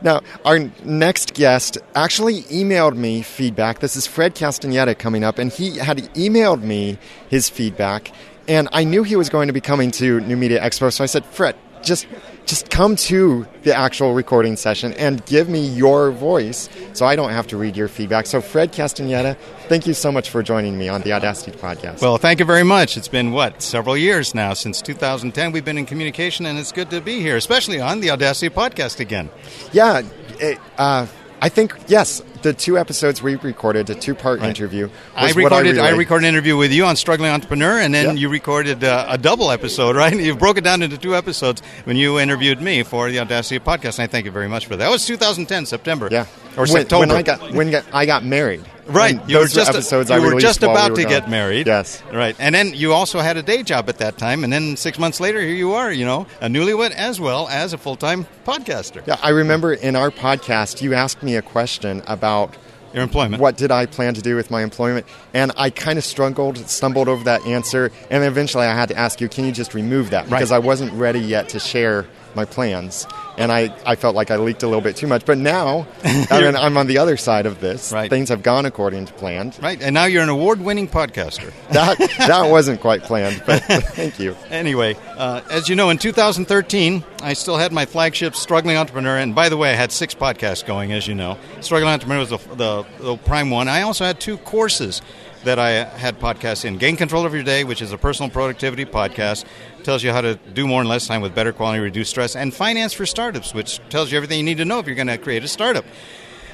Now, 0.00 0.20
our 0.44 0.60
next 0.84 1.34
guest 1.34 1.78
actually 1.94 2.42
emailed 2.42 2.96
me 2.96 3.22
feedback. 3.22 3.80
This 3.80 3.96
is 3.96 4.06
Fred 4.06 4.34
Castaneda 4.34 4.94
coming 4.94 5.24
up, 5.24 5.38
and 5.38 5.50
he 5.50 5.78
had 5.78 5.98
emailed 6.14 6.62
me 6.62 6.98
his 7.28 7.48
feedback. 7.48 8.12
And 8.46 8.68
I 8.72 8.84
knew 8.84 9.02
he 9.02 9.16
was 9.16 9.28
going 9.28 9.48
to 9.48 9.52
be 9.52 9.60
coming 9.60 9.90
to 9.92 10.20
New 10.20 10.36
Media 10.36 10.60
Expo, 10.60 10.92
so 10.92 11.02
I 11.02 11.06
said, 11.06 11.24
Fred, 11.26 11.56
just 11.82 12.06
just 12.48 12.70
come 12.70 12.96
to 12.96 13.46
the 13.62 13.76
actual 13.76 14.14
recording 14.14 14.56
session 14.56 14.94
and 14.94 15.24
give 15.26 15.48
me 15.50 15.66
your 15.66 16.10
voice 16.10 16.70
so 16.94 17.04
I 17.04 17.14
don't 17.14 17.30
have 17.30 17.46
to 17.48 17.58
read 17.58 17.76
your 17.76 17.88
feedback. 17.88 18.26
So, 18.26 18.40
Fred 18.40 18.72
Castaneda, 18.72 19.36
thank 19.68 19.86
you 19.86 19.92
so 19.92 20.10
much 20.10 20.30
for 20.30 20.42
joining 20.42 20.78
me 20.78 20.88
on 20.88 21.02
the 21.02 21.12
Audacity 21.12 21.52
podcast. 21.52 22.00
Well, 22.00 22.16
thank 22.16 22.40
you 22.40 22.46
very 22.46 22.64
much. 22.64 22.96
It's 22.96 23.06
been, 23.06 23.32
what, 23.32 23.60
several 23.60 23.96
years 23.96 24.34
now 24.34 24.54
since 24.54 24.80
2010 24.80 25.52
we've 25.52 25.64
been 25.64 25.76
in 25.76 25.86
communication, 25.86 26.46
and 26.46 26.58
it's 26.58 26.72
good 26.72 26.88
to 26.90 27.02
be 27.02 27.20
here, 27.20 27.36
especially 27.36 27.80
on 27.80 28.00
the 28.00 28.10
Audacity 28.10 28.48
podcast 28.48 28.98
again. 28.98 29.28
Yeah, 29.72 30.02
it, 30.40 30.58
uh, 30.78 31.06
I 31.40 31.48
think, 31.48 31.74
yes, 31.86 32.20
the 32.42 32.52
two 32.52 32.78
episodes 32.78 33.22
we 33.22 33.36
recorded, 33.36 33.88
a 33.90 33.94
two 33.94 34.14
part 34.14 34.40
right. 34.40 34.48
interview. 34.48 34.88
I 35.14 35.32
recorded, 35.32 35.78
I, 35.78 35.88
I, 35.88 35.90
recorded 35.90 36.26
an 36.26 36.34
interview 36.34 36.56
with 36.56 36.72
you 36.72 36.84
on 36.84 36.96
Struggling 36.96 37.30
Entrepreneur, 37.30 37.78
and 37.80 37.94
then 37.94 38.16
you 38.16 38.28
recorded 38.28 38.82
uh, 38.82 39.06
a 39.08 39.18
double 39.18 39.50
episode, 39.50 39.96
right? 40.02 40.18
You 40.18 40.34
broke 40.34 40.58
it 40.58 40.64
down 40.64 40.82
into 40.82 40.98
two 40.98 41.14
episodes 41.14 41.62
when 41.84 41.96
you 41.96 42.18
interviewed 42.18 42.60
me 42.60 42.82
for 42.82 43.10
the 43.10 43.20
Audacity 43.20 43.60
podcast, 43.60 43.98
and 43.98 44.04
I 44.04 44.06
thank 44.08 44.24
you 44.24 44.32
very 44.32 44.48
much 44.48 44.66
for 44.66 44.76
that. 44.76 44.86
That 44.86 44.90
was 44.90 45.06
2010, 45.06 45.66
September. 45.66 46.08
Yeah. 46.10 46.26
Or 46.58 46.62
when, 46.62 46.68
September. 46.68 47.06
When 47.06 47.10
I 47.12 47.22
got, 47.22 47.52
when 47.52 47.74
I 47.92 48.04
got 48.04 48.24
married. 48.24 48.64
Right, 48.88 49.20
and 49.20 49.30
you 49.30 49.36
were 49.36 49.42
those 49.42 49.52
just 49.52 49.68
episodes 49.68 50.08
you 50.08 50.16
I 50.16 50.18
were 50.18 50.40
just 50.40 50.62
about 50.62 50.92
we 50.92 50.96
to 50.96 51.04
were 51.04 51.10
get 51.10 51.28
married. 51.28 51.66
Yes, 51.66 52.02
right, 52.10 52.34
and 52.38 52.54
then 52.54 52.72
you 52.72 52.94
also 52.94 53.20
had 53.20 53.36
a 53.36 53.42
day 53.42 53.62
job 53.62 53.88
at 53.90 53.98
that 53.98 54.16
time, 54.16 54.44
and 54.44 54.52
then 54.52 54.78
six 54.78 54.98
months 54.98 55.20
later, 55.20 55.40
here 55.40 55.54
you 55.54 55.74
are, 55.74 55.92
you 55.92 56.06
know, 56.06 56.26
a 56.40 56.46
newlywed 56.46 56.92
as 56.92 57.20
well 57.20 57.48
as 57.48 57.74
a 57.74 57.78
full 57.78 57.96
time 57.96 58.26
podcaster. 58.46 59.06
Yeah, 59.06 59.18
I 59.22 59.30
remember 59.30 59.74
in 59.74 59.94
our 59.94 60.10
podcast 60.10 60.80
you 60.80 60.94
asked 60.94 61.22
me 61.22 61.36
a 61.36 61.42
question 61.42 62.02
about 62.06 62.56
your 62.94 63.02
employment. 63.02 63.42
What 63.42 63.58
did 63.58 63.70
I 63.70 63.84
plan 63.84 64.14
to 64.14 64.22
do 64.22 64.36
with 64.36 64.50
my 64.50 64.62
employment? 64.62 65.06
And 65.34 65.52
I 65.58 65.68
kind 65.68 65.98
of 65.98 66.04
struggled, 66.04 66.56
stumbled 66.68 67.08
over 67.08 67.24
that 67.24 67.44
answer, 67.46 67.92
and 68.10 68.24
eventually 68.24 68.66
I 68.66 68.74
had 68.74 68.88
to 68.88 68.96
ask 68.96 69.20
you, 69.20 69.28
can 69.28 69.44
you 69.44 69.52
just 69.52 69.74
remove 69.74 70.10
that? 70.10 70.24
Because 70.24 70.50
right. 70.50 70.56
I 70.56 70.60
wasn't 70.60 70.92
ready 70.94 71.20
yet 71.20 71.50
to 71.50 71.58
share 71.58 72.06
my 72.38 72.44
plans. 72.44 73.06
And 73.36 73.52
I, 73.52 73.74
I 73.84 73.96
felt 73.96 74.14
like 74.16 74.30
I 74.30 74.36
leaked 74.36 74.62
a 74.62 74.66
little 74.66 74.80
bit 74.80 74.96
too 74.96 75.06
much. 75.06 75.24
But 75.24 75.38
now, 75.38 75.86
I 76.04 76.40
mean, 76.40 76.56
I'm 76.56 76.76
on 76.76 76.86
the 76.86 76.98
other 76.98 77.16
side 77.16 77.46
of 77.46 77.60
this. 77.60 77.92
Right. 77.92 78.08
Things 78.08 78.28
have 78.30 78.42
gone 78.42 78.64
according 78.64 79.06
to 79.06 79.12
plan. 79.12 79.52
Right. 79.60 79.80
And 79.82 79.94
now 79.94 80.04
you're 80.04 80.22
an 80.22 80.28
award 80.28 80.60
winning 80.60 80.88
podcaster. 80.88 81.52
that, 81.70 81.98
that 82.18 82.50
wasn't 82.50 82.80
quite 82.80 83.02
planned, 83.02 83.42
but 83.44 83.62
thank 83.64 84.18
you. 84.18 84.36
Anyway, 84.50 84.96
uh, 85.16 85.42
as 85.50 85.68
you 85.68 85.76
know, 85.76 85.90
in 85.90 85.98
2013, 85.98 87.04
I 87.22 87.32
still 87.32 87.56
had 87.56 87.72
my 87.72 87.86
flagship 87.86 88.34
Struggling 88.34 88.76
Entrepreneur. 88.76 89.18
And 89.18 89.34
by 89.34 89.48
the 89.48 89.56
way, 89.56 89.70
I 89.70 89.74
had 89.74 89.92
six 89.92 90.14
podcasts 90.14 90.64
going, 90.64 90.92
as 90.92 91.06
you 91.06 91.14
know. 91.14 91.36
Struggling 91.60 91.92
Entrepreneur 91.92 92.20
was 92.20 92.30
the, 92.30 92.38
the, 92.54 92.86
the 93.00 93.16
prime 93.18 93.50
one. 93.50 93.68
I 93.68 93.82
also 93.82 94.04
had 94.04 94.20
two 94.20 94.38
courses 94.38 95.02
that 95.44 95.58
I 95.58 95.84
had 95.84 96.18
podcasts 96.18 96.64
in. 96.64 96.78
Gain 96.78 96.96
Control 96.96 97.24
of 97.24 97.34
Your 97.34 97.42
Day, 97.42 97.64
which 97.64 97.82
is 97.82 97.92
a 97.92 97.98
personal 97.98 98.30
productivity 98.30 98.84
podcast, 98.84 99.44
tells 99.84 100.02
you 100.02 100.12
how 100.12 100.20
to 100.20 100.34
do 100.34 100.66
more 100.66 100.82
in 100.82 100.88
less 100.88 101.06
time 101.06 101.20
with 101.20 101.34
better 101.34 101.52
quality, 101.52 101.80
reduce 101.80 102.08
stress, 102.08 102.36
and 102.36 102.52
Finance 102.54 102.92
for 102.92 103.06
Startups, 103.06 103.54
which 103.54 103.80
tells 103.88 104.10
you 104.10 104.16
everything 104.16 104.38
you 104.38 104.44
need 104.44 104.58
to 104.58 104.64
know 104.64 104.78
if 104.78 104.86
you're 104.86 104.96
going 104.96 105.08
to 105.08 105.18
create 105.18 105.44
a 105.44 105.48
startup. 105.48 105.84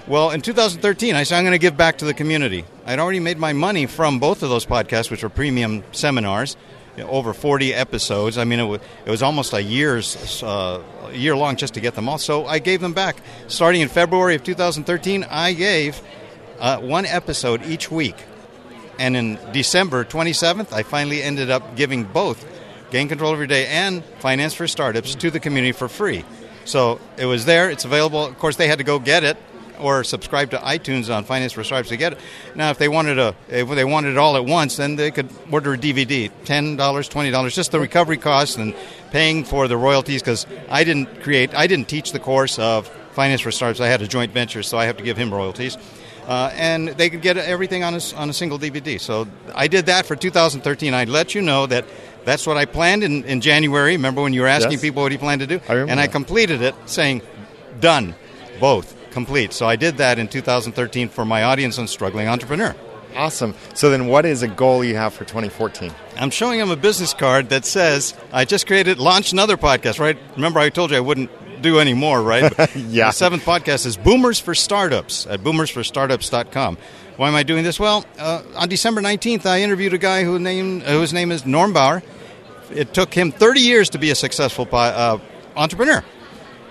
Well, 0.06 0.32
in 0.32 0.42
2013, 0.42 1.14
I 1.14 1.22
said 1.22 1.38
I'm 1.38 1.44
going 1.44 1.52
to 1.52 1.58
give 1.58 1.76
back 1.76 1.98
to 1.98 2.04
the 2.04 2.12
community. 2.12 2.64
I'd 2.84 2.98
already 2.98 3.20
made 3.20 3.38
my 3.38 3.54
money 3.54 3.86
from 3.86 4.18
both 4.18 4.42
of 4.42 4.50
those 4.50 4.66
podcasts, 4.66 5.10
which 5.10 5.22
were 5.22 5.30
premium 5.30 5.82
seminars, 5.92 6.58
you 6.96 7.04
know, 7.04 7.10
over 7.10 7.32
40 7.32 7.72
episodes. 7.72 8.36
I 8.36 8.44
mean, 8.44 8.60
it 8.60 8.64
was, 8.64 8.80
it 9.06 9.10
was 9.10 9.22
almost 9.22 9.54
a 9.54 9.62
year's 9.62 10.42
uh, 10.42 10.82
year 11.12 11.34
long 11.34 11.56
just 11.56 11.74
to 11.74 11.80
get 11.80 11.94
them 11.94 12.08
all. 12.08 12.18
So 12.18 12.44
I 12.44 12.58
gave 12.58 12.82
them 12.82 12.92
back. 12.92 13.16
Starting 13.48 13.80
in 13.80 13.88
February 13.88 14.34
of 14.34 14.44
2013, 14.44 15.24
I 15.24 15.54
gave 15.54 16.02
uh, 16.60 16.80
one 16.80 17.06
episode 17.06 17.64
each 17.64 17.90
week. 17.90 18.16
And 18.98 19.16
in 19.16 19.38
December 19.52 20.04
27th, 20.04 20.72
I 20.72 20.82
finally 20.82 21.22
ended 21.22 21.50
up 21.50 21.76
giving 21.76 22.04
both 22.04 22.44
Gain 22.94 23.08
Control 23.08 23.32
of 23.32 23.38
Your 23.38 23.48
Day 23.48 23.66
and 23.66 24.04
Finance 24.20 24.54
for 24.54 24.68
Startups 24.68 25.16
to 25.16 25.28
the 25.28 25.40
community 25.40 25.72
for 25.72 25.88
free. 25.88 26.24
So 26.64 27.00
it 27.16 27.26
was 27.26 27.44
there, 27.44 27.68
it's 27.68 27.84
available. 27.84 28.24
Of 28.24 28.38
course, 28.38 28.54
they 28.54 28.68
had 28.68 28.78
to 28.78 28.84
go 28.84 29.00
get 29.00 29.24
it 29.24 29.36
or 29.80 30.04
subscribe 30.04 30.52
to 30.52 30.58
iTunes 30.58 31.12
on 31.12 31.24
Finance 31.24 31.54
for 31.54 31.64
Startups 31.64 31.88
to 31.88 31.96
get 31.96 32.12
it. 32.12 32.20
Now, 32.54 32.70
if 32.70 32.78
they 32.78 32.86
wanted 32.86 33.18
a, 33.18 33.34
if 33.48 33.68
they 33.68 33.84
wanted 33.84 34.10
it 34.10 34.16
all 34.16 34.36
at 34.36 34.44
once, 34.44 34.76
then 34.76 34.94
they 34.94 35.10
could 35.10 35.28
order 35.50 35.72
a 35.72 35.76
DVD, 35.76 36.30
ten 36.44 36.76
dollars, 36.76 37.08
twenty 37.08 37.32
dollars, 37.32 37.56
just 37.56 37.72
the 37.72 37.80
recovery 37.80 38.16
costs 38.16 38.54
and 38.54 38.76
paying 39.10 39.42
for 39.42 39.66
the 39.66 39.76
royalties. 39.76 40.22
Because 40.22 40.46
I 40.68 40.84
didn't 40.84 41.20
create, 41.20 41.52
I 41.52 41.66
didn't 41.66 41.88
teach 41.88 42.12
the 42.12 42.20
course 42.20 42.60
of 42.60 42.86
Finance 43.10 43.40
for 43.40 43.50
Startups. 43.50 43.80
I 43.80 43.88
had 43.88 44.02
a 44.02 44.06
joint 44.06 44.30
venture, 44.30 44.62
so 44.62 44.78
I 44.78 44.84
have 44.84 44.98
to 44.98 45.02
give 45.02 45.16
him 45.16 45.34
royalties. 45.34 45.76
Uh, 46.28 46.50
and 46.54 46.88
they 46.88 47.10
could 47.10 47.20
get 47.20 47.36
everything 47.36 47.84
on 47.84 47.94
a, 47.94 48.00
on 48.16 48.30
a 48.30 48.32
single 48.32 48.58
DVD. 48.58 48.98
So 48.98 49.28
I 49.54 49.68
did 49.68 49.86
that 49.86 50.06
for 50.06 50.16
2013. 50.16 50.94
I'd 50.94 51.10
let 51.10 51.34
you 51.34 51.42
know 51.42 51.66
that 51.66 51.84
That's 52.24 52.46
what 52.46 52.56
I 52.56 52.64
planned 52.64 53.04
in, 53.04 53.24
in 53.24 53.40
January. 53.40 53.92
Remember 53.92 54.22
when 54.22 54.32
you 54.32 54.40
were 54.42 54.46
asking 54.46 54.72
Yes. 54.72 54.80
people 54.82 55.02
what 55.02 55.12
he 55.12 55.18
planned 55.18 55.40
to 55.40 55.46
do? 55.46 55.60
I 55.68 55.72
remember 55.72 55.90
and 55.92 56.00
I 56.00 56.06
completed 56.06 56.62
it 56.62 56.74
saying, 56.86 57.22
done, 57.80 58.14
both, 58.60 58.94
complete. 59.10 59.52
So 59.52 59.66
I 59.66 59.76
did 59.76 59.98
that 59.98 60.18
in 60.18 60.28
2013 60.28 61.08
for 61.08 61.24
my 61.24 61.42
audience 61.44 61.78
on 61.78 61.86
Struggling 61.86 62.28
Entrepreneur. 62.28 62.74
Awesome. 63.16 63.54
So 63.74 63.90
then, 63.90 64.08
what 64.08 64.24
is 64.26 64.42
a 64.42 64.48
goal 64.48 64.82
you 64.84 64.96
have 64.96 65.14
for 65.14 65.24
2014? 65.24 65.92
I'm 66.16 66.30
showing 66.30 66.58
him 66.58 66.70
a 66.70 66.76
business 66.76 67.14
card 67.14 67.50
that 67.50 67.64
says, 67.64 68.12
I 68.32 68.44
just 68.44 68.66
created, 68.66 68.98
launched 68.98 69.32
another 69.32 69.56
podcast, 69.56 70.00
right? 70.00 70.18
Remember, 70.34 70.58
I 70.58 70.68
told 70.70 70.90
you 70.90 70.96
I 70.96 71.00
wouldn't 71.00 71.30
do 71.62 71.78
any 71.78 71.94
more, 71.94 72.20
right? 72.20 72.52
Yeah. 72.76 73.06
The 73.06 73.12
seventh 73.12 73.44
podcast 73.44 73.86
is 73.86 73.96
Boomers 73.96 74.40
for 74.40 74.52
Startups 74.54 75.26
at 75.28 75.40
boomersforstartups.com. 75.40 76.76
Why 77.16 77.28
am 77.28 77.36
I 77.36 77.44
doing 77.44 77.62
this? 77.62 77.78
Well, 77.78 78.04
uh, 78.18 78.42
on 78.56 78.68
December 78.68 79.00
19th, 79.00 79.46
I 79.46 79.62
interviewed 79.62 79.94
a 79.94 79.98
guy 79.98 80.24
who 80.24 80.36
whose 80.38 81.12
name 81.12 81.30
is 81.30 81.46
Norm 81.46 81.72
Bauer. 81.72 82.02
It 82.72 82.92
took 82.92 83.14
him 83.14 83.30
30 83.30 83.60
years 83.60 83.90
to 83.90 83.98
be 83.98 84.10
a 84.10 84.16
successful 84.16 84.66
uh, 84.72 85.18
entrepreneur. 85.54 86.02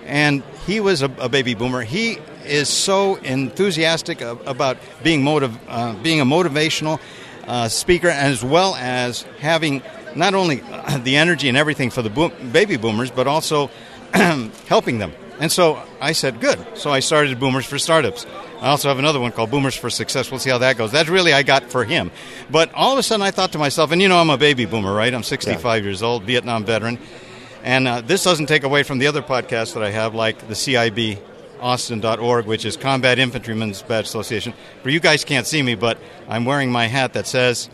And 0.04 0.42
he 0.66 0.80
was 0.80 1.00
a, 1.00 1.06
a 1.18 1.30
baby 1.30 1.54
boomer. 1.54 1.80
He 1.80 2.18
is 2.44 2.68
so 2.68 3.14
enthusiastic 3.14 4.20
about 4.20 4.76
being 5.02 5.26
uh, 5.26 5.94
being 6.02 6.20
a 6.20 6.26
motivational 6.26 7.00
uh, 7.46 7.68
speaker, 7.68 8.08
as 8.08 8.44
well 8.44 8.74
as 8.74 9.22
having 9.40 9.82
not 10.14 10.34
only 10.34 10.56
the 10.98 11.16
energy 11.16 11.48
and 11.48 11.56
everything 11.56 11.88
for 11.88 12.02
the 12.02 12.10
baby 12.52 12.76
boomers, 12.76 13.10
but 13.10 13.26
also 13.26 13.70
helping 14.66 14.98
them. 14.98 15.12
And 15.40 15.50
so 15.50 15.82
I 16.00 16.12
said, 16.12 16.40
good. 16.40 16.58
So 16.74 16.90
I 16.90 17.00
started 17.00 17.40
Boomers 17.40 17.66
for 17.66 17.78
Startups. 17.78 18.26
I 18.64 18.68
also 18.70 18.88
have 18.88 18.98
another 18.98 19.20
one 19.20 19.30
called 19.30 19.50
Boomers 19.50 19.74
for 19.74 19.90
Success. 19.90 20.30
We'll 20.30 20.40
see 20.40 20.48
how 20.48 20.56
that 20.56 20.78
goes. 20.78 20.90
That's 20.90 21.10
really 21.10 21.34
I 21.34 21.42
got 21.42 21.64
for 21.70 21.84
him. 21.84 22.10
But 22.50 22.72
all 22.72 22.92
of 22.92 22.98
a 22.98 23.02
sudden 23.02 23.20
I 23.20 23.30
thought 23.30 23.52
to 23.52 23.58
myself, 23.58 23.92
and 23.92 24.00
you 24.00 24.08
know 24.08 24.18
I'm 24.18 24.30
a 24.30 24.38
baby 24.38 24.64
boomer, 24.64 24.94
right? 24.94 25.12
I'm 25.12 25.22
65 25.22 25.84
years 25.84 26.02
old, 26.02 26.22
Vietnam 26.22 26.64
veteran. 26.64 26.98
And 27.62 27.86
uh, 27.86 28.00
this 28.00 28.24
doesn't 28.24 28.46
take 28.46 28.62
away 28.62 28.82
from 28.82 28.96
the 28.98 29.06
other 29.06 29.20
podcasts 29.20 29.74
that 29.74 29.82
I 29.82 29.90
have, 29.90 30.14
like 30.14 30.48
the 30.48 30.54
CIB 30.54 31.18
Austin.org, 31.60 32.46
which 32.46 32.64
is 32.64 32.78
Combat 32.78 33.18
Infantrymen's 33.18 33.82
Badge 33.82 34.06
Association. 34.06 34.54
For 34.82 34.88
you 34.88 34.98
guys 34.98 35.24
can't 35.24 35.46
see 35.46 35.60
me, 35.62 35.74
but 35.74 35.98
I'm 36.26 36.46
wearing 36.46 36.72
my 36.72 36.86
hat 36.86 37.12
that 37.12 37.26
says 37.26 37.68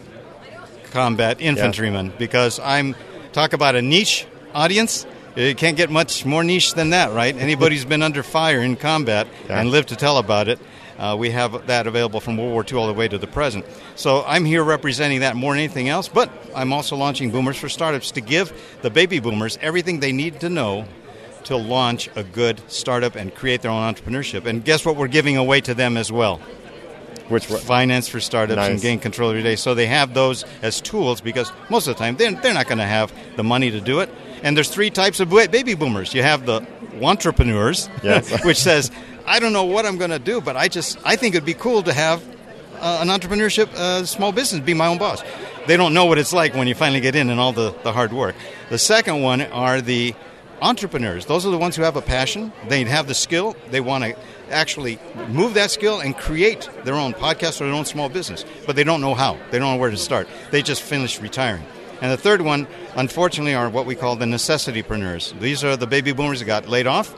Combat 0.90 1.40
Infantryman 1.40 2.12
because 2.18 2.58
I'm 2.58 2.96
talk 3.32 3.52
about 3.52 3.76
a 3.76 3.82
niche 3.82 4.26
audience. 4.54 5.06
It 5.36 5.56
can't 5.56 5.76
get 5.76 5.88
much 5.90 6.26
more 6.26 6.42
niche 6.42 6.74
than 6.74 6.90
that, 6.90 7.12
right? 7.12 7.34
Anybody 7.36 7.76
who's 7.76 7.84
been 7.84 8.02
under 8.02 8.24
fire 8.24 8.60
in 8.60 8.74
combat 8.74 9.28
Yeah. 9.48 9.60
and 9.60 9.70
lived 9.70 9.90
to 9.90 9.96
tell 9.96 10.18
about 10.18 10.48
it, 10.48 10.58
uh, 11.00 11.16
we 11.18 11.30
have 11.30 11.66
that 11.66 11.86
available 11.86 12.20
from 12.20 12.36
World 12.36 12.52
War 12.52 12.64
II 12.70 12.78
all 12.78 12.86
the 12.86 12.92
way 12.92 13.08
to 13.08 13.18
the 13.18 13.26
present. 13.26 13.64
So 13.96 14.22
I'm 14.26 14.44
here 14.44 14.62
representing 14.62 15.20
that 15.20 15.34
more 15.34 15.54
than 15.54 15.60
anything 15.64 15.88
else, 15.88 16.08
but 16.08 16.30
I'm 16.54 16.72
also 16.72 16.94
launching 16.94 17.30
Boomers 17.30 17.56
for 17.56 17.68
Startups 17.68 18.10
to 18.12 18.20
give 18.20 18.52
the 18.82 18.90
baby 18.90 19.18
boomers 19.18 19.58
everything 19.62 20.00
they 20.00 20.12
need 20.12 20.40
to 20.40 20.48
know 20.48 20.84
to 21.44 21.56
launch 21.56 22.10
a 22.16 22.22
good 22.22 22.60
startup 22.70 23.16
and 23.16 23.34
create 23.34 23.62
their 23.62 23.70
own 23.70 23.94
entrepreneurship. 23.94 24.44
And 24.44 24.62
guess 24.62 24.84
what 24.84 24.96
we're 24.96 25.08
giving 25.08 25.38
away 25.38 25.62
to 25.62 25.72
them 25.74 25.96
as 25.96 26.12
well? 26.12 26.38
Which 27.28 27.48
one? 27.48 27.60
finance 27.60 28.08
for 28.08 28.20
startups 28.20 28.60
and 28.60 28.80
gain 28.80 28.98
control 28.98 29.30
of 29.30 29.36
your 29.36 29.42
day. 29.44 29.56
So 29.56 29.74
they 29.74 29.86
have 29.86 30.14
those 30.14 30.44
as 30.62 30.80
tools 30.80 31.20
because 31.20 31.50
most 31.70 31.86
of 31.86 31.96
the 31.96 31.98
time 31.98 32.16
they're, 32.16 32.32
they're 32.32 32.52
not 32.54 32.66
going 32.66 32.78
to 32.78 32.84
have 32.86 33.12
the 33.36 33.44
money 33.44 33.70
to 33.70 33.80
do 33.80 34.00
it. 34.00 34.10
And 34.42 34.56
there's 34.56 34.68
three 34.68 34.90
types 34.90 35.20
of 35.20 35.30
baby 35.30 35.74
boomers. 35.74 36.12
You 36.12 36.22
have 36.22 36.44
the 36.44 36.66
entrepreneurs, 37.00 37.88
Yes. 38.02 38.44
which 38.44 38.58
says, 38.58 38.90
I 39.26 39.40
don't 39.40 39.52
know 39.52 39.64
what 39.64 39.86
I'm 39.86 39.98
going 39.98 40.10
to 40.10 40.18
do, 40.18 40.40
but 40.40 40.56
I 40.56 40.68
just 40.68 40.98
I 41.04 41.16
think 41.16 41.34
it'd 41.34 41.46
be 41.46 41.54
cool 41.54 41.82
to 41.82 41.92
have 41.92 42.22
uh, 42.80 42.98
an 43.00 43.08
entrepreneurship 43.08 43.72
uh, 43.74 44.04
small 44.04 44.32
business, 44.32 44.60
be 44.64 44.74
my 44.74 44.86
own 44.86 44.98
boss. 44.98 45.22
They 45.66 45.76
don't 45.76 45.94
know 45.94 46.06
what 46.06 46.18
it's 46.18 46.32
like 46.32 46.54
when 46.54 46.66
you 46.66 46.74
finally 46.74 47.00
get 47.00 47.14
in 47.14 47.30
and 47.30 47.38
all 47.38 47.52
the, 47.52 47.74
the 47.82 47.92
hard 47.92 48.12
work. 48.12 48.34
The 48.70 48.78
second 48.78 49.22
one 49.22 49.42
are 49.42 49.80
the 49.80 50.14
entrepreneurs. 50.62 51.26
Those 51.26 51.46
are 51.46 51.50
the 51.50 51.58
ones 51.58 51.76
who 51.76 51.82
have 51.82 51.96
a 51.96 52.02
passion. 52.02 52.52
They 52.68 52.82
have 52.84 53.06
the 53.06 53.14
skill. 53.14 53.56
They 53.70 53.80
want 53.80 54.04
to 54.04 54.16
actually 54.50 54.98
move 55.28 55.54
that 55.54 55.70
skill 55.70 56.00
and 56.00 56.16
create 56.16 56.68
their 56.84 56.94
own 56.94 57.12
podcast 57.12 57.60
or 57.60 57.66
their 57.66 57.74
own 57.74 57.84
small 57.84 58.08
business, 58.08 58.44
but 58.66 58.76
they 58.76 58.84
don't 58.84 59.00
know 59.00 59.14
how. 59.14 59.38
They 59.50 59.58
don't 59.58 59.74
know 59.74 59.80
where 59.80 59.90
to 59.90 59.96
start. 59.96 60.28
They 60.50 60.62
just 60.62 60.82
finished 60.82 61.20
retiring. 61.20 61.64
And 62.02 62.10
the 62.10 62.16
third 62.16 62.40
one, 62.40 62.66
unfortunately, 62.96 63.54
are 63.54 63.68
what 63.68 63.84
we 63.84 63.94
call 63.94 64.16
the 64.16 64.24
necessitypreneurs. 64.24 65.38
These 65.38 65.62
are 65.64 65.76
the 65.76 65.86
baby 65.86 66.12
boomers 66.12 66.38
that 66.38 66.46
got 66.46 66.66
laid 66.66 66.86
off. 66.86 67.14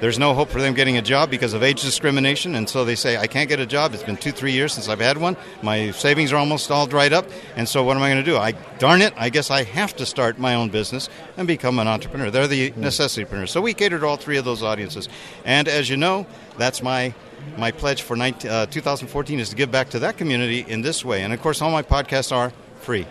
There's 0.00 0.18
no 0.18 0.32
hope 0.32 0.48
for 0.48 0.60
them 0.60 0.74
getting 0.74 0.96
a 0.96 1.02
job 1.02 1.28
because 1.28 1.54
of 1.54 1.64
age 1.64 1.82
discrimination, 1.82 2.54
and 2.54 2.68
so 2.68 2.84
they 2.84 2.94
say, 2.94 3.16
I 3.16 3.26
can't 3.26 3.48
get 3.48 3.58
a 3.58 3.66
job. 3.66 3.94
It's 3.94 4.04
been 4.04 4.16
two, 4.16 4.30
three 4.30 4.52
years 4.52 4.72
since 4.72 4.88
I've 4.88 5.00
had 5.00 5.18
one. 5.18 5.36
My 5.60 5.90
savings 5.90 6.32
are 6.32 6.36
almost 6.36 6.70
all 6.70 6.86
dried 6.86 7.12
up, 7.12 7.26
and 7.56 7.68
so 7.68 7.82
what 7.82 7.96
am 7.96 8.02
I 8.04 8.10
going 8.10 8.24
to 8.24 8.30
do? 8.30 8.36
I 8.36 8.52
darn 8.78 9.02
it, 9.02 9.12
I 9.16 9.28
guess 9.28 9.50
I 9.50 9.64
have 9.64 9.96
to 9.96 10.06
start 10.06 10.38
my 10.38 10.54
own 10.54 10.68
business 10.68 11.08
and 11.36 11.48
become 11.48 11.80
an 11.80 11.88
entrepreneur. 11.88 12.30
They're 12.30 12.46
the 12.46 12.70
necessitypreneurs. 12.72 13.48
So 13.48 13.60
we 13.60 13.74
cater 13.74 13.98
to 13.98 14.06
all 14.06 14.16
three 14.16 14.36
of 14.36 14.44
those 14.44 14.62
audiences. 14.62 15.08
And 15.44 15.66
as 15.66 15.90
you 15.90 15.96
know, 15.96 16.26
that's 16.56 16.82
my 16.82 17.12
my 17.56 17.70
pledge 17.70 18.02
for 18.02 18.16
19, 18.16 18.50
uh, 18.50 18.66
2014 18.66 19.40
is 19.40 19.50
to 19.50 19.56
give 19.56 19.70
back 19.70 19.90
to 19.90 19.98
that 20.00 20.16
community 20.16 20.64
in 20.68 20.82
this 20.82 21.04
way. 21.04 21.22
And 21.22 21.32
of 21.32 21.40
course, 21.40 21.62
all 21.62 21.70
my 21.70 21.82
podcasts 21.82 22.30
are 22.30 22.52
free. 22.80 23.06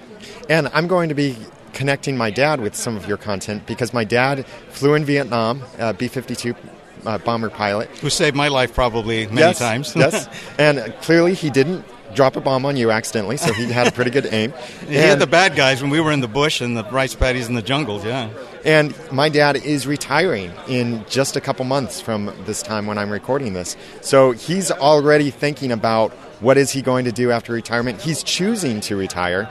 And 0.50 0.69
I'm 0.73 0.88
going 0.88 1.10
to 1.10 1.15
be 1.15 1.38
connecting 1.73 2.17
my 2.17 2.32
dad 2.32 2.60
with 2.60 2.76
some 2.76 2.95
of 2.95 3.08
your 3.08 3.17
content 3.17 3.65
because 3.65 3.93
my 3.93 4.04
dad 4.04 4.45
flew 4.69 4.95
in 4.95 5.06
Vietnam, 5.06 5.63
uh, 5.80 5.93
B 5.93 6.08
52 6.08 6.56
uh, 7.08 7.17
bomber 7.20 7.50
pilot. 7.50 7.89
Who 8.02 8.10
saved 8.10 8.36
my 8.36 8.50
life 8.50 8.74
probably 8.74 9.26
many 9.28 9.39
yes, 9.39 9.60
times. 9.60 9.96
yes. 9.96 10.28
And 10.60 10.93
clearly 11.02 11.34
he 11.34 11.50
didn't 11.50 11.86
drop 12.13 12.36
a 12.36 12.41
bomb 12.41 12.65
on 12.65 12.76
you 12.78 12.89
accidentally, 12.91 13.38
so 13.38 13.52
he 13.54 13.65
had 13.72 13.88
a 13.88 13.91
pretty 13.91 14.12
good 14.12 14.28
aim. 14.32 14.54
He 14.88 14.96
had 14.96 15.12
And- 15.13 15.22
the 15.22 15.28
bad 15.28 15.56
guys 15.56 15.82
when 15.82 15.91
we 15.91 16.00
were 16.00 16.12
in 16.12 16.22
the 16.22 16.28
bush 16.28 16.62
and 16.62 16.76
the 16.78 16.84
rice 16.86 17.15
paddies 17.15 17.48
in 17.48 17.56
the 17.56 17.62
jungles, 17.62 18.04
yeah. 18.06 18.30
And 18.65 18.93
my 19.12 19.30
dad 19.30 19.56
is 19.58 19.88
retiring 19.88 20.52
in 20.67 21.06
just 21.10 21.36
a 21.36 21.41
couple 21.41 21.63
months 21.65 22.02
from 22.02 22.32
this 22.46 22.62
time 22.62 22.86
when 22.88 22.98
I'm 22.98 23.10
recording 23.10 23.54
this. 23.54 23.78
So 24.02 24.32
he's 24.32 24.72
already 24.72 25.30
thinking 25.32 25.72
about 25.72 26.12
what 26.41 26.58
is 26.58 26.72
he 26.72 26.82
going 26.82 27.06
to 27.06 27.12
do 27.12 27.32
after 27.32 27.54
retirement. 27.54 28.02
He's 28.02 28.24
choosing 28.24 28.82
to 28.82 28.96
retire 28.98 29.50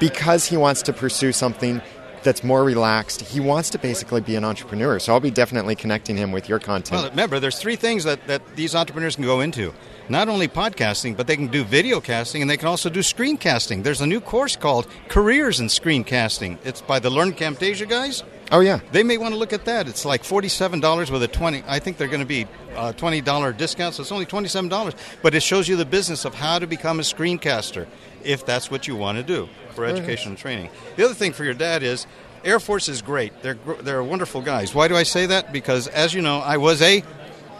because 0.00 0.46
he 0.46 0.56
wants 0.56 0.82
to 0.82 0.92
pursue 0.92 1.32
something 1.32 1.82
that's 2.22 2.42
more 2.44 2.64
relaxed. 2.64 3.20
He 3.22 3.40
wants 3.40 3.70
to 3.70 3.78
basically 3.78 4.20
be 4.20 4.36
an 4.36 4.44
entrepreneur. 4.44 4.98
So 4.98 5.12
I'll 5.12 5.20
be 5.20 5.30
definitely 5.30 5.74
connecting 5.76 6.16
him 6.16 6.32
with 6.32 6.48
your 6.48 6.58
content. 6.58 7.00
Well, 7.02 7.10
remember, 7.10 7.40
there's 7.40 7.58
three 7.58 7.76
things 7.76 8.04
that, 8.04 8.26
that 8.26 8.56
these 8.56 8.74
entrepreneurs 8.74 9.16
can 9.16 9.24
go 9.24 9.40
into. 9.40 9.72
Not 10.10 10.28
only 10.28 10.48
podcasting, 10.48 11.16
but 11.16 11.26
they 11.26 11.36
can 11.36 11.48
do 11.48 11.64
video 11.64 12.00
casting 12.00 12.40
and 12.40 12.50
they 12.50 12.56
can 12.56 12.68
also 12.68 12.88
do 12.88 13.00
screencasting. 13.00 13.82
There's 13.82 14.00
a 14.00 14.06
new 14.06 14.20
course 14.20 14.56
called 14.56 14.86
Careers 15.08 15.60
in 15.60 15.66
Screencasting. 15.66 16.58
It's 16.64 16.80
by 16.80 16.98
the 16.98 17.10
Learn 17.10 17.32
Camtasia 17.32 17.86
guys. 17.86 18.22
oh 18.50 18.60
yeah. 18.60 18.80
They 18.92 19.02
may 19.02 19.18
want 19.18 19.34
to 19.34 19.38
look 19.38 19.52
at 19.52 19.66
that. 19.66 19.86
It's 19.86 20.06
like 20.06 20.24
forty-seven 20.24 20.80
dollars 20.80 21.10
with 21.10 21.22
a 21.22 21.28
twenty. 21.28 21.62
I 21.66 21.78
think 21.78 21.98
they're 21.98 22.08
going 22.08 22.20
to 22.20 22.26
be 22.26 22.46
uh, 22.74 22.92
twenty 22.94 23.20
dollar 23.20 23.52
discount, 23.52 23.94
so 23.94 24.00
it's 24.02 24.10
only 24.12 24.24
twenty-seven 24.24 24.70
dollars. 24.70 24.94
But 25.22 25.34
it 25.34 25.42
shows 25.42 25.68
you 25.68 25.76
the 25.76 25.84
business 25.84 26.24
of 26.24 26.34
how 26.34 26.58
to 26.58 26.66
become 26.66 27.00
a 27.00 27.02
screencaster, 27.02 27.86
if 28.24 28.46
that's 28.46 28.70
what 28.70 28.88
you 28.88 28.96
want 28.96 29.18
to 29.18 29.22
do 29.24 29.46
for 29.78 29.84
education 29.84 30.30
and 30.30 30.38
training. 30.38 30.70
The 30.96 31.04
other 31.04 31.14
thing 31.14 31.32
for 31.32 31.44
your 31.44 31.54
dad 31.54 31.82
is. 31.82 32.06
Air 32.44 32.60
Force 32.60 32.88
is 32.88 33.02
great. 33.02 33.32
They're 33.42 33.58
they're 33.82 34.02
wonderful 34.02 34.42
guys. 34.42 34.72
Why 34.72 34.86
do 34.86 34.94
I 34.94 35.02
say 35.02 35.26
that? 35.26 35.52
Because 35.52 35.88
as 35.88 36.14
you 36.14 36.22
know, 36.22 36.38
I 36.38 36.56
was 36.56 36.80
a 36.80 37.02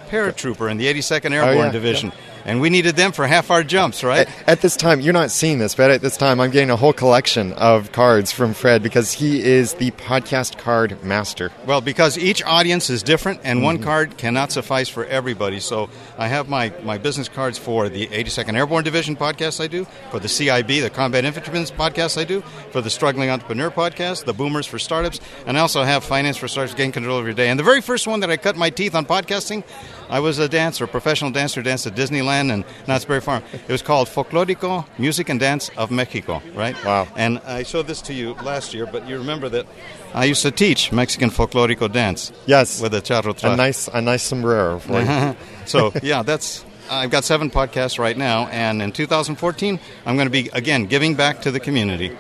paratrooper 0.09 0.71
in 0.71 0.77
the 0.77 0.87
82nd 0.87 1.33
Airborne 1.33 1.59
Oh, 1.59 1.65
yeah, 1.65 1.71
Division, 1.73 2.13
and 2.45 2.61
we 2.61 2.71
needed 2.71 2.97
them 2.97 3.13
for 3.13 3.27
half 3.27 3.51
our 3.51 3.63
jumps, 3.63 4.03
right? 4.05 4.29
At, 4.29 4.49
at 4.49 4.61
this 4.61 4.77
time, 4.77 5.01
you're 5.01 5.13
not 5.13 5.31
seeing 5.31 5.59
this, 5.59 5.75
but 5.75 5.91
at 5.91 6.01
this 6.01 6.17
time, 6.17 6.41
I'm 6.41 6.51
getting 6.51 6.71
a 6.71 6.77
whole 6.77 6.93
collection 6.93 7.53
of 7.55 7.93
cards 7.93 8.33
from 8.33 8.55
Fred 8.55 8.83
because 8.83 9.13
he 9.13 9.43
is 9.43 9.75
the 9.75 9.91
podcast 9.93 10.59
card 10.59 11.03
master. 11.05 11.51
Well, 11.67 11.81
because 11.81 12.17
each 12.19 12.43
audience 12.45 12.91
is 12.91 13.03
different, 13.03 13.41
and 13.45 13.59
Mm-hmm. 13.59 13.65
one 13.65 13.79
card 13.83 14.17
cannot 14.19 14.53
suffice 14.53 14.89
for 14.89 15.05
everybody. 15.07 15.59
So 15.61 15.91
I 16.17 16.29
have 16.29 16.49
my, 16.49 16.73
my 16.85 16.97
business 16.99 17.29
cards 17.29 17.59
for 17.59 17.89
the 17.89 18.07
82nd 18.07 18.55
Airborne 18.57 18.85
Division 18.85 19.17
podcast 19.17 19.61
I 19.63 19.67
do, 19.67 19.85
for 20.11 20.21
the 20.21 20.29
CIB, 20.29 20.81
the 20.83 20.91
Combat 20.91 21.25
Infantrymen's 21.25 21.71
podcast 21.71 22.21
I 22.21 22.25
do, 22.25 22.41
for 22.71 22.81
the 22.81 22.91
Struggling 22.91 23.31
Entrepreneur 23.31 23.71
podcast, 23.71 24.25
the 24.25 24.33
Boomers 24.33 24.67
for 24.67 24.79
Startups, 24.79 25.21
and 25.47 25.57
I 25.59 25.61
also 25.61 25.83
have 25.83 26.05
Finance 26.05 26.37
for 26.37 26.47
Startups, 26.49 26.75
Gain 26.77 26.93
Control 26.93 27.19
of 27.19 27.25
Your 27.25 27.35
Day. 27.35 27.49
And 27.49 27.59
the 27.59 27.65
very 27.65 27.81
first 27.81 28.07
one 28.07 28.21
that 28.21 28.31
I 28.31 28.37
cut 28.37 28.57
my 28.57 28.71
teeth 28.71 28.95
on 28.95 29.05
podcasting, 29.07 29.65
I 30.11 30.21
was 30.21 30.39
a 30.39 30.49
dancer, 30.49 30.85
a 30.85 30.89
professional 30.89 31.31
dancer, 31.31 31.63
danced 31.63 31.87
at 31.87 31.95
Disneyland 31.95 32.53
and 32.53 32.65
Knott's 32.87 33.05
Berry 33.05 33.21
Farm. 33.21 33.43
It 33.53 33.73
was 33.73 33.83
called 33.83 34.09
Folklorico 34.09 34.87
Music 34.99 35.29
and 35.29 35.39
Dance 35.39 35.71
of 35.77 35.91
Mexico, 35.91 36.43
right? 36.55 36.77
Wow. 36.85 37.09
And 37.17 37.39
I 37.41 37.63
showed 37.63 37.87
this 37.87 38.01
to 38.03 38.15
you 38.15 38.35
last 38.35 38.75
year, 38.75 38.87
but 38.87 39.09
you 39.09 39.19
remember 39.19 39.49
that 39.51 39.67
I 40.15 40.25
used 40.25 40.43
to 40.43 40.51
teach 40.51 40.93
Mexican 40.93 41.31
folklorico 41.31 41.91
dance. 41.93 42.33
Yes. 42.47 42.81
With 42.81 42.95
a 42.95 43.01
charro 43.01 43.35
A 43.45 43.57
nice, 43.57 43.89
a 43.89 44.01
nice 44.01 44.23
sombrero 44.23 44.79
so, 45.67 45.93
yeah, 46.03 46.23
that's. 46.23 46.65
I've 46.91 47.11
got 47.11 47.25
seven 47.25 47.51
podcasts 47.51 47.99
right 47.99 48.17
now, 48.17 48.47
and 48.47 48.81
in 48.81 48.93
2014, 48.93 49.79
I'm 50.07 50.17
going 50.17 50.27
to 50.27 50.31
be, 50.31 50.49
again, 50.55 50.87
giving 50.87 51.15
back 51.17 51.43
to 51.43 51.51
the 51.51 51.61
community. 51.61 52.17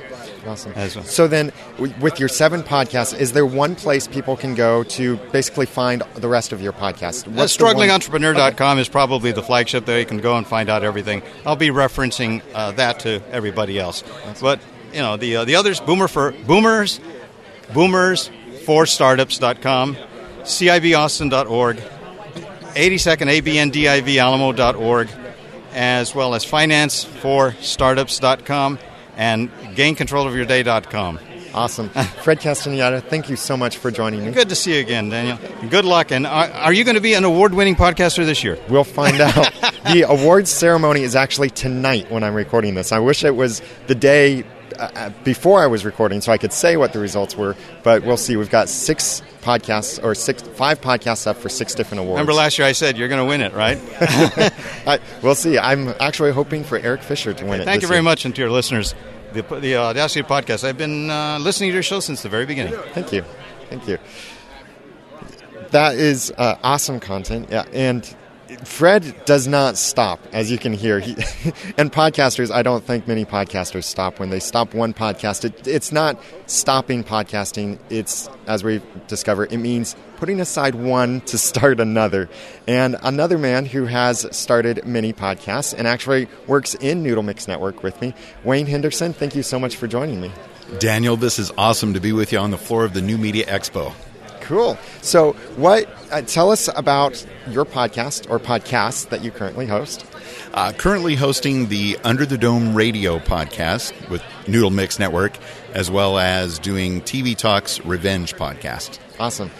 Awesome. 0.46 0.72
As 0.76 0.96
well. 0.96 1.04
So 1.04 1.26
then, 1.28 1.52
with 2.00 2.18
your 2.20 2.28
seven 2.28 2.62
podcasts, 2.62 3.18
is 3.18 3.32
there 3.32 3.44
one 3.46 3.74
place 3.74 4.06
people 4.06 4.36
can 4.36 4.54
go 4.54 4.82
to 4.84 5.16
basically 5.32 5.66
find 5.66 6.02
the 6.14 6.28
rest 6.28 6.52
of 6.52 6.62
your 6.62 6.72
podcast? 6.72 7.26
Uh, 7.26 7.32
What's 7.32 7.58
one- 7.60 7.74
StrugglingEntrepreneur.com 7.76 8.78
is 8.78 8.88
probably 8.88 9.32
the 9.32 9.42
flagship 9.42 9.84
there. 9.84 9.98
You 9.98 10.06
can 10.06 10.18
go 10.18 10.36
and 10.36 10.46
find 10.46 10.68
out 10.68 10.84
everything. 10.84 11.22
I'll 11.44 11.56
be 11.56 11.68
referencing 11.68 12.42
uh, 12.54 12.72
that 12.72 13.00
to 13.00 13.22
everybody 13.30 13.78
else. 13.78 14.02
But 14.40 14.60
you 14.92 15.00
know 15.00 15.16
the 15.16 15.36
uh, 15.36 15.44
the 15.44 15.56
others 15.56 15.80
boomer 15.80 16.08
for 16.08 16.32
boomers 16.32 17.00
boomers 17.74 18.30
for 18.64 18.86
startups.com 18.86 19.96
cibaustin.org 20.42 21.76
82nd 21.76 23.40
abndiv 23.42 24.16
alamo.org 24.16 25.08
as 25.74 26.14
well 26.14 26.34
as 26.34 26.44
finance 26.44 27.04
for 27.04 27.52
startups.com 27.60 28.78
and 29.18 29.50
gaincontrolofyourday.com 29.74 31.18
Awesome. 31.54 31.88
Fred 32.22 32.40
Castaneda, 32.40 33.00
thank 33.00 33.28
you 33.28 33.36
so 33.36 33.56
much 33.56 33.78
for 33.78 33.90
joining 33.90 34.24
me. 34.24 34.32
Good 34.32 34.48
to 34.50 34.54
see 34.54 34.74
you 34.74 34.80
again, 34.80 35.08
Daniel. 35.08 35.38
Good 35.68 35.84
luck. 35.84 36.12
And 36.12 36.26
are, 36.26 36.48
are 36.50 36.72
you 36.72 36.84
going 36.84 36.94
to 36.94 37.00
be 37.00 37.14
an 37.14 37.24
award 37.24 37.54
winning 37.54 37.76
podcaster 37.76 38.24
this 38.24 38.44
year? 38.44 38.58
We'll 38.68 38.84
find 38.84 39.20
out. 39.20 39.34
the 39.92 40.04
awards 40.08 40.50
ceremony 40.50 41.02
is 41.02 41.16
actually 41.16 41.50
tonight 41.50 42.10
when 42.10 42.22
I'm 42.22 42.34
recording 42.34 42.74
this. 42.74 42.92
I 42.92 42.98
wish 42.98 43.24
it 43.24 43.34
was 43.34 43.62
the 43.86 43.94
day 43.94 44.44
uh, 44.78 45.10
before 45.24 45.62
I 45.62 45.66
was 45.66 45.84
recording 45.84 46.20
so 46.20 46.32
I 46.32 46.38
could 46.38 46.52
say 46.52 46.76
what 46.76 46.92
the 46.92 46.98
results 46.98 47.36
were, 47.36 47.56
but 47.82 48.02
we'll 48.02 48.16
see. 48.16 48.36
We've 48.36 48.50
got 48.50 48.68
six 48.68 49.22
podcasts 49.42 50.02
or 50.02 50.14
six, 50.14 50.42
five 50.42 50.80
podcasts 50.80 51.26
up 51.26 51.36
for 51.36 51.48
six 51.48 51.74
different 51.74 52.00
awards. 52.00 52.16
Remember 52.16 52.34
last 52.34 52.58
year 52.58 52.66
I 52.66 52.72
said 52.72 52.96
you're 52.96 53.08
going 53.08 53.20
to 53.20 53.28
win 53.28 53.40
it, 53.40 53.52
right? 53.54 53.78
I, 54.86 55.00
we'll 55.22 55.34
see. 55.34 55.58
I'm 55.58 55.88
actually 56.00 56.32
hoping 56.32 56.64
for 56.64 56.78
Eric 56.78 57.02
Fisher 57.02 57.34
to 57.34 57.44
win 57.44 57.60
it. 57.60 57.64
Thank 57.64 57.82
you 57.82 57.88
very 57.88 57.98
year. 57.98 58.02
much, 58.02 58.24
and 58.24 58.34
to 58.34 58.40
your 58.40 58.50
listeners 58.50 58.94
the, 59.32 59.42
the 59.42 59.76
Audacity 59.76 60.22
podcast. 60.22 60.64
I've 60.64 60.78
been 60.78 61.10
uh, 61.10 61.38
listening 61.38 61.70
to 61.70 61.74
your 61.74 61.82
show 61.82 62.00
since 62.00 62.22
the 62.22 62.28
very 62.28 62.46
beginning. 62.46 62.74
Thank 62.92 63.12
you. 63.12 63.24
Thank 63.68 63.86
you. 63.88 63.98
That 65.70 65.96
is 65.96 66.32
uh, 66.36 66.56
awesome 66.62 67.00
content. 67.00 67.48
Yeah, 67.50 67.66
and 67.72 68.14
Fred 68.64 69.14
does 69.26 69.46
not 69.46 69.76
stop, 69.76 70.20
as 70.32 70.50
you 70.50 70.58
can 70.58 70.72
hear. 70.72 71.00
He, 71.00 71.12
and 71.78 71.92
podcasters, 71.92 72.50
I 72.50 72.62
don't 72.62 72.82
think 72.82 73.06
many 73.06 73.24
podcasters 73.24 73.84
stop 73.84 74.18
when 74.18 74.30
they 74.30 74.40
stop 74.40 74.74
one 74.74 74.94
podcast. 74.94 75.44
It, 75.44 75.68
it's 75.68 75.92
not 75.92 76.18
stopping 76.46 77.04
podcasting. 77.04 77.78
It's, 77.90 78.28
as 78.46 78.64
we've 78.64 78.82
discovered, 79.06 79.52
it 79.52 79.58
means 79.58 79.96
putting 80.16 80.40
aside 80.40 80.74
one 80.74 81.20
to 81.22 81.36
start 81.36 81.78
another. 81.78 82.28
And 82.66 82.96
another 83.02 83.36
man 83.36 83.66
who 83.66 83.84
has 83.84 84.26
started 84.34 84.86
many 84.86 85.12
podcasts 85.12 85.74
and 85.76 85.86
actually 85.86 86.28
works 86.46 86.74
in 86.74 87.02
Noodle 87.02 87.22
Mix 87.22 87.48
Network 87.48 87.82
with 87.82 88.00
me, 88.00 88.14
Wayne 88.44 88.66
Henderson. 88.66 89.12
Thank 89.12 89.36
you 89.36 89.42
so 89.42 89.58
much 89.58 89.76
for 89.76 89.86
joining 89.86 90.20
me. 90.20 90.32
Daniel, 90.78 91.16
this 91.16 91.38
is 91.38 91.50
awesome 91.56 91.94
to 91.94 92.00
be 92.00 92.12
with 92.12 92.32
you 92.32 92.38
on 92.38 92.50
the 92.50 92.58
floor 92.58 92.84
of 92.84 92.94
the 92.94 93.00
New 93.02 93.18
Media 93.18 93.46
Expo. 93.46 93.94
Cool. 94.48 94.78
So, 95.02 95.32
what? 95.56 95.86
Uh, 96.10 96.22
tell 96.22 96.50
us 96.50 96.70
about 96.74 97.22
your 97.50 97.66
podcast 97.66 98.30
or 98.30 98.38
podcasts 98.38 99.06
that 99.10 99.22
you 99.22 99.30
currently 99.30 99.66
host. 99.66 100.06
Uh, 100.54 100.72
currently 100.72 101.16
hosting 101.16 101.68
the 101.68 101.98
Under 102.02 102.24
the 102.24 102.38
Dome 102.38 102.74
Radio 102.74 103.18
podcast 103.18 104.08
with 104.08 104.22
Noodle 104.46 104.70
Mix 104.70 104.98
Network, 104.98 105.36
as 105.74 105.90
well 105.90 106.18
as 106.18 106.58
doing 106.58 107.02
TV 107.02 107.36
Talks 107.36 107.84
Revenge 107.84 108.36
podcast. 108.36 108.98
Awesome. 109.20 109.50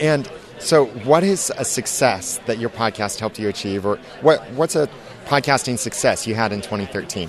And 0.00 0.26
so, 0.60 0.86
what 0.86 1.24
is 1.24 1.52
a 1.58 1.64
success 1.66 2.40
that 2.46 2.56
your 2.56 2.70
podcast 2.70 3.20
helped 3.20 3.38
you 3.38 3.50
achieve, 3.50 3.84
or 3.84 3.98
what? 4.22 4.50
What's 4.52 4.76
a 4.76 4.88
podcasting 5.26 5.78
success 5.78 6.26
you 6.26 6.34
had 6.34 6.52
in 6.54 6.62
2013? 6.62 7.28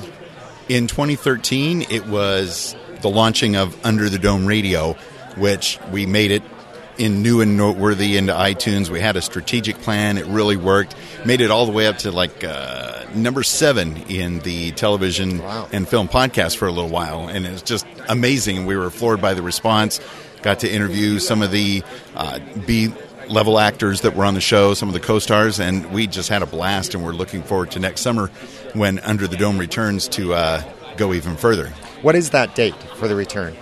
In 0.69 0.87
2013, 0.87 1.81
it 1.89 2.07
was 2.07 2.77
the 3.01 3.09
launching 3.09 3.57
of 3.57 3.77
Under 3.85 4.07
the 4.07 4.19
Dome 4.19 4.45
Radio, 4.45 4.93
which 5.35 5.77
we 5.91 6.05
made 6.05 6.31
it 6.31 6.43
in 6.99 7.23
new 7.23 7.41
and 7.41 7.57
noteworthy 7.57 8.17
into 8.17 8.33
iTunes. 8.33 8.89
We 8.89 8.99
had 8.99 9.15
a 9.15 9.21
strategic 9.21 9.79
plan. 9.79 10.17
It 10.17 10.25
really 10.25 10.57
worked. 10.57 10.95
Made 11.25 11.41
it 11.41 11.49
all 11.49 11.65
the 11.65 11.71
way 11.71 11.87
up 11.87 11.97
to 11.99 12.11
like 12.11 12.43
uh, 12.43 13.05
number 13.15 13.41
seven 13.41 13.97
in 14.09 14.39
the 14.39 14.71
television 14.73 15.39
wow. 15.39 15.67
and 15.71 15.87
film 15.87 16.09
podcast 16.09 16.57
for 16.57 16.67
a 16.67 16.71
little 16.71 16.89
while, 16.89 17.27
and 17.27 17.45
it 17.45 17.51
was 17.51 17.63
just 17.63 17.87
amazing. 18.07 18.65
We 18.65 18.75
were 18.75 18.89
floored 18.89 19.21
by 19.21 19.33
the 19.33 19.41
response. 19.41 19.99
Got 20.41 20.59
to 20.59 20.71
interview 20.71 21.19
some 21.19 21.41
of 21.41 21.51
the 21.51 21.83
uh, 22.15 22.39
B 22.67 22.93
level 23.29 23.59
actors 23.59 24.01
that 24.01 24.15
were 24.15 24.25
on 24.25 24.33
the 24.33 24.41
show, 24.41 24.73
some 24.73 24.89
of 24.89 24.93
the 24.93 24.99
co-stars, 24.99 25.59
and 25.59 25.91
we 25.91 26.07
just 26.07 26.29
had 26.29 26.41
a 26.41 26.45
blast. 26.45 26.93
And 26.95 27.03
we're 27.03 27.13
looking 27.13 27.43
forward 27.43 27.71
to 27.71 27.79
next 27.79 28.01
summer 28.01 28.27
when 28.73 28.99
Under 28.99 29.27
the 29.27 29.37
Dome 29.37 29.57
returns 29.57 30.07
to 30.09 30.33
uh, 30.33 30.63
go 30.97 31.13
even 31.13 31.37
further. 31.37 31.67
What 32.01 32.15
is 32.15 32.31
that 32.31 32.55
date 32.55 32.75
for 32.95 33.07
the 33.07 33.15
return? 33.15 33.55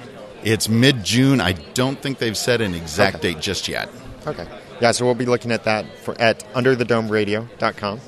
It's 0.48 0.70
mid 0.70 1.04
June. 1.04 1.42
I 1.42 1.52
don't 1.52 2.00
think 2.02 2.20
they've 2.20 2.38
set 2.38 2.62
an 2.62 2.74
exact 2.74 3.18
okay. 3.18 3.34
date 3.34 3.42
just 3.42 3.68
yet. 3.68 3.90
Okay. 4.26 4.48
Yeah, 4.80 4.92
so 4.92 5.04
we'll 5.04 5.14
be 5.14 5.26
looking 5.26 5.52
at 5.52 5.66
that 5.66 5.86
for, 6.00 6.20
at 6.22 6.40
underthedomeradio.com. 6.54 8.00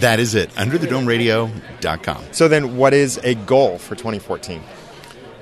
That 0.00 0.18
is 0.18 0.34
it, 0.34 0.50
underthedomeradio.com. 0.50 2.24
So 2.32 2.48
then, 2.48 2.76
what 2.76 2.94
is 2.94 3.18
a 3.22 3.36
goal 3.36 3.78
for 3.78 3.94
2014? 3.94 4.60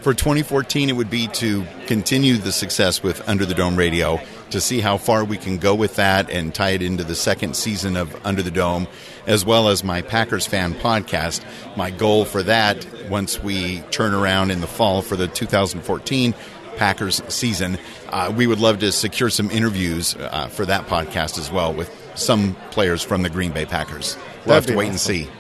For 0.02 0.12
2014, 0.12 0.90
it 0.90 0.92
would 0.92 1.08
be 1.08 1.26
to 1.28 1.64
continue 1.86 2.36
the 2.36 2.52
success 2.52 3.02
with 3.02 3.26
Under 3.26 3.46
the 3.46 3.54
Dome 3.54 3.76
Radio, 3.76 4.20
to 4.50 4.60
see 4.60 4.80
how 4.80 4.96
far 4.96 5.24
we 5.24 5.36
can 5.36 5.58
go 5.58 5.74
with 5.74 5.96
that 5.96 6.30
and 6.30 6.54
tie 6.54 6.70
it 6.70 6.82
into 6.82 7.04
the 7.04 7.14
second 7.14 7.56
season 7.56 7.96
of 7.96 8.14
Under 8.24 8.42
the 8.42 8.50
Dome, 8.50 8.86
as 9.26 9.44
well 9.44 9.68
as 9.68 9.82
my 9.82 10.02
Packers 10.02 10.46
fan 10.46 10.74
podcast. 10.74 11.44
My 11.76 11.90
goal 11.90 12.24
for 12.24 12.42
that, 12.44 12.86
once 13.08 13.42
we 13.42 13.80
turn 13.90 14.14
around 14.14 14.50
in 14.50 14.60
the 14.60 14.66
fall 14.66 15.02
for 15.02 15.16
the 15.16 15.28
2014 15.28 16.34
Packers 16.76 17.22
season, 17.28 17.78
uh, 18.10 18.32
we 18.36 18.46
would 18.46 18.60
love 18.60 18.78
to 18.80 18.92
secure 18.92 19.30
some 19.30 19.50
interviews 19.50 20.14
uh, 20.16 20.48
for 20.48 20.66
that 20.66 20.86
podcast 20.86 21.38
as 21.38 21.50
well 21.50 21.72
with 21.72 21.90
some 22.14 22.54
players 22.70 23.02
from 23.02 23.22
the 23.22 23.30
Green 23.30 23.52
Bay 23.52 23.66
Packers. 23.66 24.16
We'll 24.44 24.54
have 24.54 24.66
to 24.66 24.76
wait 24.76 24.90
awesome. 24.90 25.14
and 25.14 25.28
see. 25.28 25.30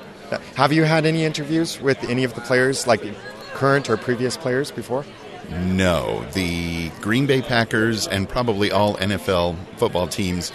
Have 0.56 0.72
you 0.72 0.82
had 0.84 1.06
any 1.06 1.24
interviews 1.24 1.80
with 1.80 2.02
any 2.04 2.24
of 2.24 2.34
the 2.34 2.40
players, 2.40 2.86
like 2.86 3.02
current 3.54 3.88
or 3.88 3.96
previous 3.96 4.36
players, 4.36 4.70
before? 4.72 5.04
No. 5.50 6.24
The 6.32 6.90
Green 7.00 7.26
Bay 7.26 7.42
Packers 7.42 8.06
and 8.06 8.28
probably 8.28 8.70
all 8.70 8.96
NFL 8.96 9.56
football 9.76 10.06
teams 10.08 10.52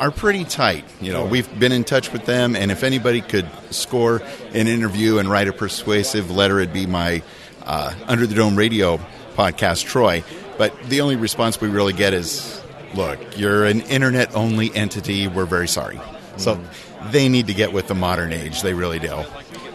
are 0.00 0.10
pretty 0.10 0.44
tight. 0.44 0.84
You 1.00 1.12
know, 1.12 1.24
we've 1.24 1.48
been 1.58 1.72
in 1.72 1.84
touch 1.84 2.12
with 2.12 2.24
them, 2.26 2.56
and 2.56 2.70
if 2.70 2.82
anybody 2.82 3.20
could 3.20 3.48
score 3.70 4.20
an 4.52 4.66
interview 4.66 5.18
and 5.18 5.30
write 5.30 5.48
a 5.48 5.52
persuasive 5.52 6.30
letter, 6.30 6.58
it'd 6.60 6.72
be 6.72 6.86
my 6.86 7.22
uh, 7.64 7.94
Under 8.06 8.26
the 8.26 8.34
Dome 8.34 8.56
radio 8.56 8.98
podcast, 9.36 9.84
Troy. 9.84 10.24
But 10.58 10.76
the 10.84 11.00
only 11.00 11.16
response 11.16 11.60
we 11.60 11.68
really 11.68 11.92
get 11.92 12.14
is, 12.14 12.60
look, 12.94 13.38
you're 13.38 13.64
an 13.64 13.80
internet 13.82 14.34
only 14.34 14.74
entity. 14.74 15.28
We're 15.28 15.46
very 15.46 15.68
sorry. 15.68 16.00
So 16.36 16.56
mm. 16.56 17.12
they 17.12 17.28
need 17.28 17.46
to 17.46 17.54
get 17.54 17.72
with 17.72 17.88
the 17.88 17.94
modern 17.94 18.32
age. 18.32 18.62
They 18.62 18.74
really 18.74 18.98
do. 18.98 19.24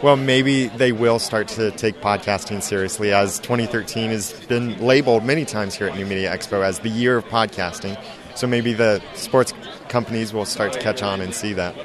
Well, 0.04 0.16
maybe 0.16 0.68
they 0.68 0.92
will 0.92 1.18
start 1.18 1.48
to 1.50 1.72
take 1.72 2.02
podcasting 2.02 2.62
seriously, 2.62 3.12
as 3.14 3.40
2013 3.40 4.12
has 4.12 4.32
been 4.46 4.78
labeled 4.80 5.24
many 5.24 5.44
times 5.44 5.74
here 5.74 5.88
at 5.88 5.96
New 5.96 6.06
Media 6.06 6.36
Expo 6.36 6.64
as 6.64 6.80
the 6.80 6.90
year 6.90 7.18
of 7.18 7.26
podcasting. 7.26 8.00
So 8.36 8.46
maybe 8.46 8.74
the 8.74 9.02
sports 9.16 9.54
companies 9.90 10.34
will 10.34 10.46
start 10.46 10.74
to 10.74 10.80
catch 10.80 11.02
on 11.02 11.20
and 11.20 11.34
see 11.34 11.54
that. 11.54 11.76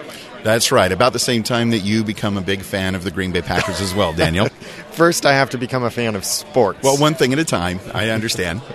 That's 0.43 0.73
right. 0.73 0.93
About 0.93 1.15
the 1.15 1.19
same 1.19 1.43
time 1.43 1.71
that 1.71 1.79
you 1.79 2.05
become 2.05 2.37
a 2.37 2.43
big 2.43 2.63
fan 2.63 2.95
of 2.95 3.05
the 3.05 3.11
Green 3.11 3.33
Bay 3.33 3.43
Packers 3.43 3.81
as 3.81 3.95
well, 3.95 4.13
Daniel. 4.13 4.49
First, 4.91 5.25
I 5.25 5.33
have 5.33 5.51
to 5.51 5.59
become 5.59 5.83
a 5.85 5.91
fan 5.91 6.15
of 6.15 6.25
sports. 6.25 6.83
well, 6.83 6.99
one 6.99 7.15
thing 7.15 7.33
at 7.33 7.39
a 7.39 7.45
time. 7.45 7.81
I 7.95 8.11
understand. 8.11 8.61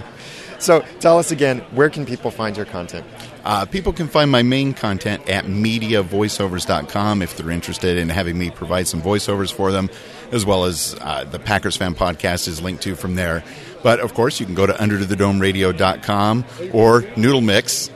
So 0.60 0.82
tell 1.00 1.20
us 1.20 1.32
again, 1.32 1.60
where 1.72 1.90
can 1.90 2.06
people 2.06 2.32
find 2.32 2.58
your 2.58 2.66
content? 2.66 3.06
Uh, 3.44 3.66
people 3.66 3.94
can 3.94 4.08
find 4.08 4.30
my 4.30 4.44
main 4.44 4.74
content 4.74 5.30
at 5.30 5.46
mediavoiceovers.com 5.46 7.22
if 7.22 7.38
they're 7.38 7.52
interested 7.52 7.98
in 7.98 8.10
having 8.10 8.38
me 8.38 8.50
provide 8.50 8.88
some 8.88 9.02
voiceovers 9.02 9.54
for 9.54 9.72
them, 9.72 9.90
as 10.32 10.46
well 10.46 10.66
as 10.66 10.96
uh, 11.00 11.24
the 11.24 11.40
Packers 11.40 11.78
Fan 11.78 11.96
Podcast 11.96 12.48
is 12.48 12.62
linked 12.62 12.84
to 12.84 12.96
from 12.96 13.16
there. 13.16 13.44
But 13.84 14.00
of 14.00 14.14
course, 14.14 14.40
you 14.40 14.46
can 14.46 14.56
go 14.56 14.66
to 14.66 14.74
underthedomeradio.com 14.74 16.46
or 16.74 17.06
Noodle 17.16 17.42
Mix, 17.42 17.90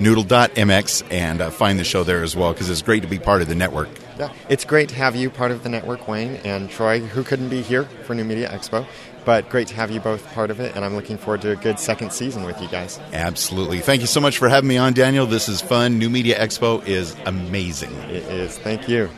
noodle.mx, 0.00 1.02
and 1.10 1.40
uh, 1.40 1.50
find 1.50 1.78
the 1.78 1.84
show 1.84 2.04
there 2.04 2.22
as 2.22 2.34
well 2.36 2.52
because 2.52 2.70
it's 2.70 2.82
great 2.82 3.02
to 3.02 3.08
be 3.08 3.18
part 3.18 3.42
of 3.42 3.48
the 3.48 3.54
network. 3.54 3.88
Yeah, 4.18 4.32
it's 4.48 4.64
great 4.64 4.88
to 4.90 4.94
have 4.94 5.16
you 5.16 5.28
part 5.28 5.50
of 5.50 5.64
the 5.64 5.68
network, 5.68 6.06
Wayne 6.06 6.36
and 6.44 6.70
Troy, 6.70 7.00
who 7.00 7.24
couldn't 7.24 7.48
be 7.48 7.62
here 7.62 7.84
for 8.04 8.14
New 8.14 8.24
Media 8.24 8.48
Expo. 8.48 8.86
But 9.24 9.48
great 9.48 9.68
to 9.68 9.74
have 9.74 9.90
you 9.90 10.00
both 10.00 10.26
part 10.34 10.50
of 10.50 10.60
it, 10.60 10.76
and 10.76 10.84
I'm 10.84 10.94
looking 10.94 11.16
forward 11.16 11.42
to 11.42 11.52
a 11.52 11.56
good 11.56 11.78
second 11.78 12.12
season 12.12 12.44
with 12.44 12.60
you 12.60 12.68
guys. 12.68 13.00
Absolutely. 13.12 13.80
Thank 13.80 14.02
you 14.02 14.06
so 14.06 14.20
much 14.20 14.38
for 14.38 14.48
having 14.48 14.68
me 14.68 14.76
on, 14.76 14.92
Daniel. 14.92 15.26
This 15.26 15.48
is 15.48 15.60
fun. 15.62 15.98
New 15.98 16.10
Media 16.10 16.38
Expo 16.38 16.86
is 16.86 17.16
amazing. 17.24 17.92
It 18.10 18.24
is. 18.24 18.58
Thank 18.58 18.88
you. 18.88 19.08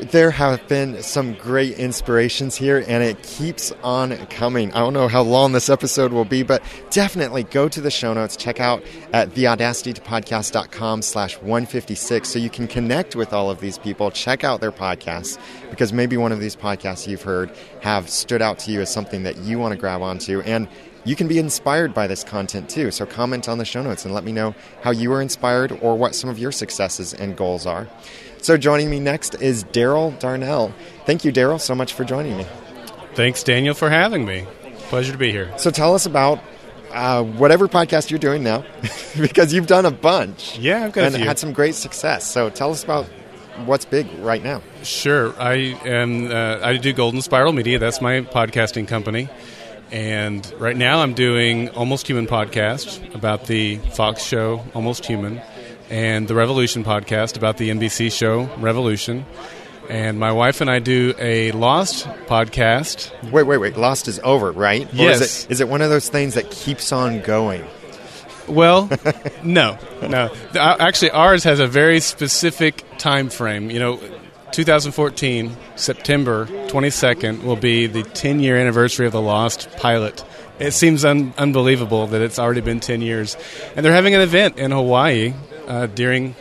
There 0.00 0.30
have 0.30 0.68
been 0.68 1.02
some 1.02 1.32
great 1.32 1.78
inspirations 1.78 2.54
here, 2.54 2.84
and 2.86 3.02
it 3.02 3.22
keeps 3.22 3.72
on 3.82 4.14
coming. 4.26 4.70
I 4.74 4.80
don't 4.80 4.92
know 4.92 5.08
how 5.08 5.22
long 5.22 5.52
this 5.52 5.70
episode 5.70 6.12
will 6.12 6.26
be, 6.26 6.42
but 6.42 6.62
definitely 6.90 7.44
go 7.44 7.66
to 7.66 7.80
the 7.80 7.90
show 7.90 8.12
notes. 8.12 8.36
Check 8.36 8.60
out 8.60 8.82
at 9.14 9.30
theaudacitytopodcast.com 9.30 11.00
slash 11.00 11.36
156 11.36 12.28
so 12.28 12.38
you 12.38 12.50
can 12.50 12.68
connect 12.68 13.16
with 13.16 13.32
all 13.32 13.48
of 13.50 13.60
these 13.60 13.78
people. 13.78 14.10
Check 14.10 14.44
out 14.44 14.60
their 14.60 14.70
podcasts 14.70 15.38
because 15.70 15.94
maybe 15.94 16.18
one 16.18 16.30
of 16.30 16.40
these 16.40 16.56
podcasts 16.56 17.06
you've 17.06 17.22
heard 17.22 17.50
have 17.80 18.10
stood 18.10 18.42
out 18.42 18.58
to 18.60 18.72
you 18.72 18.82
as 18.82 18.92
something 18.92 19.22
that 19.22 19.38
you 19.38 19.58
want 19.58 19.72
to 19.72 19.78
grab 19.78 20.02
onto. 20.02 20.42
And 20.42 20.68
you 21.06 21.16
can 21.16 21.28
be 21.28 21.38
inspired 21.38 21.94
by 21.94 22.06
this 22.06 22.22
content 22.24 22.68
too. 22.68 22.90
So 22.90 23.06
comment 23.06 23.48
on 23.48 23.58
the 23.58 23.64
show 23.64 23.80
notes 23.80 24.04
and 24.04 24.12
let 24.12 24.24
me 24.24 24.32
know 24.32 24.54
how 24.82 24.90
you 24.90 25.08
were 25.08 25.22
inspired 25.22 25.72
or 25.80 25.96
what 25.96 26.14
some 26.14 26.28
of 26.28 26.38
your 26.38 26.52
successes 26.52 27.14
and 27.14 27.36
goals 27.36 27.64
are. 27.64 27.86
So 28.46 28.56
joining 28.56 28.90
me 28.90 29.00
next 29.00 29.34
is 29.42 29.64
Daryl 29.64 30.16
Darnell. 30.20 30.72
Thank 31.04 31.24
you, 31.24 31.32
Daryl, 31.32 31.60
so 31.60 31.74
much 31.74 31.94
for 31.94 32.04
joining 32.04 32.36
me. 32.36 32.46
Thanks, 33.14 33.42
Daniel, 33.42 33.74
for 33.74 33.90
having 33.90 34.24
me. 34.24 34.46
Pleasure 34.88 35.10
to 35.10 35.18
be 35.18 35.32
here. 35.32 35.52
So 35.58 35.72
tell 35.72 35.96
us 35.96 36.06
about 36.06 36.38
uh, 36.92 37.24
whatever 37.24 37.66
podcast 37.66 38.08
you're 38.08 38.20
doing 38.20 38.44
now, 38.44 38.64
because 39.20 39.52
you've 39.52 39.66
done 39.66 39.84
a 39.84 39.90
bunch. 39.90 40.60
Yeah, 40.60 40.84
I've 40.84 40.92
got 40.92 41.12
and 41.12 41.16
had 41.16 41.40
some 41.40 41.52
great 41.52 41.74
success. 41.74 42.24
So 42.24 42.48
tell 42.48 42.70
us 42.70 42.84
about 42.84 43.06
what's 43.64 43.84
big 43.84 44.06
right 44.20 44.44
now. 44.44 44.62
Sure. 44.84 45.34
I 45.42 45.76
am. 45.84 46.30
Uh, 46.30 46.60
I 46.62 46.76
do 46.76 46.92
Golden 46.92 47.22
Spiral 47.22 47.52
Media. 47.52 47.80
That's 47.80 48.00
my 48.00 48.20
podcasting 48.20 48.86
company. 48.86 49.28
And 49.90 50.48
right 50.60 50.76
now, 50.76 51.00
I'm 51.00 51.14
doing 51.14 51.70
Almost 51.70 52.06
Human 52.06 52.28
podcast 52.28 53.12
about 53.12 53.46
the 53.46 53.78
Fox 53.78 54.22
show 54.22 54.64
Almost 54.72 55.04
Human, 55.06 55.40
and 55.90 56.26
the 56.28 56.34
Revolution 56.34 56.84
podcast 56.84 57.36
about 57.36 57.56
the 57.56 57.70
NBC 57.70 58.12
show 58.12 58.44
Revolution. 58.58 59.24
And 59.88 60.18
my 60.18 60.32
wife 60.32 60.60
and 60.60 60.68
I 60.68 60.80
do 60.80 61.14
a 61.18 61.52
Lost 61.52 62.06
podcast. 62.26 63.12
Wait, 63.30 63.44
wait, 63.44 63.58
wait. 63.58 63.76
Lost 63.76 64.08
is 64.08 64.18
over, 64.24 64.50
right? 64.50 64.84
Or 64.92 64.96
Yes. 64.96 65.20
Is 65.20 65.44
it, 65.44 65.50
is 65.52 65.60
it 65.60 65.68
one 65.68 65.80
of 65.82 65.90
those 65.90 66.08
things 66.08 66.34
that 66.34 66.50
keeps 66.50 66.90
on 66.90 67.20
going? 67.22 67.64
Well, 68.48 68.90
no, 69.44 69.78
no. 70.02 70.30
Uh, 70.54 70.76
Actually, 70.80 71.12
ours 71.12 71.44
has 71.44 71.60
a 71.60 71.66
very 71.66 72.00
specific 72.00 72.84
time 72.98 73.28
frame. 73.28 73.70
You 73.70 73.78
know, 73.78 74.00
2014 74.52 75.56
September 75.76 76.46
22nd 76.46 77.44
will 77.44 77.56
be 77.56 77.86
the 77.86 78.02
10 78.02 78.40
year 78.40 78.56
anniversary 78.56 79.06
of 79.06 79.12
the 79.12 79.20
Lost 79.20 79.68
pilot. 79.76 80.24
It 80.58 80.72
seems 80.72 81.04
un- 81.04 81.34
unbelievable 81.36 82.06
that 82.08 82.22
it's 82.22 82.38
already 82.38 82.62
been 82.62 82.80
10 82.80 83.02
years, 83.02 83.36
and 83.76 83.84
they're 83.84 83.92
having 83.92 84.14
an 84.14 84.20
event 84.22 84.58
in 84.58 84.70
Hawaii 84.70 85.34
uh, 85.66 85.86
during 85.86 86.34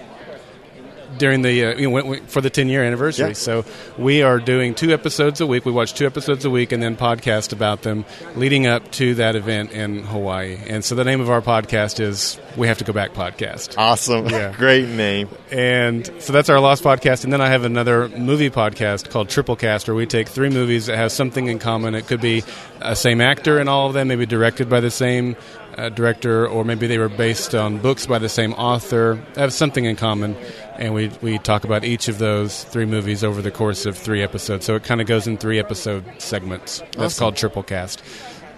during 1.17 1.41
the 1.41 1.65
uh, 1.65 1.75
you 1.75 1.89
know, 1.89 2.15
for 2.27 2.41
the 2.41 2.49
10 2.49 2.69
year 2.69 2.83
anniversary. 2.83 3.29
Yeah. 3.29 3.33
So 3.33 3.65
we 3.97 4.21
are 4.21 4.39
doing 4.39 4.75
two 4.75 4.91
episodes 4.91 5.41
a 5.41 5.47
week. 5.47 5.65
We 5.65 5.71
watch 5.71 5.93
two 5.93 6.05
episodes 6.05 6.45
a 6.45 6.49
week 6.49 6.71
and 6.71 6.81
then 6.81 6.95
podcast 6.95 7.53
about 7.53 7.81
them 7.81 8.05
leading 8.35 8.67
up 8.67 8.91
to 8.93 9.15
that 9.15 9.35
event 9.35 9.71
in 9.71 10.03
Hawaii. 10.03 10.57
And 10.67 10.83
so 10.83 10.95
the 10.95 11.03
name 11.03 11.21
of 11.21 11.29
our 11.29 11.41
podcast 11.41 11.99
is 11.99 12.39
We 12.57 12.67
Have 12.67 12.77
to 12.79 12.83
Go 12.83 12.93
Back 12.93 13.13
Podcast. 13.13 13.75
Awesome. 13.77 14.27
Yeah. 14.27 14.53
Great 14.57 14.87
name. 14.89 15.29
And 15.51 16.05
so 16.19 16.33
that's 16.33 16.49
our 16.49 16.59
Lost 16.59 16.83
podcast. 16.83 17.23
And 17.23 17.31
then 17.31 17.41
I 17.41 17.49
have 17.49 17.63
another 17.63 18.09
movie 18.09 18.49
podcast 18.49 19.09
called 19.09 19.29
Triple 19.29 19.55
Cast, 19.55 19.87
where 19.87 19.95
we 19.95 20.05
take 20.05 20.27
three 20.27 20.49
movies 20.49 20.87
that 20.87 20.97
have 20.97 21.11
something 21.11 21.47
in 21.47 21.59
common. 21.59 21.95
It 21.95 22.07
could 22.07 22.21
be 22.21 22.43
a 22.81 22.95
same 22.95 23.21
actor 23.21 23.59
in 23.59 23.67
all 23.67 23.87
of 23.87 23.93
them, 23.93 24.07
maybe 24.07 24.25
directed 24.25 24.69
by 24.69 24.79
the 24.79 24.91
same 24.91 25.35
uh, 25.77 25.89
director, 25.89 26.47
or 26.47 26.63
maybe 26.63 26.87
they 26.87 26.97
were 26.97 27.09
based 27.09 27.53
on 27.55 27.77
books 27.79 28.05
by 28.07 28.19
the 28.19 28.29
same 28.29 28.53
author, 28.53 29.19
have 29.35 29.53
something 29.53 29.85
in 29.85 29.95
common. 29.95 30.35
And 30.77 30.93
we, 30.93 31.09
we 31.21 31.37
talk 31.39 31.63
about 31.63 31.83
each 31.83 32.07
of 32.07 32.17
those 32.17 32.63
three 32.65 32.85
movies 32.85 33.23
over 33.23 33.41
the 33.41 33.51
course 33.51 33.85
of 33.85 33.97
three 33.97 34.21
episodes. 34.23 34.65
So 34.65 34.75
it 34.75 34.83
kind 34.83 35.01
of 35.01 35.07
goes 35.07 35.27
in 35.27 35.37
three 35.37 35.59
episode 35.59 36.03
segments. 36.17 36.79
That's 36.79 36.97
Awesome. 36.97 37.19
called 37.21 37.35
Triple 37.37 37.63
Cast. 37.63 38.01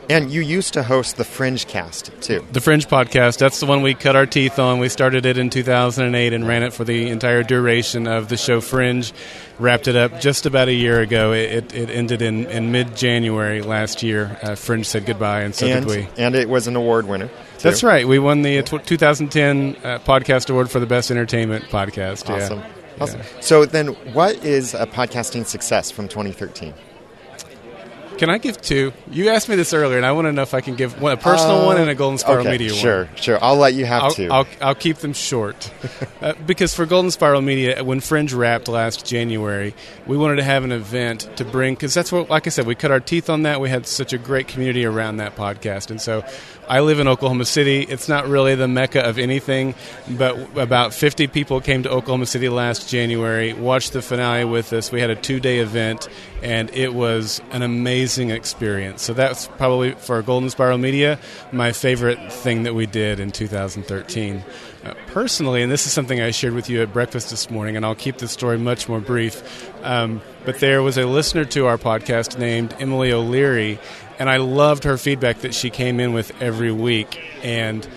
And 0.10 0.32
you 0.32 0.40
used 0.40 0.74
to 0.76 0.84
host 0.84 1.18
the 1.18 1.26
Fringe 1.26 1.68
Cast 1.68 2.12
too. 2.22 2.46
The 2.54 2.62
Fringe 2.62 2.88
podcast, 2.88 3.40
that's 3.40 3.60
the 3.60 3.66
one 3.66 3.82
we 3.82 3.94
cut 3.94 4.16
our 4.16 4.26
teeth 4.26 4.58
on. 4.58 4.80
We 4.80 4.88
started 4.88 5.26
it 5.26 5.38
in 5.38 5.50
2008 5.50 6.32
and 6.32 6.48
ran 6.48 6.64
it 6.64 6.72
for 6.72 6.86
the 6.86 7.10
entire 7.10 7.44
duration 7.44 8.08
of 8.08 8.30
the 8.30 8.38
show 8.38 8.62
Fringe. 8.62 9.12
Wrapped 9.60 9.88
it 9.88 9.96
up 9.96 10.22
just 10.22 10.46
about 10.46 10.68
a 10.68 10.74
year 10.74 11.02
ago. 11.02 11.34
It, 11.34 11.74
it, 11.74 11.90
ended 11.90 12.22
in, 12.22 12.46
in 12.46 12.72
mid 12.72 12.96
January 12.96 13.62
last 13.62 14.04
year. 14.04 14.38
Uh, 14.44 14.54
Fringe 14.56 14.86
said 14.86 15.06
goodbye, 15.06 15.42
and 15.42 15.56
so 15.56 15.66
and, 15.66 15.88
did 15.88 15.98
we. 15.98 16.08
and 16.24 16.36
it 16.36 16.48
was 16.48 16.68
an 16.68 16.76
award 16.76 17.08
winner. 17.08 17.28
too. 17.28 17.34
That's 17.62 17.82
right. 17.82 18.08
We 18.08 18.20
won 18.20 18.44
the 18.44 18.60
uh, 18.60 18.62
tw 18.62 18.86
2010 18.86 19.78
uh, 19.84 20.00
Podcast 20.00 20.52
Award 20.52 20.70
for 20.70 20.80
the 20.80 20.86
Best 20.86 21.10
Entertainment 21.10 21.66
Podcast. 21.66 22.30
Yeah. 22.30 22.36
Awesome. 22.36 22.64
Awesome. 23.00 23.22
So 23.42 23.66
then, 23.66 23.88
what 24.14 24.44
is 24.46 24.74
a 24.74 24.86
podcasting 24.86 25.46
success 25.46 25.92
from 25.92 26.08
2013? 26.08 26.74
Can 28.18 28.30
I 28.30 28.38
give 28.40 28.60
two? 28.60 28.94
You 29.12 29.30
asked 29.30 29.48
me 29.48 29.56
this 29.56 29.74
earlier, 29.74 29.98
and 29.98 30.06
I 30.06 30.12
want 30.12 30.26
to 30.26 30.32
know 30.32 30.42
if 30.42 30.54
I 30.54 30.62
can 30.62 30.76
give 30.76 31.00
one, 31.02 31.14
a 31.14 31.18
personal 31.18 31.62
Uh, 31.62 31.66
one 31.66 31.78
and 31.78 31.90
a 31.90 31.96
Golden 31.96 32.18
Spiral 32.18 32.42
okay, 32.42 32.52
Media 32.52 32.72
one. 32.72 32.80
Sure, 32.80 33.10
sure. 33.16 33.38
I'll 33.44 33.58
let 33.58 33.76
you 33.76 33.86
have 33.86 34.04
I'll, 34.04 34.12
two. 34.12 34.30
I'll, 34.32 34.48
I'll 34.62 34.76
keep 34.76 34.98
them 34.98 35.14
short. 35.14 35.72
uh, 36.22 36.34
because 36.46 36.74
for 36.74 36.86
Golden 36.86 37.12
Spiral 37.12 37.42
Media, 37.42 37.84
when 37.84 38.00
Fringe 38.00 38.34
wrapped 38.34 38.68
last 38.68 39.06
January, 39.06 39.76
we 40.08 40.18
wanted 40.18 40.38
to 40.38 40.44
have 40.44 40.64
an 40.64 40.72
event 40.72 41.30
to 41.38 41.46
bring, 41.46 41.76
because 41.76 41.94
that's 41.94 42.12
what, 42.12 42.30
like 42.30 42.48
I 42.48 42.50
said, 42.50 42.66
we 42.66 42.76
cut 42.76 42.92
our 42.92 43.00
teeth 43.00 43.30
on 43.30 43.44
that. 43.44 43.62
We 43.62 43.70
had 43.70 43.86
such 43.86 44.14
a 44.14 44.18
great 44.18 44.48
community 44.48 44.84
around 44.86 45.18
that 45.18 45.36
podcast. 45.36 45.92
And 45.92 46.02
so 46.02 46.24
I 46.70 46.82
live 46.82 47.00
in 47.00 47.08
Oklahoma 47.08 47.46
City. 47.46 47.84
It's 47.84 48.10
not 48.10 48.28
really 48.28 48.56
the 48.56 48.68
mecca 48.68 49.02
of 49.02 49.18
anything, 49.18 49.74
but 50.10 50.58
about 50.58 50.94
50 50.94 51.28
people 51.28 51.62
came 51.62 51.84
to 51.84 51.90
Oklahoma 51.90 52.26
City 52.26 52.50
last 52.50 52.90
January, 52.90 53.54
watched 53.54 53.94
the 53.94 54.02
finale 54.02 54.44
with 54.44 54.74
us. 54.74 54.92
We 54.92 55.00
had 55.00 55.10
a 55.10 55.16
two 55.16 55.40
day 55.40 55.60
event, 55.60 56.10
and 56.42 56.70
it 56.72 56.94
was 56.94 57.42
an 57.52 57.62
amazing 57.62 58.32
experience. 58.32 59.02
So 59.02 59.14
that's 59.14 59.48
probably 59.48 59.94
for 59.94 60.22
Golden 60.22 60.50
Spiral 60.50 60.78
Media 60.78 61.20
my 61.54 61.72
favorite 61.72 62.34
thing 62.34 62.64
that 62.64 62.76
we 62.76 62.86
did 62.86 63.22
in 63.22 63.32
2013. 63.32 64.44
Uh, 64.84 64.94
personally, 65.08 65.64
and 65.64 65.72
this 65.72 65.86
is 65.86 65.94
something 65.94 66.22
I 66.22 66.32
shared 66.32 66.54
with 66.54 66.70
you 66.70 66.82
at 66.82 66.92
breakfast 66.92 67.30
this 67.30 67.50
morning, 67.50 67.78
and 67.78 67.86
I'll 67.86 67.96
keep 67.96 68.18
this 68.18 68.32
story 68.32 68.58
much 68.58 68.88
more 68.90 69.00
brief. 69.00 69.42
Um, 69.84 70.22
but 70.46 70.60
there 70.60 70.82
was 70.82 70.98
a 70.98 71.06
listener 71.06 71.46
to 71.46 71.66
our 71.66 71.78
podcast 71.78 72.38
named 72.38 72.76
Emily 72.80 73.12
O'Leary, 73.12 73.80
and 74.20 74.30
I 74.30 74.38
loved 74.38 74.84
her 74.84 74.98
feedback 74.98 75.42
that 75.42 75.54
she 75.54 75.70
came 75.70 76.00
in 76.00 76.14
with 76.14 76.42
every 76.42 76.72
week. 76.72 77.20
And 77.44 77.88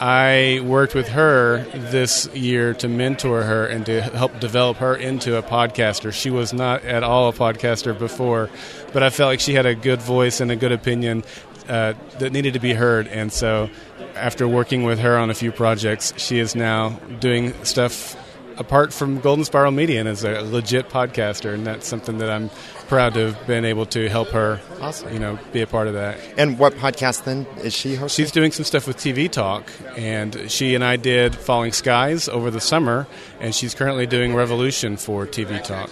I 0.00 0.60
worked 0.64 0.94
with 0.94 1.08
her 1.08 1.62
this 1.74 2.26
year 2.34 2.72
to 2.74 2.88
mentor 2.88 3.42
her 3.42 3.66
and 3.66 3.84
to 3.86 4.00
help 4.00 4.40
develop 4.40 4.78
her 4.78 4.96
into 4.96 5.36
a 5.36 5.42
podcaster. 5.42 6.12
She 6.12 6.30
was 6.30 6.52
not 6.54 6.84
at 6.84 7.02
all 7.02 7.28
a 7.28 7.32
podcaster 7.32 7.98
before, 7.98 8.48
but 8.92 9.02
I 9.02 9.10
felt 9.10 9.28
like 9.28 9.40
she 9.40 9.52
had 9.54 9.66
a 9.66 9.74
good 9.74 10.00
voice 10.00 10.40
and 10.40 10.50
a 10.50 10.56
good 10.56 10.72
opinion 10.72 11.22
uh, 11.68 11.92
that 12.18 12.32
needed 12.32 12.54
to 12.54 12.60
be 12.60 12.72
heard. 12.72 13.08
And 13.08 13.30
so, 13.30 13.68
after 14.14 14.48
working 14.48 14.84
with 14.84 14.98
her 15.00 15.16
on 15.16 15.30
a 15.30 15.34
few 15.34 15.52
projects, 15.52 16.12
she 16.16 16.38
is 16.38 16.54
now 16.54 16.90
doing 17.20 17.52
stuff 17.64 18.16
apart 18.56 18.92
from 18.92 19.20
Golden 19.20 19.44
Spiral 19.44 19.70
Media 19.70 20.00
and 20.00 20.08
is 20.08 20.24
a 20.24 20.40
legit 20.40 20.88
podcaster. 20.88 21.54
And 21.54 21.66
that's 21.66 21.86
something 21.86 22.18
that 22.18 22.30
I'm 22.30 22.50
proud 22.90 23.14
to 23.14 23.32
have 23.32 23.46
been 23.46 23.64
able 23.64 23.86
to 23.86 24.08
help 24.10 24.28
her, 24.30 24.60
Awesome. 24.80 25.12
you 25.12 25.18
know, 25.18 25.38
be 25.52 25.62
a 25.62 25.66
part 25.66 25.86
of 25.88 25.94
that. 25.94 26.18
and 26.36 26.58
what 26.58 26.74
podcast 26.74 27.24
then 27.24 27.46
is 27.62 27.72
she 27.72 27.94
hosting? 27.94 28.22
She's 28.24 28.32
doing 28.32 28.52
some 28.52 28.64
stuff 28.64 28.86
with 28.86 28.96
TV 28.98 29.30
Talk, 29.30 29.70
and 29.96 30.50
she 30.50 30.74
and 30.74 30.84
I 30.84 30.96
did 30.96 31.34
Falling 31.34 31.72
Skies 31.72 32.28
over 32.28 32.50
the 32.50 32.60
summer, 32.60 33.06
and 33.40 33.54
she's 33.54 33.74
currently 33.74 34.06
doing 34.06 34.34
Revolution 34.34 34.96
for 34.98 35.24
TV 35.26 35.62
Talk. 35.62 35.88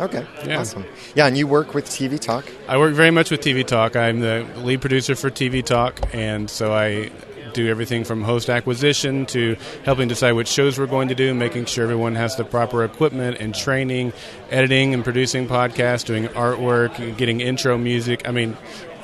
okay. 0.00 0.26
Yeah. 0.46 0.60
Awesome. 0.60 0.84
Yeah, 1.14 1.26
and 1.26 1.36
you 1.36 1.46
work 1.46 1.74
with 1.74 1.84
TV 1.86 2.18
Talk. 2.18 2.44
I 2.66 2.78
work 2.78 2.94
very 2.94 3.10
much 3.10 3.30
with 3.30 3.40
TV 3.40 3.64
Talk. 3.66 3.94
I'm 3.96 4.20
the 4.20 4.46
lead 4.56 4.80
producer 4.80 5.14
for 5.14 5.30
TV 5.30 5.62
Talk, 5.64 6.00
and 6.14 6.48
so 6.48 6.72
I 6.72 7.10
do 7.52 7.68
everything 7.68 8.04
from 8.04 8.22
host 8.22 8.48
acquisition 8.50 9.26
to 9.26 9.56
helping 9.84 10.08
decide 10.08 10.32
which 10.32 10.48
shows 10.48 10.78
we're 10.78 10.86
going 10.86 11.08
to 11.08 11.14
do, 11.14 11.34
making 11.34 11.66
sure 11.66 11.84
everyone 11.84 12.14
has 12.14 12.36
the 12.36 12.44
proper 12.44 12.84
equipment 12.84 13.38
and 13.40 13.54
training, 13.54 14.12
editing 14.50 14.94
and 14.94 15.04
producing 15.04 15.46
podcasts, 15.46 16.04
doing 16.04 16.26
artwork, 16.28 17.16
getting 17.16 17.40
intro 17.40 17.78
music. 17.78 18.28
I 18.28 18.32
mean, 18.32 18.56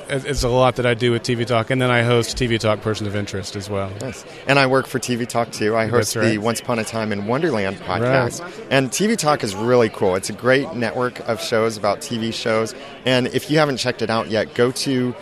it's 0.08 0.42
a 0.42 0.48
lot 0.48 0.76
that 0.76 0.86
I 0.86 0.94
do 0.94 1.12
with 1.12 1.22
TV 1.22 1.46
Talk, 1.46 1.70
and 1.70 1.80
then 1.80 1.90
I 1.90 2.02
host 2.02 2.36
TV 2.36 2.58
Talk 2.58 2.80
Person 2.80 3.06
of 3.06 3.16
Interest 3.16 3.56
as 3.56 3.70
well. 3.70 3.90
Nice. 4.00 4.24
And 4.46 4.58
I 4.58 4.66
work 4.66 4.86
for 4.86 4.98
TV 4.98 5.26
Talk 5.26 5.50
too. 5.50 5.76
I 5.76 5.86
host 5.86 6.16
right. 6.16 6.30
the 6.30 6.38
Once 6.38 6.60
Upon 6.60 6.78
a 6.78 6.84
Time 6.84 7.12
in 7.12 7.26
Wonderland 7.26 7.76
podcast. 7.78 8.42
And 8.70 8.90
TV 8.90 9.16
Talk 9.16 9.42
is 9.42 9.54
really 9.54 9.88
cool. 9.88 10.14
It's 10.14 10.30
a 10.30 10.34
great 10.34 10.74
network 10.74 11.20
of 11.28 11.40
shows 11.40 11.76
about 11.76 12.00
TV 12.00 12.32
shows. 12.32 12.74
And 13.04 13.28
if 13.28 13.50
you 13.50 13.58
haven't 13.58 13.78
checked 13.78 14.02
it 14.02 14.10
out 14.10 14.30
yet, 14.30 14.54
go 14.54 14.70
to 14.72 15.14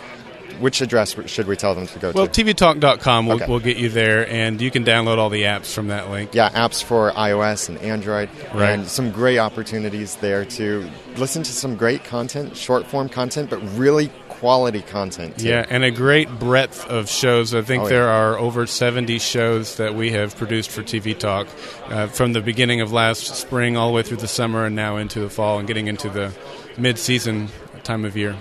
which 0.59 0.81
address 0.81 1.15
should 1.27 1.47
we 1.47 1.55
tell 1.55 1.75
them 1.75 1.87
to 1.87 1.99
go 1.99 2.11
Well, 2.13 2.27
to? 2.27 2.43
Well, 2.43 2.53
tvtalk.com 2.53 3.27
will, 3.27 3.35
Okay. 3.35 3.45
will 3.47 3.59
get 3.59 3.77
you 3.77 3.89
there, 3.89 4.27
and 4.29 4.61
you 4.61 4.71
can 4.71 4.83
download 4.83 5.17
all 5.17 5.29
the 5.29 5.43
apps 5.43 5.73
from 5.73 5.87
that 5.87 6.09
link. 6.09 6.31
yeah, 6.33 6.49
apps 6.49 6.83
for 6.83 7.11
iOS 7.11 7.69
and 7.69 7.77
Android, 7.79 8.29
Right. 8.53 8.69
and 8.71 8.87
some 8.87 9.11
great 9.11 9.37
opportunities 9.39 10.15
there 10.15 10.45
to 10.45 10.89
listen 11.17 11.43
to 11.43 11.51
some 11.51 11.75
great 11.75 12.03
content, 12.03 12.55
short 12.57 12.85
form 12.87 13.09
content, 13.09 13.49
but 13.49 13.59
really 13.77 14.11
quality 14.29 14.81
content. 14.81 15.37
Too. 15.37 15.47
Yeah, 15.47 15.65
and 15.69 15.85
a 15.85 15.91
great 15.91 16.29
breadth 16.39 16.85
of 16.89 17.09
shows. 17.09 17.55
I 17.55 17.61
think 17.61 17.83
Oh, 17.83 17.85
yeah. 17.85 17.89
there 17.91 18.09
are 18.09 18.37
over 18.37 18.67
70 18.67 19.17
shows 19.19 19.77
that 19.77 19.95
we 19.95 20.11
have 20.11 20.35
produced 20.37 20.69
for 20.69 20.83
TV 20.83 21.13
Talk 21.17 21.47
uh, 21.89 22.07
from 22.07 22.33
the 22.33 22.41
beginning 22.41 22.81
of 22.81 22.91
last 22.91 23.35
spring 23.37 23.77
all 23.77 23.87
the 23.87 23.93
way 23.93 24.01
through 24.03 24.17
the 24.17 24.27
summer 24.27 24.65
and 24.65 24.75
now 24.75 24.97
into 24.97 25.21
the 25.21 25.29
fall 25.29 25.59
and 25.59 25.67
getting 25.67 25.87
into 25.87 26.09
the 26.09 26.31
mid 26.77 26.99
season 26.99 27.47
time 27.83 28.03
of 28.03 28.17
year. 28.17 28.35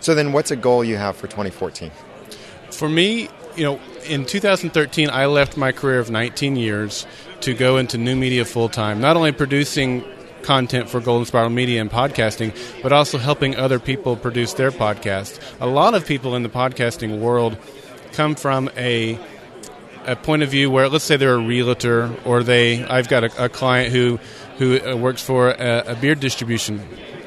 So 0.00 0.14
then, 0.14 0.32
what's 0.32 0.50
a 0.50 0.56
goal 0.56 0.82
you 0.82 0.96
have 0.96 1.16
for 1.16 1.26
2014? 1.26 1.90
For 2.70 2.88
me, 2.88 3.28
you 3.56 3.64
know, 3.64 3.80
in 4.06 4.24
2013, 4.24 5.10
I 5.10 5.26
left 5.26 5.56
my 5.56 5.72
career 5.72 5.98
of 5.98 6.10
19 6.10 6.56
years 6.56 7.06
to 7.40 7.54
go 7.54 7.76
into 7.76 7.98
new 7.98 8.16
media 8.16 8.44
full 8.44 8.68
time, 8.68 9.00
not 9.00 9.16
only 9.16 9.32
producing 9.32 10.04
content 10.42 10.88
for 10.88 11.00
Golden 11.00 11.26
Spiral 11.26 11.50
Media 11.50 11.80
and 11.80 11.90
podcasting, 11.90 12.56
but 12.82 12.92
also 12.92 13.18
helping 13.18 13.56
other 13.56 13.78
people 13.78 14.16
produce 14.16 14.54
their 14.54 14.70
podcasts. 14.70 15.38
A 15.60 15.66
lot 15.66 15.94
of 15.94 16.06
people 16.06 16.34
in 16.34 16.42
the 16.42 16.48
podcasting 16.48 17.18
world 17.20 17.58
come 18.12 18.34
from 18.34 18.70
a 18.76 19.18
a 20.06 20.16
point 20.16 20.42
of 20.42 20.48
view 20.48 20.70
where 20.70 20.88
let's 20.88 21.04
say 21.04 21.18
they're 21.18 21.34
a 21.34 21.38
realtor 21.38 22.10
or 22.24 22.42
they 22.42 22.82
I've 22.84 23.08
got 23.08 23.24
a, 23.24 23.44
a 23.44 23.48
client 23.50 23.92
who 23.92 24.18
who 24.56 24.80
uh, 24.80 24.96
works 24.96 25.22
for 25.22 25.50
a, 25.50 25.92
a 25.92 25.94
beer 25.94 26.14
distribution 26.14 26.80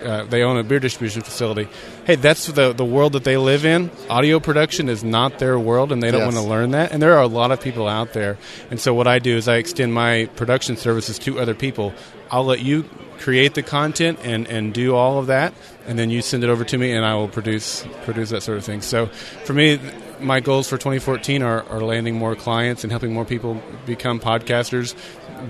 uh, 0.04 0.26
they 0.26 0.44
own 0.44 0.58
a 0.58 0.64
beer 0.64 0.80
distribution 0.80 1.22
facility. 1.22 1.68
Hey, 2.06 2.16
that's 2.16 2.48
the 2.48 2.74
the 2.74 2.86
world 2.86 3.14
that 3.14 3.24
they 3.24 3.38
live 3.38 3.66
in. 3.66 3.90
Audio 4.10 4.40
production 4.40 4.90
is 4.90 5.04
not 5.04 5.40
their 5.40 5.58
world, 5.58 5.92
and 5.92 6.02
they 6.04 6.12
don't 6.12 6.22
Yes. 6.22 6.34
want 6.34 6.46
to 6.46 6.50
learn 6.50 6.72
that. 6.72 6.92
And 6.92 7.02
there 7.02 7.14
are 7.14 7.22
a 7.24 7.28
lot 7.28 7.52
of 7.52 7.62
people 7.62 7.88
out 7.88 8.14
there. 8.14 8.38
And 8.70 8.80
so 8.80 8.94
what 8.94 9.08
I 9.08 9.20
do 9.20 9.36
is 9.38 9.48
I 9.48 9.58
extend 9.58 9.94
my 9.94 10.30
production 10.36 10.78
services 10.78 11.18
to 11.20 11.40
other 11.40 11.54
people. 11.56 11.94
I'll 12.32 12.46
let 12.46 12.62
you 12.62 12.84
create 13.20 13.54
the 13.54 13.64
content 13.64 14.20
and, 14.24 14.48
and 14.48 14.74
do 14.74 14.96
all 14.96 15.18
of 15.20 15.28
that, 15.28 15.54
and 15.88 15.98
then 15.98 16.10
you 16.10 16.22
send 16.22 16.44
it 16.44 16.50
over 16.50 16.64
to 16.64 16.78
me, 16.78 16.92
and 16.92 17.06
I 17.06 17.16
will 17.16 17.28
produce 17.28 17.86
produce 18.04 18.30
that 18.30 18.44
sort 18.44 18.58
of 18.58 18.66
thing. 18.66 18.82
So 18.82 19.08
for 19.46 19.54
me, 19.54 19.80
my 20.20 20.40
goals 20.40 20.68
for 20.68 20.78
2014 20.78 21.44
are, 21.44 21.64
are 21.70 21.82
landing 21.82 22.16
more 22.16 22.36
clients 22.36 22.84
and 22.84 22.92
helping 22.92 23.14
more 23.14 23.26
people 23.26 23.62
become 23.86 24.20
podcasters, 24.20 24.96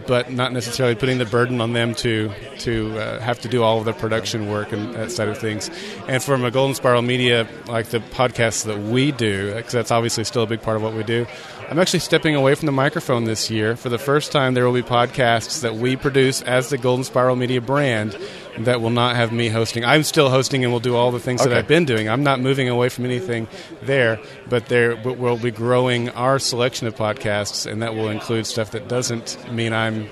but 0.08 0.32
not 0.32 0.52
necessarily 0.52 0.96
putting 0.96 1.18
the 1.18 1.26
burden 1.26 1.62
on 1.62 1.74
them 1.74 1.94
to 1.96 2.32
to 2.60 2.98
uh, 2.98 3.20
have 3.20 3.40
to 3.42 3.48
do 3.48 3.64
all 3.64 3.80
of 3.80 3.86
the 3.86 3.94
production 3.94 4.50
work 4.50 4.72
and 4.72 4.94
that 4.96 5.12
side 5.12 5.28
of 5.28 5.38
things. 5.38 5.70
And 6.08 6.22
from 6.22 6.44
a 6.44 6.52
Golden 6.52 6.76
Spiral 6.76 7.02
Media, 7.02 7.48
like 7.68 7.88
the 7.88 8.00
podcasts 8.00 8.66
that 8.66 8.80
we 8.80 9.12
do, 9.12 9.54
because 9.54 9.74
that's 9.74 9.92
obviously 9.92 10.24
still 10.24 10.44
a 10.44 10.48
big 10.48 10.62
part 10.62 10.78
of 10.78 10.84
what 10.84 10.94
we 10.94 11.04
do. 11.04 11.26
I'm 11.70 11.80
actually 11.80 12.00
stepping 12.00 12.36
away 12.36 12.56
from 12.56 12.66
the 12.66 12.72
microphone 12.72 13.24
this 13.24 13.50
year. 13.50 13.76
For 13.76 13.90
the 13.90 13.98
first 13.98 14.32
time, 14.32 14.54
there 14.54 14.66
will 14.66 14.74
be 14.74 14.84
podcasts 14.84 15.62
that 15.62 15.76
we 15.76 15.96
produce 15.96 16.42
as 16.42 16.70
the 16.70 16.78
Golden 16.78 17.04
Spiral 17.04 17.36
Media 17.36 17.62
brand 17.62 18.18
that 18.60 18.82
will 18.82 18.89
not 18.91 19.16
have 19.16 19.32
me 19.32 19.49
hosting. 19.49 19.84
I'm 19.84 20.04
still 20.04 20.30
hosting 20.30 20.64
and 20.64 20.72
will 20.72 20.80
do 20.80 20.95
all 20.95 21.12
the 21.12 21.20
things 21.20 21.43
that 21.43 21.54
I've 21.54 21.68
been 21.68 21.86
doing. 21.86 22.08
I'm 22.10 22.24
not 22.24 22.39
moving 22.39 22.70
away 22.70 22.89
from 22.89 23.06
anything 23.06 23.47
there, 23.82 24.20
but 24.49 24.68
there 24.68 24.95
but 24.95 25.18
we'll 25.18 25.38
be 25.38 25.51
growing 25.51 26.10
our 26.10 26.39
selection 26.39 26.88
of 26.88 26.95
podcasts, 26.95 27.70
and 27.70 27.82
that 27.82 27.95
will 27.95 28.10
include 28.10 28.45
stuff 28.45 28.72
that 28.72 28.88
doesn't 28.88 29.51
mean 29.51 29.74
I'm, 29.74 30.08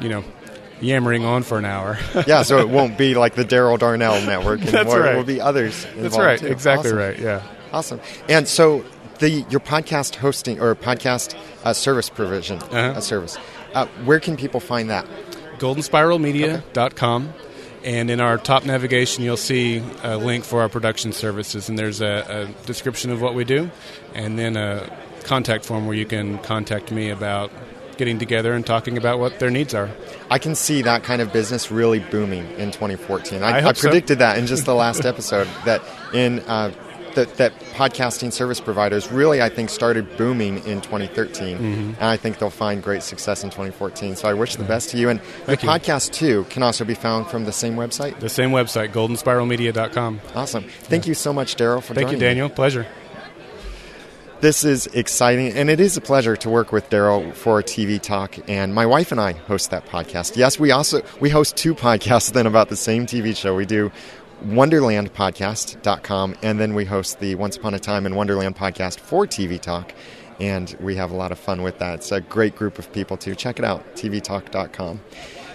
you 0.00 0.08
know, 0.08 0.24
yammering 0.80 1.24
on 1.24 1.42
for 1.42 1.58
an 1.58 1.64
hour. 1.64 1.98
yeah, 2.26 2.42
so 2.42 2.58
it 2.58 2.68
won't 2.68 2.96
be 2.98 3.14
like 3.14 3.34
the 3.34 3.44
Daryl 3.44 3.78
Darnell 3.78 4.20
network 4.26 4.60
anymore. 4.62 4.84
That's 4.84 4.94
right. 4.94 5.14
It 5.14 5.16
will 5.16 5.24
be 5.24 5.40
others. 5.40 5.86
That's 5.96 6.16
right. 6.18 6.38
too. 6.38 6.46
Exactly 6.46 6.88
Awesome. 6.90 6.98
right. 6.98 7.18
Yeah. 7.18 7.42
Awesome. 7.72 8.00
And 8.28 8.48
so 8.48 8.84
the 9.18 9.30
your 9.50 9.60
podcast 9.60 10.16
hosting 10.16 10.60
or 10.60 10.74
podcast 10.74 11.34
uh, 11.64 11.72
service 11.72 12.08
provision 12.08 12.58
Uh-huh. 12.58 12.76
uh, 12.96 13.00
service. 13.00 13.36
Uh, 13.74 13.86
where 14.04 14.20
can 14.20 14.36
people 14.36 14.60
find 14.60 14.90
that? 14.90 15.04
goldenspiralmedia.com 15.58 17.32
and 17.84 18.10
in 18.10 18.20
our 18.20 18.38
top 18.38 18.64
navigation 18.64 19.24
you'll 19.24 19.36
see 19.36 19.82
a 20.02 20.16
link 20.16 20.44
for 20.44 20.62
our 20.62 20.68
production 20.68 21.12
services 21.12 21.68
and 21.68 21.78
there's 21.78 22.00
a, 22.00 22.48
a 22.50 22.66
description 22.66 23.10
of 23.10 23.20
what 23.20 23.34
we 23.34 23.44
do 23.44 23.70
and 24.14 24.38
then 24.38 24.56
a 24.56 24.88
contact 25.24 25.64
form 25.64 25.86
where 25.86 25.96
you 25.96 26.06
can 26.06 26.38
contact 26.38 26.90
me 26.90 27.10
about 27.10 27.50
getting 27.96 28.18
together 28.18 28.54
and 28.54 28.66
talking 28.66 28.96
about 28.98 29.18
what 29.18 29.38
their 29.38 29.50
needs 29.50 29.74
are 29.74 29.90
I 30.30 30.38
can 30.38 30.54
see 30.54 30.82
that 30.82 31.04
kind 31.04 31.20
of 31.20 31.32
business 31.32 31.70
really 31.70 32.00
booming 32.00 32.50
in 32.52 32.70
2014. 32.70 33.42
I, 33.42 33.58
I 33.58 33.72
so. 33.72 33.82
predicted 33.82 34.18
that 34.18 34.38
in 34.38 34.46
just 34.46 34.64
the 34.64 34.74
last 34.74 35.04
episode 35.04 35.46
that 35.64 35.82
in 36.12 36.40
uh, 36.40 36.72
that, 37.14 37.36
that 37.36 37.52
podcasting 37.74 38.32
service 38.32 38.60
providers 38.60 39.10
really 39.10 39.42
I 39.42 39.48
think 39.48 39.70
started 39.70 40.16
booming 40.16 40.58
in 40.66 40.80
2013, 40.80 41.58
Mhm. 41.58 41.62
and 42.00 42.04
I 42.04 42.16
think 42.16 42.38
they'll 42.38 42.50
find 42.50 42.82
great 42.82 43.02
success 43.02 43.42
in 43.44 43.50
2014. 43.50 44.16
So 44.16 44.28
I 44.28 44.34
wish 44.34 44.56
the 44.56 44.64
best 44.64 44.90
to 44.90 44.96
you. 44.96 45.08
And 45.08 45.20
Thank 45.46 45.60
the 45.60 45.66
you. 45.66 45.72
podcast 45.72 46.12
too 46.12 46.46
can 46.50 46.62
also 46.62 46.84
be 46.84 46.94
found 46.94 47.26
from 47.28 47.44
the 47.44 47.52
same 47.52 47.76
website. 47.76 48.18
the 48.20 48.28
same 48.28 48.50
website 48.50 48.92
goldenspiralmedia.com 48.92 50.20
Awesome. 50.34 50.64
Thank 50.84 51.06
you 51.06 51.14
so 51.14 51.32
much, 51.32 51.56
Daryl, 51.56 51.82
for 51.82 51.94
thank 51.94 52.08
you 52.10 52.16
joining 52.16 52.20
me. 52.20 52.26
daniel 52.26 52.48
pleasure 52.48 52.86
This 54.40 54.62
is 54.62 54.86
exciting, 54.88 55.52
and 55.56 55.70
it 55.70 55.80
is 55.80 55.96
a 55.96 56.02
pleasure 56.02 56.36
to 56.36 56.50
work 56.50 56.70
with 56.70 56.90
Daryl 56.90 57.32
for 57.32 57.62
TV 57.62 57.98
Talk. 57.98 58.36
And 58.46 58.74
my 58.74 58.84
wife 58.84 59.10
and 59.10 59.18
I 59.18 59.32
host 59.32 59.70
that 59.70 59.86
podcast. 59.88 60.36
Yes, 60.36 60.58
we 60.58 60.70
also 60.70 61.00
we 61.18 61.30
host 61.30 61.56
two 61.56 61.74
podcasts 61.86 62.30
then 62.32 62.46
about 62.46 62.68
the 62.68 62.76
same 62.76 63.06
TV 63.06 63.34
show. 63.34 63.54
We 63.54 63.64
do 63.64 63.90
wonderlandpodcast.com 64.44 66.36
and 66.42 66.60
then 66.60 66.74
we 66.74 66.84
host 66.84 67.20
the 67.20 67.34
Once 67.34 67.56
Upon 67.56 67.74
a 67.74 67.78
Time 67.78 68.06
in 68.06 68.14
Wonderland 68.14 68.56
podcast 68.56 69.00
for 69.00 69.26
TV 69.26 69.60
Talk. 69.60 69.92
And 70.40 70.76
we 70.80 70.96
have 70.96 71.10
a 71.10 71.16
lot 71.16 71.32
of 71.32 71.38
fun 71.38 71.62
with 71.62 71.78
that. 71.78 71.94
It's 71.94 72.12
a 72.12 72.20
great 72.20 72.56
group 72.56 72.78
of 72.78 72.92
people 72.92 73.16
too. 73.16 73.34
Check 73.34 73.58
it 73.58 73.64
out, 73.64 73.94
tvtalk.com. 73.94 75.00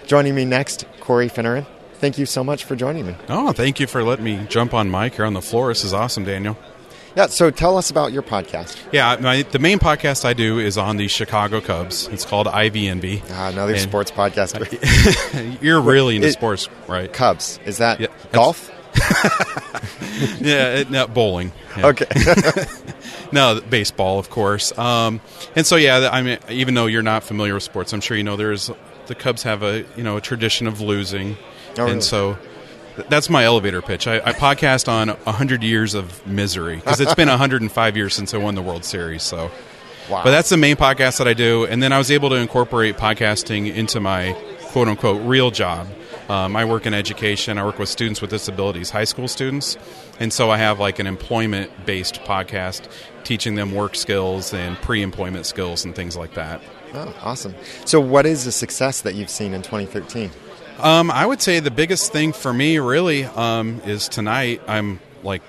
Joining 0.06 0.34
me 0.34 0.44
next, 0.44 0.86
Corey 1.00 1.28
Finneran. 1.28 1.66
Thank 1.94 2.16
you 2.16 2.24
so 2.24 2.42
much 2.42 2.64
for 2.64 2.76
joining 2.76 3.06
me. 3.06 3.14
Oh, 3.28 3.52
thank 3.52 3.78
you 3.78 3.86
for 3.86 4.02
letting 4.02 4.24
me 4.24 4.46
jump 4.48 4.72
on 4.72 4.90
mic 4.90 5.14
here 5.14 5.26
on 5.26 5.34
the 5.34 5.42
floor. 5.42 5.68
This 5.68 5.84
is 5.84 5.92
awesome, 5.92 6.24
Daniel. 6.24 6.56
Yeah, 7.16 7.26
so 7.26 7.50
tell 7.50 7.76
us 7.76 7.90
about 7.90 8.12
your 8.12 8.22
podcast. 8.22 8.76
Yeah, 8.92 9.16
my, 9.20 9.42
the 9.42 9.58
main 9.58 9.78
podcast 9.80 10.24
I 10.24 10.32
do 10.32 10.58
is 10.60 10.78
on 10.78 10.96
the 10.96 11.08
Chicago 11.08 11.60
Cubs. 11.60 12.06
It's 12.08 12.24
called 12.24 12.46
IVNB. 12.46 13.22
Ah, 13.30 13.48
another 13.48 13.72
And- 13.74 13.82
sports 13.82 14.10
podcast. 14.12 14.54
You're 15.62 15.80
really 15.80 16.16
into 16.16 16.28
It- 16.28 16.32
sports, 16.32 16.68
right? 16.86 17.12
Cubs. 17.12 17.58
Is 17.64 17.78
that 17.78 17.98
Yeah, 18.00 18.06
golf? 18.32 18.70
yeah, 20.40 20.76
it, 20.78 20.90
no, 20.90 21.06
bowling. 21.08 21.52
Yeah. 21.76 21.86
Okay. 21.88 22.06
no, 23.32 23.60
baseball, 23.60 24.18
of 24.18 24.30
course. 24.30 24.76
Um, 24.78 25.20
and 25.56 25.66
so, 25.66 25.76
yeah, 25.76 26.08
I 26.12 26.22
mean, 26.22 26.38
even 26.48 26.74
though 26.74 26.86
you're 26.86 27.02
not 27.02 27.22
familiar 27.24 27.54
with 27.54 27.62
sports, 27.62 27.92
I'm 27.92 28.00
sure 28.00 28.16
you 28.16 28.22
know 28.24 28.36
there's 28.36 28.70
the 29.06 29.14
Cubs 29.14 29.42
have 29.42 29.62
a 29.62 29.84
you 29.96 30.02
know 30.04 30.16
a 30.16 30.20
tradition 30.20 30.66
of 30.66 30.80
losing, 30.80 31.36
Oh, 31.76 31.82
really? 31.82 31.92
and 31.92 32.04
so 32.04 32.34
th- 32.34 32.48
that's 33.08 33.30
my 33.30 33.44
elevator 33.44 33.82
pitch. 33.82 34.06
I, 34.06 34.16
I 34.16 34.32
podcast 34.32 34.88
on 34.88 35.08
100 35.08 35.62
years 35.62 35.94
of 35.94 36.26
misery 36.26 36.76
because 36.76 37.00
it's 37.00 37.14
been 37.14 37.28
105 37.28 37.96
years 37.96 38.14
since 38.14 38.34
I 38.34 38.38
won 38.38 38.54
the 38.54 38.62
World 38.62 38.84
Series. 38.84 39.22
So, 39.22 39.50
Wow. 40.08 40.24
but 40.24 40.30
that's 40.32 40.48
the 40.48 40.56
main 40.56 40.74
podcast 40.76 41.18
that 41.18 41.28
I 41.28 41.34
do, 41.34 41.64
and 41.66 41.80
then 41.82 41.92
I 41.92 41.98
was 41.98 42.10
able 42.10 42.30
to 42.30 42.34
incorporate 42.34 42.96
podcasting 42.96 43.72
into 43.72 44.00
my 44.00 44.36
quote 44.72 44.88
unquote 44.88 45.22
real 45.22 45.50
job. 45.52 45.86
Um, 46.28 46.54
I 46.56 46.64
work 46.64 46.86
in 46.86 46.94
education. 46.94 47.58
I 47.58 47.64
work 47.64 47.78
with 47.78 47.88
students 47.88 48.20
with 48.20 48.30
disabilities, 48.30 48.90
high 48.90 49.04
school 49.04 49.26
students, 49.28 49.76
and 50.20 50.32
so 50.32 50.50
I 50.50 50.58
have 50.58 50.78
like 50.80 50.98
an 50.98 51.06
employment 51.06 51.70
based 51.86 52.22
podcast 52.22 52.88
teaching 53.24 53.54
them 53.56 53.72
work 53.74 53.94
skills 53.96 54.52
and 54.54 54.76
pre 54.78 55.02
employment 55.02 55.46
skills 55.46 55.84
and 55.84 55.94
things 55.94 56.16
like 56.16 56.34
that. 56.34 56.60
Oh, 56.94 57.14
awesome. 57.22 57.54
So, 57.84 58.00
what 58.00 58.26
is 58.26 58.44
the 58.44 58.52
success 58.52 59.00
that 59.02 59.14
you've 59.14 59.30
seen 59.30 59.54
in 59.54 59.62
2013? 59.62 60.30
Um, 60.82 61.10
I 61.10 61.26
would 61.26 61.42
say 61.42 61.60
the 61.60 61.70
biggest 61.70 62.10
thing 62.10 62.32
for 62.32 62.52
me 62.52 62.78
really 62.78 63.24
um, 63.24 63.82
is 63.84 64.08
tonight. 64.08 64.62
I'm 64.66 64.98
like 65.22 65.42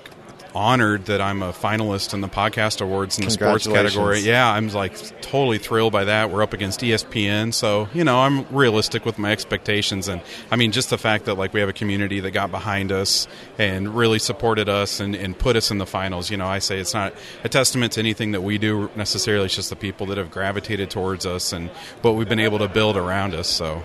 honored 0.54 1.06
that 1.06 1.22
I'm 1.22 1.42
a 1.42 1.52
finalist 1.52 2.12
in 2.12 2.20
the 2.20 2.28
podcast 2.28 2.82
awards 2.82 3.18
in 3.18 3.24
the 3.24 3.30
sports 3.30 3.66
category. 3.66 4.20
Yeah, 4.20 4.46
I'm 4.50 4.68
like 4.68 4.94
totally 5.22 5.56
thrilled 5.58 5.92
by 5.92 6.04
that. 6.04 6.30
We're 6.30 6.42
up 6.42 6.52
against 6.52 6.80
ESPN, 6.80 7.54
so 7.54 7.88
you 7.94 8.04
know 8.04 8.18
I'm 8.20 8.46
realistic 8.54 9.04
with 9.06 9.18
my 9.18 9.32
expectations, 9.32 10.08
and 10.08 10.20
I 10.50 10.56
mean 10.56 10.72
just 10.72 10.90
the 10.90 10.98
fact 10.98 11.24
that 11.26 11.34
like 11.34 11.54
we 11.54 11.60
have 11.60 11.68
a 11.68 11.74
community 11.74 12.20
that 12.20 12.32
got 12.32 12.50
behind 12.50 12.92
us 12.92 13.26
and 13.58 13.94
really 13.94 14.18
supported 14.18 14.68
us 14.68 15.00
and, 15.00 15.14
and 15.14 15.38
put 15.38 15.56
us 15.56 15.70
in 15.70 15.78
the 15.78 15.86
finals. 15.86 16.30
You 16.30 16.36
know, 16.36 16.46
I 16.46 16.58
say 16.58 16.78
it's 16.78 16.94
not 16.94 17.14
a 17.42 17.48
testament 17.48 17.92
to 17.92 18.00
anything 18.00 18.32
that 18.32 18.42
we 18.42 18.58
do 18.58 18.90
necessarily. 18.96 19.46
It's 19.46 19.56
just 19.56 19.70
the 19.70 19.76
people 19.76 20.06
that 20.06 20.18
have 20.18 20.30
gravitated 20.30 20.90
towards 20.90 21.24
us 21.24 21.52
and 21.52 21.70
what 22.02 22.16
we've 22.16 22.28
been 22.28 22.40
able 22.40 22.58
to 22.58 22.68
build 22.68 22.96
around 22.96 23.34
us. 23.34 23.48
So. 23.48 23.82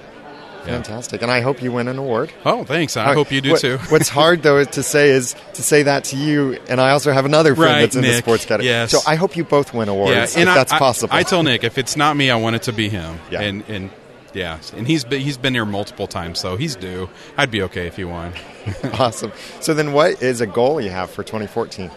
Yeah. 0.67 0.73
Fantastic. 0.73 1.21
And 1.21 1.31
I 1.31 1.41
hope 1.41 1.61
you 1.61 1.71
win 1.71 1.87
an 1.87 1.97
award. 1.97 2.31
Oh, 2.45 2.63
thanks. 2.63 2.97
I 2.97 3.13
hope 3.13 3.31
you 3.31 3.41
do 3.41 3.51
What- 3.51 3.61
too. 3.61 3.77
what's 3.89 4.09
hard 4.09 4.43
though 4.43 4.63
to 4.63 4.83
say 4.83 5.09
is 5.09 5.35
to 5.53 5.63
say 5.63 5.83
that 5.83 6.05
to 6.05 6.17
you, 6.17 6.59
and 6.69 6.79
I 6.79 6.91
also 6.91 7.11
have 7.11 7.25
another 7.25 7.55
friend 7.55 7.73
Right, 7.73 7.81
that's 7.81 7.95
in 7.95 8.03
the 8.03 8.13
sports 8.13 8.45
category. 8.45 8.67
Yes. 8.67 8.91
So 8.91 8.99
I 9.07 9.15
hope 9.15 9.35
you 9.35 9.43
both 9.43 9.73
win 9.73 9.89
awards 9.89 10.35
if 10.35 10.47
I- 10.47 10.53
that's 10.53 10.73
I, 10.73 10.79
possible. 10.79 11.15
I, 11.15 11.23
tell 11.23 11.43
Nick 11.43 11.63
if 11.63 11.77
it's 11.77 11.95
not 11.97 12.15
me, 12.15 12.29
I 12.29 12.35
want 12.35 12.55
it 12.55 12.63
to 12.63 12.73
be 12.73 12.89
him. 12.89 13.19
Yeah. 13.31 13.41
And 13.41 13.63
and 13.69 13.89
yeah, 14.33 14.59
and 14.75 14.85
he's 14.85 15.03
been, 15.03 15.21
he's 15.21 15.37
been 15.37 15.53
here 15.55 15.65
multiple 15.65 16.05
times, 16.05 16.39
so 16.39 16.57
he's 16.57 16.75
due. 16.75 17.09
I'd 17.37 17.49
be 17.49 17.63
okay 17.63 17.87
if 17.87 17.95
he 17.95 18.03
won. 18.03 18.33
awesome. 18.99 19.31
So 19.61 19.73
then, 19.73 19.93
what 19.93 20.21
is 20.21 20.41
a 20.41 20.45
goal 20.45 20.79
you 20.79 20.89
have 20.91 21.09
for 21.09 21.23
2014? 21.23 21.89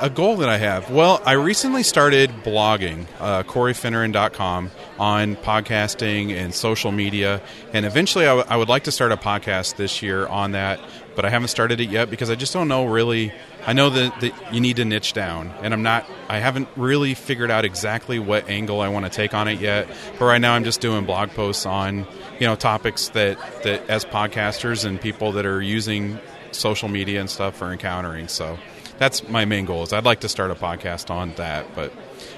A 0.00 0.08
goal 0.08 0.36
that 0.36 0.48
I 0.48 0.58
have. 0.58 0.90
Well, 0.92 1.20
I 1.26 1.32
recently 1.32 1.82
started 1.82 2.30
blogging, 2.44 3.06
uh, 3.18 3.42
CoreyFinneran.com, 3.42 4.70
on 4.96 5.34
podcasting 5.34 6.30
and 6.30 6.54
social 6.54 6.92
media. 6.92 7.42
And 7.72 7.84
eventually, 7.84 8.24
I, 8.24 8.36
w- 8.36 8.46
I 8.48 8.56
would 8.56 8.68
like 8.68 8.84
to 8.84 8.92
start 8.92 9.10
a 9.10 9.16
podcast 9.16 9.74
this 9.74 10.00
year 10.00 10.24
on 10.28 10.52
that, 10.52 10.78
but 11.16 11.24
I 11.24 11.30
haven't 11.30 11.48
started 11.48 11.80
it 11.80 11.90
yet 11.90 12.10
because 12.10 12.30
I 12.30 12.36
just 12.36 12.52
don't 12.52 12.68
know 12.68 12.86
really. 12.86 13.32
I 13.66 13.72
know 13.72 13.90
that, 13.90 14.20
that 14.20 14.54
you 14.54 14.60
need 14.60 14.76
to 14.76 14.84
niche 14.84 15.14
down, 15.14 15.52
and 15.62 15.74
I'm 15.74 15.82
not. 15.82 16.08
I 16.28 16.38
haven't 16.38 16.68
really 16.76 17.14
figured 17.14 17.50
out 17.50 17.64
exactly 17.64 18.20
what 18.20 18.48
angle 18.48 18.80
I 18.80 18.88
want 18.90 19.04
to 19.04 19.10
take 19.10 19.34
on 19.34 19.48
it 19.48 19.60
yet. 19.60 19.88
But 20.16 20.26
right 20.26 20.40
now, 20.40 20.54
I'm 20.54 20.62
just 20.62 20.80
doing 20.80 21.06
blog 21.06 21.30
posts 21.30 21.66
on 21.66 22.06
you 22.38 22.46
know 22.46 22.54
topics 22.54 23.08
that 23.10 23.36
that 23.64 23.90
as 23.90 24.04
podcasters 24.04 24.84
and 24.84 25.00
people 25.00 25.32
that 25.32 25.44
are 25.44 25.60
using 25.60 26.20
social 26.52 26.88
media 26.88 27.20
and 27.20 27.28
stuff 27.28 27.60
are 27.62 27.72
encountering. 27.72 28.28
So 28.28 28.58
that's 28.98 29.28
my 29.28 29.44
main 29.44 29.64
goal. 29.64 29.82
Is 29.84 29.92
I'd 29.92 30.04
like 30.04 30.20
to 30.20 30.28
start 30.28 30.50
a 30.50 30.54
podcast 30.54 31.10
on 31.10 31.32
that, 31.36 31.74
but 31.74 31.92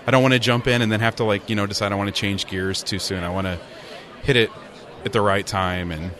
I 0.06 0.10
don't 0.10 0.22
want 0.22 0.34
to 0.34 0.40
jump 0.40 0.66
in 0.66 0.82
and 0.82 0.90
then 0.92 1.00
have 1.00 1.16
to 1.16 1.24
like 1.24 1.48
you 1.50 1.56
know 1.56 1.66
decide 1.66 1.92
I 1.92 1.96
want 1.96 2.08
to 2.08 2.18
change 2.18 2.46
gears 2.46 2.82
too 2.82 2.98
soon. 2.98 3.24
I 3.24 3.30
want 3.30 3.46
to 3.46 3.58
hit 4.22 4.36
it 4.36 4.50
at 5.04 5.12
the 5.12 5.20
right 5.20 5.46
time 5.46 5.90
and 5.90 6.10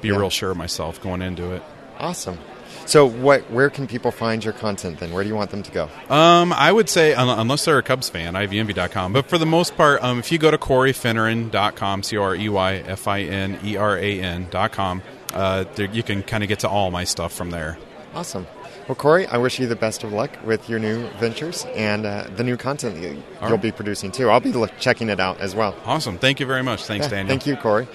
be 0.00 0.08
Yeah. 0.08 0.16
real 0.16 0.30
sure 0.30 0.50
of 0.50 0.56
myself 0.56 1.00
going 1.00 1.22
into 1.22 1.52
it. 1.52 1.62
Awesome. 1.98 2.38
So, 2.86 3.06
what? 3.06 3.48
Where 3.50 3.70
can 3.70 3.86
people 3.86 4.10
find 4.10 4.42
your 4.42 4.54
content? 4.54 4.98
Then, 4.98 5.12
where 5.12 5.22
do 5.22 5.28
you 5.28 5.36
want 5.36 5.50
them 5.50 5.62
to 5.62 5.70
go? 5.70 5.88
Um, 6.08 6.52
I 6.52 6.72
would 6.72 6.88
say, 6.88 7.14
un- 7.14 7.28
unless 7.38 7.64
they're 7.66 7.78
a 7.78 7.82
Cubs 7.82 8.08
fan, 8.08 8.34
ivnb.com. 8.34 9.12
But 9.12 9.28
for 9.28 9.38
the 9.38 9.46
most 9.46 9.76
part, 9.76 10.02
um, 10.02 10.18
if 10.18 10.32
you 10.32 10.38
go 10.38 10.50
to 10.50 10.58
CoreyFinneran.com, 10.58 12.02
C 12.02 12.16
O 12.16 12.22
R 12.22 12.34
E 12.34 12.48
Y 12.48 12.74
F 12.86 13.06
I 13.06 13.20
N 13.22 13.58
E 13.64 13.76
R 13.76 13.96
A 13.96 14.20
N.com, 14.20 15.02
uh, 15.34 15.64
there, 15.74 15.86
you 15.92 16.02
can 16.02 16.22
kind 16.22 16.42
of 16.42 16.48
get 16.48 16.60
to 16.60 16.68
all 16.68 16.90
my 16.90 17.04
stuff 17.04 17.32
from 17.32 17.50
there. 17.50 17.78
Awesome. 18.14 18.46
Well, 18.90 18.96
Corey, 18.96 19.28
I 19.28 19.36
wish 19.36 19.60
you 19.60 19.68
the 19.68 19.76
best 19.76 20.02
of 20.02 20.12
luck 20.12 20.36
with 20.44 20.68
your 20.68 20.80
new 20.80 21.06
ventures 21.20 21.64
and 21.76 22.04
uh, 22.04 22.26
the 22.34 22.42
new 22.42 22.56
content 22.56 22.96
you, 23.00 23.22
you'll 23.40 23.50
right. 23.50 23.62
be 23.62 23.70
producing 23.70 24.10
too. 24.10 24.28
I'll 24.28 24.40
be 24.40 24.52
checking 24.80 25.10
it 25.10 25.20
out 25.20 25.38
as 25.38 25.54
well. 25.54 25.76
Awesome. 25.84 26.18
Thank 26.18 26.40
you 26.40 26.46
very 26.46 26.64
much. 26.64 26.86
Thanks, 26.86 27.06
Yeah, 27.06 27.10
Daniel. 27.10 27.28
Thank 27.28 27.46
you, 27.46 27.54
Corey. 27.54 27.86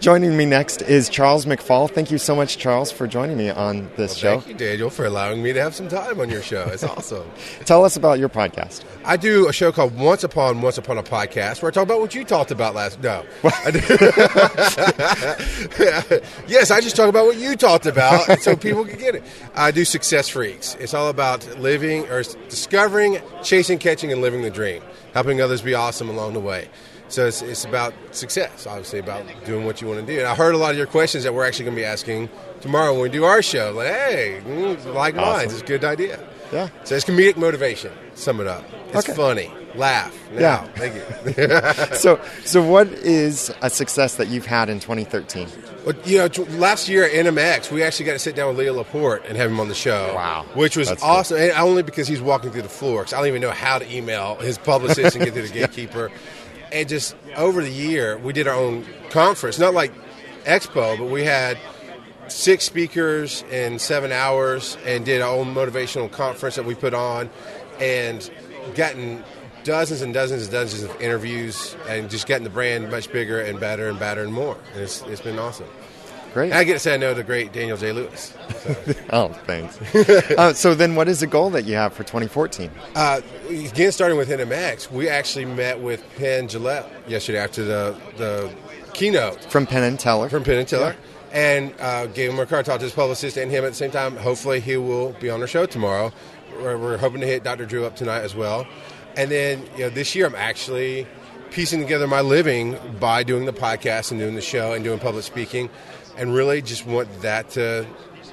Joining 0.00 0.36
me 0.36 0.46
next 0.46 0.80
is 0.82 1.08
Charles 1.08 1.44
McFall. 1.44 1.90
Thank 1.90 2.12
you 2.12 2.18
so 2.18 2.36
much, 2.36 2.56
Charles, 2.56 2.92
for 2.92 3.08
joining 3.08 3.36
me 3.36 3.50
on 3.50 3.90
this 3.96 4.14
show. 4.14 4.38
Thank 4.38 4.46
you, 4.46 4.54
Daniel, 4.54 4.90
for 4.90 5.04
allowing 5.04 5.42
me 5.42 5.52
to 5.52 5.60
have 5.60 5.74
some 5.74 5.88
time 5.88 6.20
on 6.20 6.30
your 6.30 6.40
show. 6.40 6.68
It's 6.68 6.84
awesome. 6.84 7.28
Tell 7.64 7.84
us 7.84 7.96
about 7.96 8.20
your 8.20 8.28
podcast. 8.28 8.84
I 9.04 9.16
do 9.16 9.48
a 9.48 9.52
show 9.52 9.72
called 9.72 9.96
Once 9.96 10.22
Upon 10.22 10.60
Once 10.60 10.78
Upon 10.78 10.98
a 10.98 11.02
Podcast 11.02 11.62
where 11.62 11.70
I 11.70 11.72
talk 11.72 11.82
about 11.82 11.98
what 11.98 12.14
you 12.14 12.24
talked 12.24 12.52
about 12.52 12.76
last. 12.76 13.00
No, 13.02 13.24
yes, 16.46 16.70
I 16.70 16.80
just 16.80 16.94
talk 16.94 17.08
about 17.08 17.26
what 17.26 17.36
you 17.36 17.56
talked 17.56 17.86
about, 17.86 18.40
so 18.40 18.54
people 18.54 18.84
can 18.84 19.00
get 19.00 19.16
it. 19.16 19.24
I 19.56 19.72
do 19.72 19.84
Success 19.84 20.28
Freaks. 20.28 20.76
It's 20.76 20.94
all 20.94 21.08
about 21.08 21.44
living 21.58 22.06
or 22.08 22.22
discovering, 22.48 23.18
chasing, 23.42 23.78
catching, 23.80 24.12
and 24.12 24.20
living 24.22 24.42
the 24.42 24.50
dream, 24.50 24.80
helping 25.12 25.40
others 25.40 25.60
be 25.60 25.74
awesome 25.74 26.08
along 26.08 26.34
the 26.34 26.40
way. 26.40 26.68
So 27.08 27.26
it's, 27.26 27.40
it's 27.42 27.64
about 27.64 27.94
success, 28.10 28.66
obviously, 28.66 28.98
about 28.98 29.24
doing 29.46 29.64
what 29.64 29.80
you 29.80 29.88
want 29.88 30.00
to 30.00 30.06
do. 30.06 30.18
And 30.18 30.28
I 30.28 30.34
heard 30.34 30.54
a 30.54 30.58
lot 30.58 30.72
of 30.72 30.76
your 30.76 30.86
questions 30.86 31.24
that 31.24 31.32
we're 31.32 31.46
actually 31.46 31.64
going 31.66 31.76
to 31.76 31.80
be 31.80 31.86
asking 31.86 32.28
tomorrow 32.60 32.92
when 32.92 33.02
we 33.02 33.08
do 33.08 33.24
our 33.24 33.40
show. 33.42 33.72
Like, 33.74 33.86
hey, 33.88 34.40
mm, 34.44 34.94
like 34.94 35.16
Awesome. 35.16 35.32
minds, 35.38 35.52
it's 35.54 35.62
a 35.62 35.66
good 35.66 35.84
idea. 35.84 36.20
Yeah. 36.52 36.68
So 36.84 36.94
it's 36.96 37.04
comedic 37.04 37.36
motivation. 37.36 37.92
Sum 38.14 38.40
it 38.40 38.46
up. 38.46 38.64
It's 38.88 38.96
Okay. 39.08 39.14
funny. 39.14 39.52
Laugh. 39.74 40.14
Now. 40.32 40.40
Yeah. 40.40 40.64
Thank 40.76 40.94
you. 41.90 41.96
so, 41.96 42.20
so 42.44 42.62
what 42.62 42.88
is 42.88 43.52
a 43.62 43.68
success 43.70 44.14
that 44.16 44.28
you've 44.28 44.46
had 44.46 44.68
in 44.70 44.80
2013? 44.80 45.46
Well, 45.86 45.94
you 46.04 46.18
know, 46.18 46.28
last 46.58 46.88
year 46.88 47.04
at 47.04 47.12
NMX, 47.12 47.70
we 47.70 47.82
actually 47.82 48.06
got 48.06 48.12
to 48.14 48.18
sit 48.18 48.34
down 48.34 48.48
with 48.48 48.58
Leo 48.58 48.74
Laporte 48.74 49.24
and 49.26 49.36
have 49.36 49.50
him 49.50 49.60
on 49.60 49.68
the 49.68 49.74
show. 49.74 50.12
Wow. 50.14 50.46
Which 50.54 50.76
was 50.76 50.88
That's 50.88 51.02
cool. 51.02 51.10
awesome. 51.10 51.36
And 51.38 51.52
only 51.52 51.82
because 51.82 52.08
he's 52.08 52.20
walking 52.20 52.50
through 52.50 52.62
the 52.62 52.68
floor, 52.68 53.00
because 53.02 53.12
I 53.12 53.18
don't 53.18 53.28
even 53.28 53.40
know 53.42 53.50
how 53.50 53.78
to 53.78 53.94
email 53.94 54.34
his 54.36 54.58
publicist 54.58 55.16
and 55.16 55.24
get 55.24 55.34
to 55.34 55.42
the 55.42 55.48
gatekeeper. 55.52 56.10
And 56.72 56.88
just 56.88 57.16
over 57.36 57.62
the 57.62 57.70
year, 57.70 58.18
we 58.18 58.32
did 58.32 58.46
our 58.46 58.54
own 58.54 58.84
conference. 59.10 59.58
Not 59.58 59.74
like 59.74 59.92
Expo, 60.44 60.98
but 60.98 61.08
we 61.08 61.24
had 61.24 61.58
six 62.28 62.64
speakers 62.64 63.42
in 63.50 63.78
seven 63.78 64.12
hours 64.12 64.76
and 64.84 65.04
did 65.04 65.22
our 65.22 65.34
own 65.34 65.54
motivational 65.54 66.10
conference 66.10 66.56
that 66.56 66.64
we 66.64 66.74
put 66.74 66.94
on 66.94 67.30
and 67.80 68.30
gotten 68.74 69.24
dozens 69.64 70.02
and 70.02 70.14
dozens 70.14 70.42
and 70.44 70.52
dozens 70.52 70.82
of 70.82 71.00
interviews 71.00 71.76
and 71.88 72.10
just 72.10 72.26
getting 72.26 72.44
the 72.44 72.50
brand 72.50 72.90
much 72.90 73.10
bigger 73.12 73.40
and 73.40 73.58
better 73.60 73.88
and 73.88 73.98
better 73.98 74.22
and 74.22 74.32
more. 74.32 74.56
And 74.72 74.82
it's, 74.82 75.02
it's 75.02 75.20
been 75.20 75.38
awesome. 75.38 75.66
Great. 76.32 76.50
And 76.50 76.54
I 76.54 76.64
get 76.64 76.74
to 76.74 76.78
say 76.78 76.94
I 76.94 76.96
know 76.96 77.14
the 77.14 77.22
great 77.22 77.52
Daniel 77.52 77.76
J. 77.76 77.92
Lewis. 77.92 78.34
oh, 79.10 79.28
thanks. 79.46 79.80
uh, 80.32 80.52
so 80.52 80.74
then, 80.74 80.94
what 80.94 81.08
is 81.08 81.20
the 81.20 81.26
goal 81.26 81.50
that 81.50 81.64
you 81.64 81.74
have 81.74 81.92
for 81.92 82.02
2014? 82.04 82.70
Uh, 82.94 83.20
again, 83.48 83.92
starting 83.92 84.18
with 84.18 84.28
NMX, 84.28 84.90
we 84.90 85.08
actually 85.08 85.46
met 85.46 85.80
with 85.80 86.04
Penn 86.16 86.48
Jillette 86.48 86.86
yesterday 87.08 87.38
after 87.38 87.64
the, 87.64 87.96
the 88.16 88.52
keynote. 88.92 89.42
From 89.44 89.66
Penn 89.66 89.82
and 89.82 89.98
Teller. 89.98 90.28
From 90.28 90.44
Penn 90.44 90.58
and 90.58 90.68
Teller. 90.68 90.96
And 91.32 91.74
uh, 91.78 92.06
gave 92.06 92.30
him 92.30 92.38
a 92.38 92.46
card, 92.46 92.64
talked 92.64 92.80
to 92.80 92.86
his 92.86 92.94
publicist 92.94 93.36
and 93.36 93.50
him 93.50 93.64
at 93.64 93.70
the 93.70 93.76
same 93.76 93.90
time. 93.90 94.16
Hopefully, 94.16 94.60
he 94.60 94.76
will 94.76 95.12
be 95.14 95.30
on 95.30 95.40
our 95.40 95.46
show 95.46 95.66
tomorrow. 95.66 96.12
We're, 96.60 96.78
we're 96.78 96.96
hoping 96.96 97.20
to 97.20 97.26
hit 97.26 97.44
Dr. 97.44 97.66
Drew 97.66 97.84
up 97.84 97.96
tonight 97.96 98.20
as 98.20 98.34
well. 98.34 98.66
And 99.16 99.30
then, 99.30 99.62
you 99.76 99.84
know, 99.84 99.90
this 99.90 100.14
year 100.14 100.26
I'm 100.26 100.34
actually 100.34 101.06
piecing 101.50 101.80
together 101.80 102.06
my 102.06 102.20
living 102.20 102.78
by 103.00 103.22
doing 103.22 103.44
the 103.44 103.52
podcast 103.52 104.10
and 104.10 104.20
doing 104.20 104.34
the 104.34 104.40
show 104.40 104.72
and 104.72 104.84
doing 104.84 104.98
public 104.98 105.24
speaking, 105.24 105.68
and 106.18 106.34
really 106.34 106.60
just 106.60 106.86
want 106.86 107.22
that 107.22 107.50
to. 107.50 107.86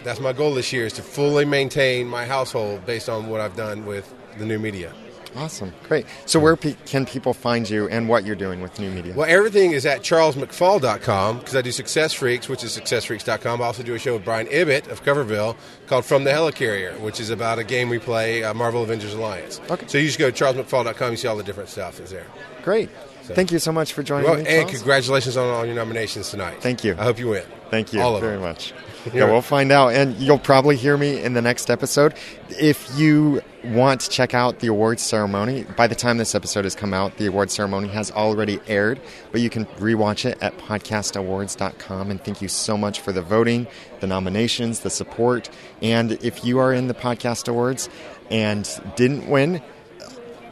That's 0.03 0.19
my 0.19 0.33
goal 0.33 0.53
this 0.53 0.71
year 0.71 0.85
is 0.85 0.93
to 0.93 1.01
fully 1.01 1.45
maintain 1.45 2.07
my 2.07 2.25
household 2.25 2.85
based 2.85 3.09
on 3.09 3.27
what 3.27 3.41
I've 3.41 3.55
done 3.55 3.85
with 3.85 4.13
the 4.37 4.45
new 4.45 4.59
media. 4.59 4.93
Awesome. 5.35 5.73
Great. 5.87 6.05
So, 6.25 6.39
where 6.39 6.55
pe- 6.55 6.77
can 6.85 7.05
people 7.05 7.33
find 7.33 7.69
you 7.69 7.89
and 7.89 8.07
what 8.07 8.25
you're 8.25 8.35
doing 8.37 8.61
with 8.61 8.79
new 8.79 8.89
media? 8.89 9.13
Well, 9.13 9.29
everything 9.29 9.71
is 9.71 9.85
at 9.85 10.01
charlesmcfall.com 10.01 11.39
because 11.39 11.55
I 11.55 11.61
do 11.61 11.71
Success 11.71 12.13
Freaks, 12.13 12.47
which 12.47 12.63
is 12.63 12.77
successfreaks.com. 12.77 13.61
I 13.61 13.65
also 13.65 13.83
do 13.83 13.93
a 13.95 13.99
show 13.99 14.13
with 14.13 14.23
Brian 14.23 14.47
Ibbott 14.47 14.87
of 14.87 15.03
Coverville 15.03 15.57
called 15.87 16.05
From 16.05 16.23
the 16.23 16.31
Helicarrier, 16.31 16.99
which 17.01 17.19
is 17.19 17.29
about 17.29 17.59
a 17.59 17.63
game 17.63 17.89
we 17.89 17.99
play, 17.99 18.43
uh, 18.43 18.53
Marvel 18.53 18.83
Avengers 18.83 19.13
Alliance. 19.13 19.59
Okay. 19.69 19.87
So 19.87 19.97
you 19.97 20.05
just 20.05 20.19
go 20.19 20.31
to 20.31 20.43
charlesmcfall.com, 20.43 21.11
you 21.11 21.17
see 21.17 21.27
all 21.27 21.37
the 21.37 21.43
different 21.43 21.69
stuff 21.69 21.99
is 21.99 22.11
there. 22.11 22.27
Great. 22.63 22.89
So- 23.27 23.33
Thank 23.33 23.51
you 23.51 23.59
so 23.59 23.71
much 23.71 23.93
for 23.93 24.03
joining 24.03 24.25
Well, 24.25 24.35
me. 24.35 24.45
and 24.47 24.67
Charles. 24.67 24.71
congratulations 24.71 25.37
on 25.37 25.47
all 25.53 25.65
your 25.65 25.75
nominations 25.75 26.29
tonight. 26.29 26.57
Thank 26.61 26.83
you. 26.83 26.95
I 26.97 27.03
hope 27.03 27.17
you 27.19 27.29
win. 27.29 27.43
Thank 27.71 27.91
you 27.93 28.01
All 28.01 28.15
of 28.15 28.21
very 28.21 28.33
them. 28.33 28.41
much. 28.43 28.73
Yeah, 29.13 29.25
we'll 29.25 29.43
find 29.43 29.71
out, 29.71 29.89
and 29.93 30.15
you'll 30.17 30.39
probably 30.39 30.75
hear 30.75 30.97
me 30.97 31.21
in 31.21 31.33
the 31.33 31.41
next 31.41 31.69
episode. 31.69 32.15
If 32.49 32.89
you 32.97 33.39
want 33.63 34.01
to 34.01 34.09
check 34.09 34.33
out 34.33 34.61
the 34.61 34.67
awards 34.67 35.03
ceremony, 35.03 35.63
by 35.77 35.85
the 35.85 35.93
time 35.93 36.17
this 36.17 36.33
episode 36.33 36.63
has 36.63 36.73
come 36.73 36.91
out, 36.91 37.15
the 37.17 37.27
awards 37.27 37.53
ceremony 37.53 37.87
has 37.89 38.09
already 38.09 38.59
aired, 38.67 38.99
but 39.31 39.41
you 39.41 39.51
can 39.51 39.65
rewatch 39.77 40.25
it 40.25 40.39
at 40.41 40.57
podcastawards.com. 40.57 42.09
And 42.09 42.23
thank 42.23 42.41
you 42.41 42.47
so 42.47 42.75
much 42.77 42.99
for 42.99 43.11
the 43.11 43.21
voting, 43.21 43.67
the 43.99 44.07
nominations, 44.07 44.79
the 44.79 44.89
support. 44.89 45.49
And 45.83 46.13
if 46.23 46.43
you 46.43 46.57
are 46.57 46.73
in 46.73 46.87
the 46.87 46.95
podcast 46.95 47.47
awards 47.47 47.89
and 48.31 48.67
didn't 48.95 49.29
win, 49.29 49.61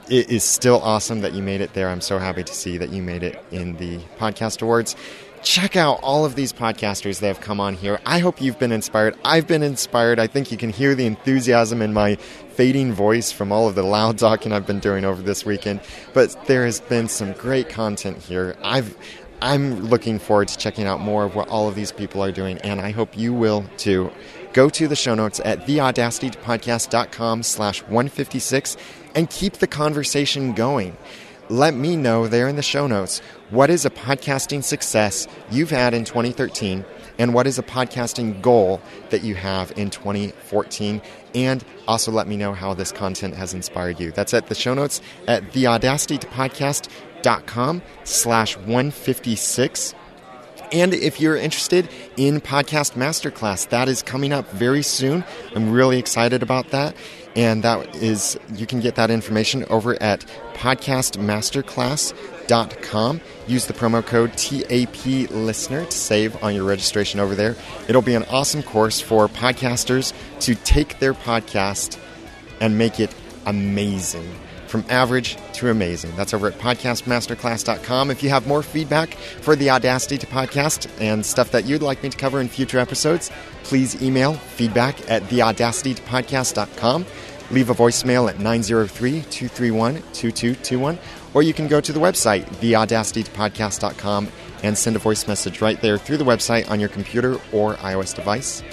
it 0.10 0.30
is 0.30 0.44
still 0.44 0.82
awesome 0.82 1.22
that 1.22 1.34
you 1.34 1.42
made 1.42 1.62
it 1.62 1.74
there. 1.74 1.90
I'm 1.90 2.02
so 2.02 2.20
happy 2.20 2.44
to 2.44 2.54
see 2.54 2.78
that 2.78 2.90
you 2.90 3.02
made 3.02 3.24
it 3.24 3.44
in 3.52 3.78
the 3.78 4.00
podcast 4.18 4.62
awards. 4.62 4.96
Check 5.42 5.76
out 5.76 6.00
all 6.02 6.24
of 6.24 6.36
these 6.36 6.54
podcasters 6.54 7.20
that 7.20 7.28
have 7.28 7.42
come 7.42 7.60
on 7.60 7.74
here. 7.74 8.00
I 8.06 8.20
hope 8.20 8.42
you've 8.42 8.60
been 8.60 8.72
inspired. 8.72 9.18
I've 9.26 9.46
been 9.46 9.62
inspired. 9.62 10.18
I 10.18 10.28
think 10.28 10.52
you 10.52 10.58
can 10.58 10.70
hear 10.70 10.96
the 10.96 11.06
enthusiasm 11.06 11.82
in 11.82 11.94
my 11.94 12.16
fading 12.16 12.94
voice 12.94 13.32
from 13.32 13.52
all 13.52 13.68
of 13.68 13.76
the 13.76 13.84
loud 13.84 14.18
talking 14.18 14.54
I've 14.54 14.66
been 14.66 14.80
doing 14.80 15.04
over 15.04 15.22
this 15.22 15.46
weekend. 15.46 15.82
But 16.14 16.48
there 16.48 16.64
has 16.66 16.80
been 16.80 17.10
some 17.10 17.34
great 17.34 17.68
content 17.68 18.20
here. 18.20 18.56
I've 18.64 18.96
I'm 19.42 19.88
looking 19.90 20.20
forward 20.20 20.48
to 20.48 20.58
checking 20.58 20.86
out 20.86 21.02
more 21.02 21.26
of 21.26 21.36
what 21.36 21.50
all 21.50 21.68
of 21.68 21.76
these 21.76 21.92
people 21.92 22.24
are 22.24 22.32
doing, 22.32 22.60
and 22.60 22.80
I 22.80 22.92
hope 22.92 23.18
you 23.18 23.34
will 23.34 23.66
too. 23.76 24.10
Go 24.54 24.70
to 24.70 24.88
the 24.88 24.96
show 24.96 25.16
notes 25.16 25.42
at 25.44 25.68
theaudacitypodcast.com 25.68 27.44
slash 27.44 27.82
156 27.82 28.78
and 29.16 29.30
keep 29.30 29.54
the 29.54 29.68
conversation 29.68 30.54
going. 30.54 30.98
Let 31.50 31.74
me 31.74 31.98
know 31.98 32.28
there 32.28 32.48
in 32.48 32.56
the 32.56 32.62
show 32.62 32.88
notes 32.88 33.22
what 33.50 33.70
is 33.70 33.86
a 33.86 33.90
podcasting 33.90 34.64
success 34.64 35.28
you've 35.52 35.70
had 35.70 35.94
in 35.94 36.06
2013 36.06 36.86
and 37.20 37.34
what 37.34 37.46
is 37.48 37.60
a 37.60 37.64
podcasting 37.64 38.42
goal 38.42 38.82
that 39.10 39.24
you 39.24 39.36
have 39.36 39.72
in 39.78 39.90
2014 39.90 41.02
and 41.36 41.66
also 41.88 42.12
let 42.12 42.28
me 42.28 42.36
know 42.38 42.54
how 42.54 42.74
this 42.74 42.92
content 42.92 43.36
has 43.36 43.54
inspired 43.54 44.00
you 44.00 44.12
that's 44.12 44.34
at 44.34 44.48
the 44.48 44.56
show 44.56 44.74
notes 44.74 45.00
at 45.28 45.44
theaudacitypodcast.com 45.52 47.82
slash 48.04 48.58
156 48.58 49.94
and 50.74 50.94
if 50.94 51.22
you're 51.22 51.38
interested 51.38 51.88
in 52.18 52.42
Podcast 52.42 52.94
Masterclass, 52.94 53.70
that 53.70 53.88
is 53.88 54.02
coming 54.02 54.34
up 54.34 54.50
very 54.52 54.82
soon. 54.82 55.24
I'm 55.56 55.72
really 55.72 56.00
excited 56.00 56.42
about 56.42 56.72
that. 56.72 56.96
And 57.36 57.64
that 57.64 57.96
is, 57.96 58.40
you 58.56 58.66
can 58.66 58.80
get 58.80 58.96
that 58.96 59.12
information 59.12 59.66
over 59.70 60.02
at 60.02 60.26
podcastmasterclass.com. 60.56 63.22
Use 63.48 63.66
the 63.66 63.74
promo 63.74 64.06
code 64.06 64.38
TAP 64.38 65.32
listener 65.32 65.86
to 65.86 65.98
save 65.98 66.44
on 66.44 66.54
your 66.56 66.66
registration 66.66 67.20
over 67.20 67.36
there. 67.36 67.56
It'll 67.88 68.02
be 68.02 68.16
an 68.16 68.24
awesome 68.26 68.64
course 68.64 69.00
for 69.00 69.28
podcasters 69.28 70.14
to 70.42 70.56
take 70.56 71.00
their 71.00 71.14
podcast 71.14 72.00
and 72.60 72.78
make 72.78 73.00
it 73.00 73.16
amazing. 73.46 74.28
From 74.74 74.86
average 74.90 75.38
to 75.54 75.70
amazing. 75.70 76.16
That's 76.16 76.34
over 76.34 76.48
at 76.48 76.58
podcastmasterclass.com. 76.58 78.10
If 78.10 78.24
you 78.24 78.30
have 78.30 78.48
more 78.48 78.64
feedback 78.64 79.14
for 79.14 79.56
the 79.56 79.70
Audacity 79.70 80.18
to 80.18 80.26
Podcast 80.26 80.90
and 81.00 81.24
stuff 81.24 81.52
that 81.52 81.66
you'd 81.66 81.84
like 81.84 82.02
me 82.02 82.10
to 82.10 82.18
cover 82.18 82.42
in 82.42 82.48
future 82.48 82.80
episodes, 82.80 83.30
please 83.62 84.02
email 84.02 84.34
feedback 84.34 85.12
at 85.12 85.22
theaudacitytopodcast.com. 85.26 87.06
Leave 87.52 87.70
a 87.70 87.76
voicemail 87.76 88.28
at 88.28 88.40
903 88.40 89.22
231 89.22 89.94
2221, 89.94 90.98
or 91.36 91.44
you 91.44 91.54
can 91.54 91.68
go 91.68 91.80
to 91.80 91.94
the 91.94 92.00
website, 92.00 92.44
theaudacitytopodcast.com, 92.56 94.28
and 94.64 94.76
send 94.76 94.96
a 94.96 95.00
voice 95.00 95.28
message 95.28 95.62
right 95.62 95.80
there 95.82 96.00
through 96.00 96.18
the 96.18 96.26
website 96.26 96.68
on 96.72 96.80
your 96.80 96.90
computer 96.90 97.36
or 97.52 97.76
iOS 97.76 98.16
device. 98.16 98.64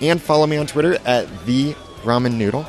And 0.00 0.22
follow 0.22 0.46
me 0.46 0.56
on 0.56 0.68
Twitter 0.68 0.98
at 1.04 1.26
the 1.46 1.72
Ramen 2.04 2.34
Noodle. 2.34 2.64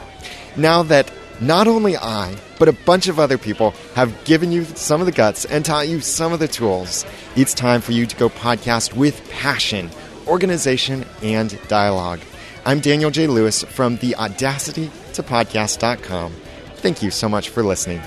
Now 0.58 0.82
that 0.82 1.12
not 1.42 1.68
only 1.68 1.96
I, 1.98 2.36
but 2.58 2.68
a 2.68 2.74
bunch 2.74 3.08
of 3.08 3.20
other 3.20 3.38
people 3.38 3.72
have 3.96 4.24
given 4.26 4.52
you 4.52 4.66
some 4.66 5.00
of 5.02 5.06
the 5.06 5.12
guts 5.12 5.46
and 5.46 5.64
taught 5.64 5.88
you 5.88 6.02
some 6.02 6.34
of 6.34 6.40
the 6.40 6.48
tools, 6.48 7.06
it's 7.36 7.54
time 7.54 7.82
for 7.82 7.94
you 7.94 8.06
to 8.06 8.16
go 8.16 8.30
podcast 8.30 8.94
with 8.94 9.28
passion, 9.30 9.90
organization, 10.28 11.06
and 11.24 11.60
dialogue. 11.68 12.20
I'm 12.66 12.82
Daniel 12.82 13.12
J. 13.12 13.28
Lewis 13.28 13.64
from 13.64 13.98
the 13.98 14.16
Audacity 14.16 14.92
to 15.14 15.24
Podcast.com. 15.24 16.34
Thank 16.76 17.02
you 17.02 17.12
so 17.12 17.30
much 17.30 17.50
for 17.50 17.64
listening. 17.64 18.02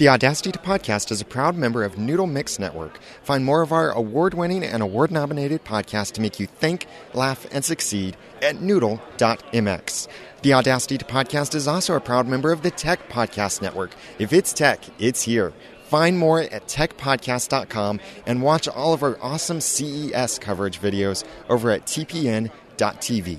The 0.00 0.08
Audacity 0.08 0.50
to 0.52 0.58
Podcast 0.58 1.10
is 1.10 1.20
a 1.20 1.26
proud 1.26 1.56
member 1.56 1.84
of 1.84 1.98
Noodle 1.98 2.26
Mix 2.26 2.58
Network. 2.58 2.98
Find 3.22 3.44
more 3.44 3.60
of 3.60 3.70
our 3.70 3.90
award 3.90 4.32
winning 4.32 4.64
and 4.64 4.82
award 4.82 5.10
nominated 5.10 5.62
podcasts 5.62 6.12
to 6.12 6.22
make 6.22 6.40
you 6.40 6.46
think, 6.46 6.86
laugh, 7.12 7.46
and 7.52 7.62
succeed 7.62 8.16
at 8.40 8.62
noodle.mx. 8.62 10.08
The 10.40 10.54
Audacity 10.54 10.96
to 10.96 11.04
Podcast 11.04 11.54
is 11.54 11.68
also 11.68 11.96
a 11.96 12.00
proud 12.00 12.26
member 12.26 12.50
of 12.50 12.62
the 12.62 12.70
Tech 12.70 13.10
Podcast 13.10 13.60
Network. 13.60 13.90
If 14.18 14.32
it's 14.32 14.54
tech, 14.54 14.80
it's 14.98 15.20
here. 15.20 15.52
Find 15.84 16.16
more 16.18 16.40
at 16.40 16.66
techpodcast.com 16.66 18.00
and 18.24 18.42
watch 18.42 18.68
all 18.68 18.94
of 18.94 19.02
our 19.02 19.18
awesome 19.20 19.60
CES 19.60 20.38
coverage 20.38 20.80
videos 20.80 21.24
over 21.50 21.70
at 21.70 21.84
tpn.tv. 21.84 23.38